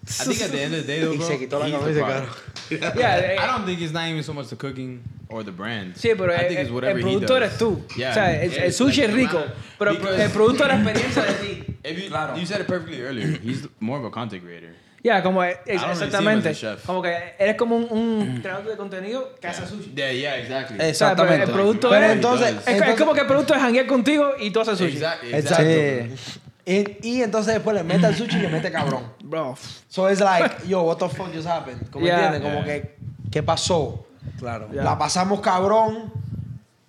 I 0.08 0.24
think 0.26 0.42
at 0.42 0.52
the 0.52 0.62
end 0.62 0.74
of 0.74 0.82
the 0.86 0.88
day, 0.88 1.00
though, 1.02 1.16
bro, 1.18 1.28
se 1.28 1.38
quitó 1.38 1.60
la 1.60 1.66
he's 1.68 1.96
the 1.96 2.02
product. 2.04 2.38
Yeah, 2.98 3.18
eh, 3.18 3.38
I 3.40 3.46
don't 3.48 3.66
think 3.66 3.82
it's 3.82 3.92
not 3.94 4.08
even 4.08 4.24
so 4.24 4.34
much 4.34 4.48
the 4.50 4.56
cooking 4.56 5.02
or 5.30 5.44
the 5.44 5.52
brand. 5.52 5.96
Sí, 5.96 6.16
pero 6.18 6.32
I 6.34 6.36
el, 6.36 6.48
think 6.48 6.60
it's 6.62 6.70
el- 6.70 6.76
whatever 6.76 7.00
el 7.00 7.06
he 7.08 7.12
producto 7.12 7.34
does. 7.34 7.44
eres 7.44 7.58
tú. 7.58 7.82
Yeah, 7.98 8.12
o 8.12 8.14
sea, 8.14 8.42
el, 8.44 8.52
el 8.54 8.74
sushi 8.74 9.02
like, 9.02 9.10
es 9.10 9.14
rico, 9.14 9.44
pero 9.78 9.92
because- 9.94 10.20
el 10.24 10.30
producto 10.32 10.64
es 10.64 10.70
la 10.70 10.76
experiencia 10.76 11.24
de 11.24 11.34
ti. 11.34 11.64
If 11.84 11.98
you, 12.04 12.10
Claro. 12.10 12.36
you 12.38 12.46
said 12.46 12.60
it 12.62 12.68
perfectly 12.68 13.02
earlier. 13.02 13.40
He's 13.42 13.68
more 13.80 14.00
of 14.00 14.06
a 14.06 14.10
content 14.12 14.44
creator. 14.44 14.74
Ya, 15.04 15.22
como 15.24 15.42
es- 15.44 15.58
really 15.66 15.78
see 15.80 15.86
him 15.86 15.92
as 15.92 16.02
a 16.02 16.06
exactamente. 16.06 16.54
chef. 16.56 16.86
Como 16.86 17.02
que 17.02 17.16
eres 17.40 17.56
como 17.56 17.78
un, 17.78 17.88
un 17.92 18.42
creador 18.42 18.66
de 18.68 18.76
contenido 18.76 19.36
que 19.40 19.48
hace 19.48 19.66
sushi. 19.66 19.94
Yeah, 19.96 20.12
yeah, 20.12 20.36
exactly. 20.38 20.76
O 20.76 20.94
sea, 20.94 21.16
pero 21.16 21.24
Exactamente. 21.30 21.44
el 21.46 21.52
producto 21.52 21.90
Pero 21.90 22.06
es, 22.06 22.12
entonces- 22.14 22.48
es, 22.50 22.56
es 22.62 22.68
entonces- 22.68 22.96
como 22.98 23.14
que 23.14 23.22
el 23.22 23.28
producto 23.28 23.54
es 23.54 23.62
janguear 23.62 23.86
contigo 23.88 24.32
y 24.40 24.52
tú 24.52 24.60
haces 24.60 24.78
sushi. 24.78 24.94
Exactly. 24.98 25.34
Exacto. 25.34 25.64
Sí. 25.64 26.40
Y, 26.68 26.98
y 27.02 27.22
entonces 27.24 27.54
después 27.54 27.76
le 27.78 27.84
mete 27.84 28.06
al 28.06 28.14
sushi 28.14 28.38
y 28.38 28.42
le 28.42 28.50
mete 28.50 28.70
cabrón. 28.72 29.04
Bro. 29.24 29.56
So 29.88 30.10
it's 30.12 30.20
like, 30.20 30.68
yo, 30.68 30.82
what 30.84 30.98
the 30.98 31.08
fuck 31.08 31.34
just 31.34 31.48
happened? 31.48 31.90
¿Cómo 31.90 32.06
Yeah. 32.06 32.26
entiendes? 32.26 32.42
Como 32.42 32.66
Yeah. 32.66 32.82
que, 32.82 32.96
¿qué 33.32 33.42
pasó? 33.42 34.06
Claro. 34.38 34.68
Ya. 34.74 34.84
La 34.84 34.98
pasamos 34.98 35.40
cabrón. 35.40 36.12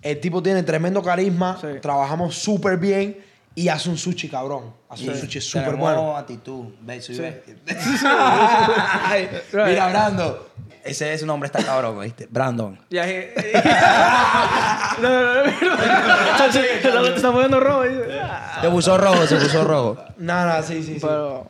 El 0.01 0.19
tipo 0.19 0.43
tiene 0.43 0.63
tremendo 0.63 1.01
carisma. 1.01 1.57
Sí. 1.61 1.67
Trabajamos 1.81 2.35
súper 2.35 2.77
bien. 2.77 3.17
Y 3.59 3.67
hace 3.67 3.89
un 3.89 3.97
sushi 3.97 4.29
cabrón. 4.29 4.73
Hace 4.89 5.09
un 5.09 5.15
sushi 5.17 5.41
súper 5.41 5.75
bueno. 5.75 6.15
actitud. 6.15 6.65
Ve, 6.81 7.01
soy 7.01 7.15
Sí. 7.15 7.23
Ay. 8.05 9.29
Mira, 9.51 9.89
Brandon. 9.89 10.35
Ese 10.81 11.13
es 11.13 11.19
su 11.19 11.25
nombre, 11.25 11.47
está 11.47 11.61
cabrón, 11.61 11.99
¿viste? 11.99 12.25
Brandon. 12.29 12.79
Ya, 12.89 13.03
eh, 13.07 13.33
no, 15.01 15.09
no, 15.09 15.33
no, 15.33 15.43
no. 15.43 16.51
Se- 16.53 16.77
está 17.15 17.31
poniendo 17.31 17.59
rojo. 17.59 17.83
Se 18.61 18.69
puso 18.69 18.97
rojo, 18.97 19.27
se 19.27 19.35
puso 19.35 19.63
rojo. 19.65 19.97
Nada, 20.17 20.63
sí, 20.63 20.81
sí, 20.83 20.93
sí. 20.93 20.99
Pero, 21.01 21.47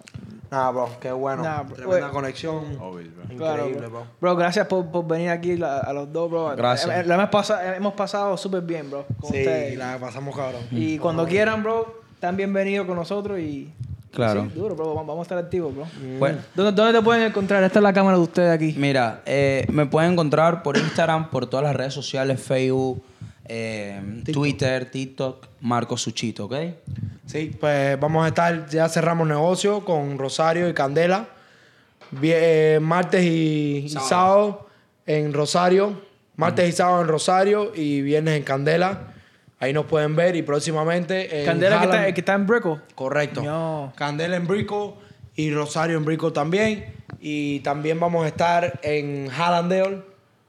Nada, 0.52 0.72
bro, 0.72 0.90
qué 1.00 1.12
bueno. 1.12 1.44
Nah, 1.44 1.62
bro. 1.62 1.76
Tremenda 1.76 2.06
Oye. 2.06 2.14
conexión. 2.14 2.64
Always, 2.82 3.16
bro. 3.16 3.38
claro, 3.38 3.64
Increíble, 3.68 3.88
bro. 3.88 4.00
bro. 4.00 4.08
Bro, 4.20 4.36
gracias 4.36 4.66
por, 4.68 4.86
por 4.88 5.06
venir 5.08 5.30
aquí 5.30 5.56
la- 5.58 5.78
a 5.80 5.94
los 5.94 6.12
dos, 6.12 6.30
bro. 6.30 6.56
Gracias. 6.56 6.90
Eh, 6.90 7.00
eh, 7.02 7.04
la 7.06 7.16
hemos 7.16 7.30
pasado, 7.30 7.62
hemos 7.74 7.94
pasado 7.94 8.36
súper 8.38 8.62
bien, 8.62 8.90
bro. 8.90 9.06
Con 9.20 9.32
Sí, 9.32 9.38
ustedes. 9.40 9.78
la 9.78 9.98
pasamos 10.00 10.36
cabrón. 10.36 10.62
Y 10.72 10.98
cuando 10.98 11.26
quieran, 11.28 11.62
bro, 11.62 12.02
están 12.16 12.36
bienvenidos 12.36 12.88
con 12.88 12.96
nosotros 12.96 13.40
y... 13.40 13.72
Claro. 14.12 14.46
Sí, 14.52 14.60
duro, 14.60 14.76
bro. 14.76 14.88
Vamos, 14.96 15.06
vamos 15.06 15.20
a 15.20 15.22
estar 15.22 15.38
activos, 15.38 15.76
bro. 15.76 15.86
Bueno, 16.18 16.40
¿Dónde, 16.56 16.72
¿Dónde 16.72 16.98
te 16.98 17.04
pueden 17.06 17.28
encontrar? 17.28 17.64
Esta 17.64 17.78
es 17.78 17.84
la 17.84 17.94
cámara 17.94 18.18
de 18.18 18.24
ustedes 18.24 18.52
aquí. 18.52 18.74
mira, 18.76 19.22
eh, 19.28 19.68
me 19.70 19.86
pueden 19.86 20.14
encontrar 20.14 20.64
por 20.64 20.78
Instagram, 20.78 21.30
por 21.30 21.46
todas 21.46 21.64
las 21.64 21.76
redes 21.76 21.94
sociales, 21.94 22.42
Facebook, 22.42 23.04
eh, 23.50 24.22
Twitter, 24.32 24.90
TikTok, 24.90 25.48
Marco 25.62 25.98
Suchito, 25.98 26.46
¿ok? 26.46 26.56
Sí, 27.26 27.52
pues 27.60 28.00
vamos 28.00 28.24
a 28.24 28.30
estar, 28.30 28.70
ya 28.70 28.88
cerramos 28.88 29.28
negocio 29.28 29.84
con 29.84 30.18
Rosario 30.18 30.70
y 30.70 30.74
Candela. 30.74 31.28
Eh, 32.22 32.80
martes 32.82 33.24
y 33.24 33.86
y 33.86 33.90
Sábado. 33.90 34.70
en 35.06 35.34
Rosario. 35.34 36.08
Martes 36.36 36.70
y 36.70 36.72
sábado 36.72 37.02
en 37.02 37.08
Rosario 37.10 37.72
y 37.76 38.02
viernes 38.02 38.38
en 38.38 38.44
Candela. 38.44 39.14
Ahí 39.60 39.74
nos 39.74 39.86
pueden 39.88 40.16
ver 40.16 40.38
y 40.38 40.42
próximamente 40.42 41.42
en 41.42 41.46
Candela 41.46 41.80
que 41.80 41.86
está, 41.86 42.08
el 42.08 42.14
que 42.14 42.22
está 42.22 42.34
en 42.36 42.48
Brickell. 42.48 42.78
Correcto. 42.96 43.44
No. 43.44 43.92
Candela 43.96 44.38
en 44.38 44.48
Brico 44.48 44.98
y 45.36 45.52
Rosario 45.52 45.98
en 45.98 46.06
Brico 46.06 46.32
también. 46.32 46.94
Y 47.20 47.60
también 47.60 48.00
vamos 48.00 48.24
a 48.24 48.30
estar 48.30 48.80
en 48.84 49.28
Hallandale, 49.30 50.02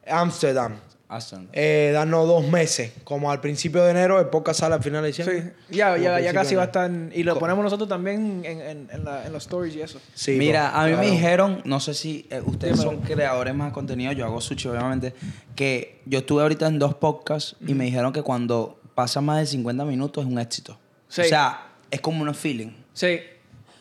Amsterdam. 0.06 0.76
Awesome. 1.12 1.48
Eh, 1.52 1.90
darnos 1.92 2.28
dos 2.28 2.46
meses, 2.46 2.92
como 3.02 3.32
al 3.32 3.40
principio 3.40 3.82
de 3.82 3.90
enero, 3.90 4.20
el 4.20 4.26
podcast 4.26 4.60
sale 4.60 4.76
al 4.76 4.82
final 4.82 5.02
de 5.02 5.12
Sí, 5.12 5.22
diciembre. 5.22 5.54
ya, 5.68 5.90
Como 5.90 5.96
ya, 5.96 6.02
ya 6.02 6.14
principio 6.14 6.40
casi 6.40 6.54
va 6.54 6.62
a 6.62 6.66
estar. 6.66 6.90
Y 7.12 7.22
lo 7.24 7.36
ponemos 7.38 7.64
nosotros 7.64 7.88
también 7.88 8.42
en, 8.44 8.60
en, 8.60 8.88
en, 8.92 9.04
la- 9.04 9.26
en 9.26 9.32
los 9.32 9.42
stories 9.42 9.74
y 9.74 9.82
eso. 9.82 10.00
Sí, 10.14 10.36
Mira, 10.38 10.70
bro, 10.70 10.78
a 10.78 10.84
mí 10.84 10.90
claro. 10.92 11.04
me 11.06 11.10
dijeron, 11.10 11.62
no 11.64 11.80
sé 11.80 11.94
si 11.94 12.28
eh, 12.30 12.40
ustedes 12.46 12.78
son 12.78 12.98
creadores 13.00 13.52
más 13.56 13.70
de 13.70 13.72
contenido, 13.74 14.12
yo 14.12 14.24
hago 14.24 14.40
sushi 14.40 14.68
obviamente, 14.68 15.12
que 15.56 16.00
yo 16.06 16.20
estuve 16.20 16.42
ahorita 16.42 16.68
en 16.68 16.78
dos 16.78 16.94
podcasts 16.94 17.56
y 17.66 17.74
me 17.74 17.86
dijeron 17.86 18.12
que 18.12 18.22
cuando 18.22 18.78
pasa 18.94 19.20
más 19.20 19.40
de 19.40 19.46
50 19.46 19.84
minutos 19.84 20.24
es 20.24 20.30
un 20.30 20.38
éxito. 20.38 20.78
Sí. 21.08 21.22
O 21.22 21.24
sea, 21.24 21.72
es 21.90 22.00
como 22.00 22.22
un 22.22 22.32
feeling. 22.34 22.70
Sí. 22.92 23.18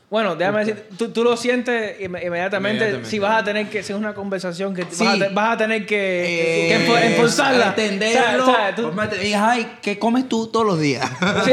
Bueno, 0.10 0.36
déjame 0.36 0.60
decir, 0.66 0.86
tú, 0.98 1.10
tú 1.10 1.24
lo 1.24 1.38
sientes 1.38 2.00
inme- 2.00 2.26
inmediatamente, 2.26 2.78
Inmediatamente. 2.78 3.10
si 3.10 3.20
vas 3.20 3.42
a 3.42 3.44
tener 3.44 3.70
que, 3.70 3.84
si 3.84 3.94
es 3.94 4.00
una 4.00 4.16
conversación 4.16 4.74
que 4.74 4.86
Sí. 4.90 5.04
vas, 5.06 5.16
a, 5.16 5.20
te- 5.28 5.34
vas 5.34 5.54
a 5.54 5.58
tener 5.58 5.86
que, 5.86 6.26
Eh, 6.26 6.68
que 6.70 6.88
enfo- 6.88 7.00
enforzarla. 7.04 7.68
Entenderlo. 7.70 8.46
Tú- 8.76 8.92
te 9.08 9.18
digas, 9.20 9.42
ay, 9.46 9.78
¿qué 9.84 10.00
comes 10.00 10.28
tú 10.28 10.48
todos 10.48 10.66
los 10.66 10.80
días? 10.80 11.08
Sí, 11.46 11.52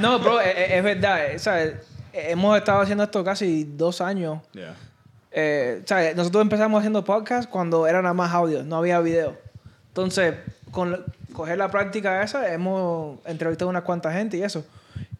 no, 0.00 0.18
bro, 0.18 0.38
es, 0.40 0.54
es 0.72 0.82
verdad. 0.84 1.26
eh, 1.30 1.38
¿sabes? 1.38 1.74
Hemos 2.12 2.58
estado 2.58 2.80
haciendo 2.82 3.04
esto 3.04 3.24
casi 3.24 3.64
dos 3.64 4.00
años. 4.02 4.40
Yeah. 4.52 4.74
Eh, 5.30 5.82
¿sabes? 5.86 6.14
Nosotros 6.16 6.42
empezamos 6.42 6.78
haciendo 6.80 7.04
podcast 7.04 7.48
cuando 7.48 7.86
era 7.86 8.02
nada 8.02 8.14
más 8.14 8.32
audio, 8.34 8.64
no 8.64 8.76
había 8.76 9.00
video. 9.00 9.38
Entonces, 9.88 10.34
con 10.72 11.04
coger 11.32 11.56
la 11.56 11.70
práctica 11.70 12.22
esa, 12.22 12.52
hemos 12.52 13.18
entrevistado 13.24 13.68
a 13.68 13.70
unas 13.70 13.82
cuantas 13.84 14.12
gente 14.14 14.36
y 14.36 14.42
eso. 14.42 14.64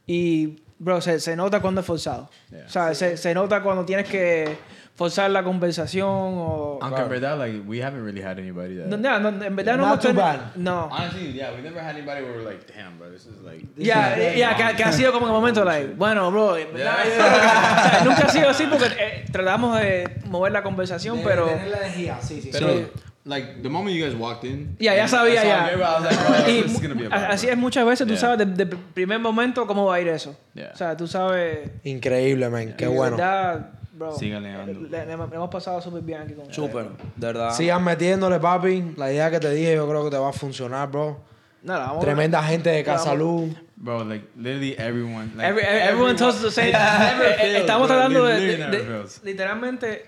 Y, 0.06 0.60
bro, 0.78 1.00
se, 1.00 1.20
se 1.20 1.36
nota 1.36 1.60
cuando 1.60 1.80
es 1.80 1.86
forzado. 1.86 2.30
Yeah. 2.50 2.64
O 2.66 2.68
sea, 2.68 2.94
se, 2.94 3.16
se 3.16 3.34
nota 3.34 3.62
cuando 3.62 3.84
tienes 3.84 4.08
que 4.08 4.56
forzar 4.94 5.30
la 5.30 5.44
conversación 5.44 6.08
o... 6.08 6.78
Aunque 6.82 7.02
en 7.02 7.08
verdad, 7.08 7.38
like, 7.38 7.60
we 7.68 7.80
haven't 7.80 8.04
really 8.04 8.20
had 8.20 8.36
anybody 8.38 8.76
that. 8.76 8.86
No, 8.86 8.96
no, 8.96 9.30
no, 9.30 9.44
en 9.44 9.54
verdad 9.54 9.76
no 9.76 9.86
Not 9.86 9.92
hemos 9.92 10.00
too 10.00 10.08
teni- 10.08 10.16
bad. 10.16 10.56
No. 10.56 10.88
Honestly, 10.90 11.32
yeah, 11.32 11.52
we 11.54 11.62
never 11.62 11.80
had 11.80 11.94
anybody 11.94 12.22
where 12.22 12.32
we're 12.32 12.42
like, 12.42 12.66
damn, 12.66 12.98
bro, 12.98 13.08
this 13.10 13.26
is 13.26 13.40
like. 13.44 13.64
Ya, 13.76 14.16
ya, 14.34 14.56
que, 14.56 14.76
que 14.76 14.82
ha 14.82 14.92
sido 14.92 15.12
como 15.12 15.26
en 15.26 15.32
el 15.32 15.40
momento, 15.40 15.64
like, 15.64 15.94
bueno, 15.94 16.32
bro, 16.32 16.56
en 16.56 16.74
verdad, 16.74 16.96
o 17.00 17.14
sea, 17.14 18.02
nunca 18.04 18.26
ha 18.26 18.30
sido 18.30 18.48
así 18.48 18.66
porque 18.66 18.86
eh, 18.86 19.24
tratamos 19.30 19.78
de 19.78 20.20
mover 20.26 20.50
la 20.50 20.64
conversación, 20.64 21.20
pero... 21.22 21.46
Tener 21.46 21.68
la 21.68 21.78
energía, 21.78 22.18
sí, 22.20 22.40
sí. 22.42 22.50
Pero, 22.52 22.68
sí. 22.68 22.86
Like, 23.28 23.62
the 23.62 23.68
moment 23.68 23.94
you 23.94 24.04
guys 24.04 24.14
walked 24.14 24.44
in. 24.44 24.76
Ya, 24.80 24.94
ya 24.96 25.06
sabía, 25.06 25.44
ya. 25.44 25.70
Oh, 25.78 27.14
así 27.30 27.48
es 27.48 27.56
muchas 27.56 27.84
veces, 27.86 28.06
tú 28.06 28.14
Yeah. 28.14 28.20
sabes, 28.20 28.38
de, 28.38 28.64
de 28.64 28.66
primer 28.94 29.18
momento 29.20 29.66
cómo 29.66 29.84
va 29.86 29.96
a 29.96 30.00
ir 30.00 30.08
eso. 30.08 30.34
Yeah. 30.54 30.70
O 30.72 30.76
sea, 30.76 30.96
tú 30.96 31.06
sabes... 31.06 31.70
Increíble, 31.84 32.48
man. 32.48 32.74
Qué 32.76 32.86
bueno. 32.86 33.16
verdad, 33.16 33.70
bro, 33.92 34.16
Síganle 34.16 34.52
le, 34.66 34.74
le- 34.74 35.06
le 35.06 35.12
hemos 35.12 35.50
pasado 35.50 35.80
súper 35.80 36.02
bien 36.02 36.22
aquí 36.22 36.32
con. 36.34 36.52
Súper, 36.52 36.86
de 37.16 37.26
verdad. 37.26 37.52
Sigan 37.54 37.84
metiéndole, 37.84 38.40
papi. 38.40 38.94
La 38.96 39.10
idea 39.12 39.30
que 39.30 39.40
te 39.40 39.50
dije 39.52 39.74
yo 39.74 39.88
creo 39.88 40.04
que 40.04 40.10
te 40.10 40.18
va 40.18 40.30
a 40.30 40.32
funcionar, 40.32 40.90
bro. 40.90 41.20
Nada, 41.62 41.86
vamos 41.88 42.04
Tremenda 42.04 42.42
gente 42.42 42.70
de. 42.70 42.82
Casalú. 42.84 43.54
Bro, 43.76 44.04
like, 44.06 44.26
literally 44.36 44.74
everyone. 44.78 45.30
Like, 45.36 45.48
Every- 45.50 45.64
everyone 45.64 46.16
tells 46.16 46.36
us 46.36 46.42
the 46.42 46.50
same. 46.50 46.72
Estamos 47.58 47.86
bro. 47.88 47.96
tratando 47.96 48.24
de, 48.24 49.04
literalmente 49.24 50.06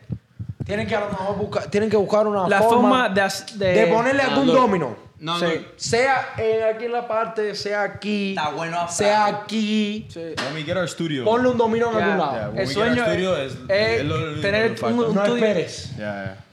Tienen 0.65 0.87
que 0.87 0.95
a 0.95 1.01
lo 1.01 1.09
mejor 1.09 1.37
buscar, 1.37 1.67
tienen 1.71 1.89
que 1.91 1.97
buscar 1.97 2.27
una 2.27 2.47
la 2.49 2.61
forma, 2.63 3.07
forma 3.07 3.09
de, 3.09 3.29
de, 3.55 3.73
de 3.73 3.87
ponerle 3.87 4.23
algún 4.23 4.47
look. 4.47 4.57
domino. 4.57 4.97
No, 5.19 5.39
Sí. 5.39 5.45
no. 5.47 5.63
Sea 5.77 6.35
en- 6.39 6.75
aquí 6.75 6.85
en 6.87 6.93
la 6.93 7.07
parte, 7.07 7.55
sea 7.55 7.83
aquí, 7.83 8.31
Está 8.31 8.51
bueno 8.51 8.81
a 8.81 8.89
sea 8.89 9.27
aquí. 9.27 10.07
Sí. 10.11 10.21
When 10.45 10.55
we 10.55 10.63
get 10.63 10.77
our 10.77 10.89
studio. 10.89 11.25
Ponle 11.25 11.49
un 11.51 11.59
domino 11.59 11.91
en 11.93 11.99
Ya. 11.99 12.05
algún 12.05 12.19
lado. 12.19 12.33
Yeah, 12.33 12.49
when 12.49 12.59
El 12.59 12.67
we 12.69 12.73
sueño 12.75 12.95
get 12.95 13.03
our 13.03 13.09
studio 13.11 13.37
es, 13.37 13.53
es 13.69 14.01
es 14.01 14.05
lo 14.05 14.17
único 14.17 14.41
tener 14.41 14.77
un, 14.83 14.93
un 14.93 15.15
No 15.15 15.23
estudio. 15.25 15.45
esperes. 15.45 15.91
Yeah, 15.97 16.25
yeah. 16.25 16.45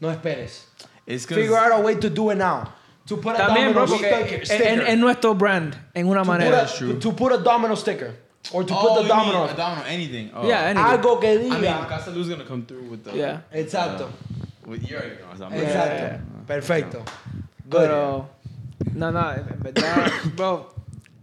no 0.00 0.10
esperes. 0.10 0.68
Figure 1.06 1.56
out 1.56 1.72
a 1.72 1.78
way 1.78 1.96
to 1.96 2.08
do 2.08 2.30
it 2.32 2.38
now. 2.38 2.64
To 3.06 3.20
put 3.20 3.34
a 3.34 3.46
También, 3.46 3.74
bro, 3.74 3.84
domino 3.86 4.08
porque 4.10 4.40
sticker. 4.46 4.66
en, 4.66 4.80
en 4.86 5.00
nuestro 5.00 5.34
brand, 5.34 5.74
en 5.92 6.06
una 6.08 6.22
to, 6.22 6.24
manera. 6.26 6.64
put 6.64 6.96
a, 6.96 6.98
to 7.00 7.12
put 7.14 7.32
a 7.32 7.36
domino 7.36 7.76
sticker. 7.76 8.23
Or 8.52 8.62
to 8.62 8.74
oh, 8.74 8.94
put 8.94 9.02
the 9.02 9.08
domino. 9.08 9.44
a 9.46 9.54
domino, 9.54 9.86
anything. 9.86 10.30
Oh. 10.34 10.46
Yeah, 10.46 10.64
anything. 10.64 10.84
Algo 10.84 11.20
que 11.20 11.30
I 11.30 11.38
mean, 11.38 11.62
diga. 11.62 11.88
Casalu's 11.88 12.28
gonna 12.28 12.44
come 12.44 12.66
through 12.66 12.84
with 12.90 13.04
the. 13.04 13.16
Yeah. 13.16 13.40
Exacto. 13.52 14.10
With, 14.66 14.88
you 14.88 14.96
already 14.96 15.16
know. 15.16 15.36
so 15.36 15.44
I'm 15.46 15.52
Exacto. 15.52 15.98
yeah. 15.98 16.20
Perfecto. 16.46 17.04
Good. 17.68 17.88
Pero, 17.88 18.28
no, 18.94 19.10
no, 19.10 19.32
en 19.32 19.60
verdad, 19.62 20.12
bro, 20.36 20.74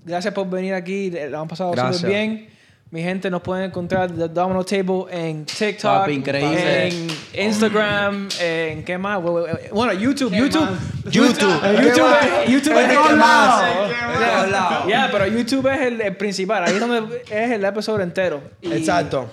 gracias 0.03 0.33
por 0.33 0.49
venir 0.49 0.73
aquí. 0.73 1.11
La 1.11 1.41
han 1.41 1.47
pasado 1.47 1.73
súper 1.73 2.09
bien. 2.09 2.50
Mi 2.91 3.01
gente 3.01 3.29
nos 3.29 3.41
pueden 3.41 3.65
encontrar 3.65 4.11
The 4.11 4.27
Domino 4.27 4.65
Table 4.65 5.05
en 5.11 5.45
TikTok, 5.45 5.81
Papi, 5.81 6.11
increíble. 6.11 6.87
en 6.89 7.07
Instagram, 7.47 8.27
en 8.41 8.83
qué 8.83 8.97
más, 8.97 9.21
bueno, 9.21 9.93
YouTube, 9.93 10.33
YouTube, 10.33 10.67
YouTube. 11.09 11.59
Eh, 11.63 11.81
YouTube, 11.83 12.49
YouTube 12.49 12.77
es 12.77 13.09
el 13.11 13.15
más. 13.17 13.63
Ya, 14.89 15.07
pero 15.09 15.25
YouTube 15.27 15.67
es 15.71 15.81
el, 15.81 16.01
el 16.01 16.17
principal. 16.17 16.65
Ahí 16.65 16.73
es 16.73 16.79
donde 16.81 17.23
es 17.29 17.51
el 17.51 17.63
episodio 17.63 18.01
entero. 18.03 18.41
Y, 18.61 18.73
Exacto. 18.73 19.29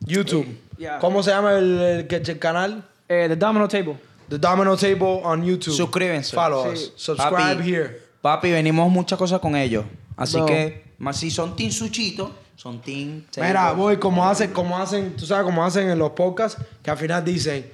YouTube. 0.00 0.46
Yeah. 0.76 0.98
¿Cómo 0.98 1.22
se 1.22 1.30
llama 1.30 1.54
el, 1.58 1.78
el, 1.80 2.06
que- 2.08 2.16
el 2.16 2.38
canal? 2.40 2.82
eh, 3.08 3.26
The 3.28 3.36
Domino 3.36 3.68
Table. 3.68 3.96
The 4.28 4.38
Domino 4.38 4.76
Table 4.76 5.20
on 5.22 5.44
YouTube. 5.44 5.74
Suscríbanse. 5.74 6.34
Follow 6.34 6.64
Sí. 6.64 6.72
us. 6.72 6.92
Subscribe 6.96 7.54
Papi, 7.56 7.70
here. 7.72 8.00
Papi, 8.20 8.50
venimos 8.50 8.90
muchas 8.90 9.16
cosas 9.16 9.38
con 9.38 9.54
ellos. 9.54 9.84
Así 10.16 10.36
Bro. 10.38 10.46
que, 10.46 10.84
más 10.98 11.16
si 11.18 11.30
son 11.30 11.54
Team 11.54 11.70
Suchito, 11.70 12.32
son 12.56 12.80
Team. 12.80 13.24
Mira, 13.36 13.72
voy 13.72 13.96
como 13.98 14.28
hacen, 14.28 14.52
como 14.52 14.76
hacen, 14.78 15.14
tú 15.16 15.24
sabes 15.26 15.44
cómo 15.44 15.64
hacen 15.64 15.88
en 15.90 15.98
los 15.98 16.10
podcasts, 16.10 16.60
que 16.82 16.90
al 16.90 16.96
final 16.98 17.24
dicen 17.24 17.70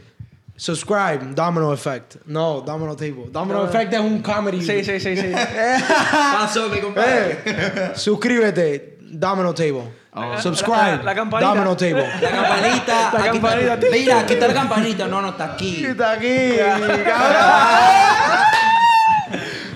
subscribe, 0.56 1.18
Domino 1.34 1.72
Effect. 1.72 2.16
No, 2.26 2.60
Domino 2.60 2.94
Table. 2.94 3.24
Domino 3.30 3.60
No. 3.60 3.64
Effect 3.64 3.92
es 3.94 4.00
un 4.00 4.20
comedy. 4.22 4.60
Sí, 4.62 4.84
sí, 4.84 5.00
sí, 5.00 5.16
sí. 5.16 5.32
Pasó, 6.12 6.68
mi 6.68 6.78
compadre. 6.80 7.38
Eh, 7.44 7.92
suscríbete, 7.94 8.98
Domino 9.00 9.54
Table. 9.54 10.02
Subscribe, 10.40 10.76
La- 10.76 10.96
la- 10.96 11.02
la 11.04 11.14
campanita. 11.14 11.48
Domino 11.54 11.74
Table. 11.76 12.06
La 12.20 12.30
campanita. 12.30 13.10
La 13.12 13.18
aquí 13.20 13.28
campanita. 13.40 13.74
Está, 13.74 13.86
mira, 13.90 14.20
aquí 14.20 14.32
está 14.34 14.48
la 14.48 14.54
campanita. 14.54 15.06
No, 15.08 15.22
no, 15.22 15.28
está 15.30 15.44
aquí. 15.54 15.84
Está 15.86 16.10
aquí, 16.12 16.26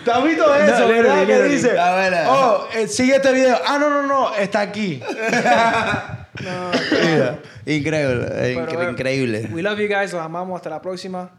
cabrón. 0.07 0.25
¿Te 0.25 0.31
has 0.33 0.37
visto 0.37 0.55
eso, 0.55 0.81
No, 0.81 0.89
verdad? 0.89 0.89
literally, 0.89 1.27
Que 1.27 1.33
literally. 1.33 1.55
dice, 1.57 1.79
A 1.79 1.95
ver, 1.97 2.15
a 2.15 2.19
ver. 2.21 2.27
oh, 2.31 2.69
eh, 2.75 2.89
sigue 2.89 3.17
este 3.17 3.33
video. 3.33 3.59
Ah, 3.67 3.79
no, 3.79 3.91
no, 3.91 4.03
no, 4.07 4.35
está 4.37 4.61
aquí. 4.63 5.03
Mira, 6.41 7.39
Increíble, 7.67 8.27
Pero, 8.29 8.67
incre- 8.67 8.91
increíble. 8.91 9.49
We 9.53 9.63
love 9.63 9.79
you 9.79 9.89
guys. 9.89 10.13
Los 10.13 10.23
amamos. 10.23 10.57
Hasta 10.57 10.71
la 10.71 10.81
próxima. 10.81 11.31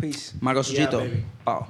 Peace. 0.00 0.32
Marco 0.40 0.62
Suchito. 0.62 1.02
Pao. 1.44 1.68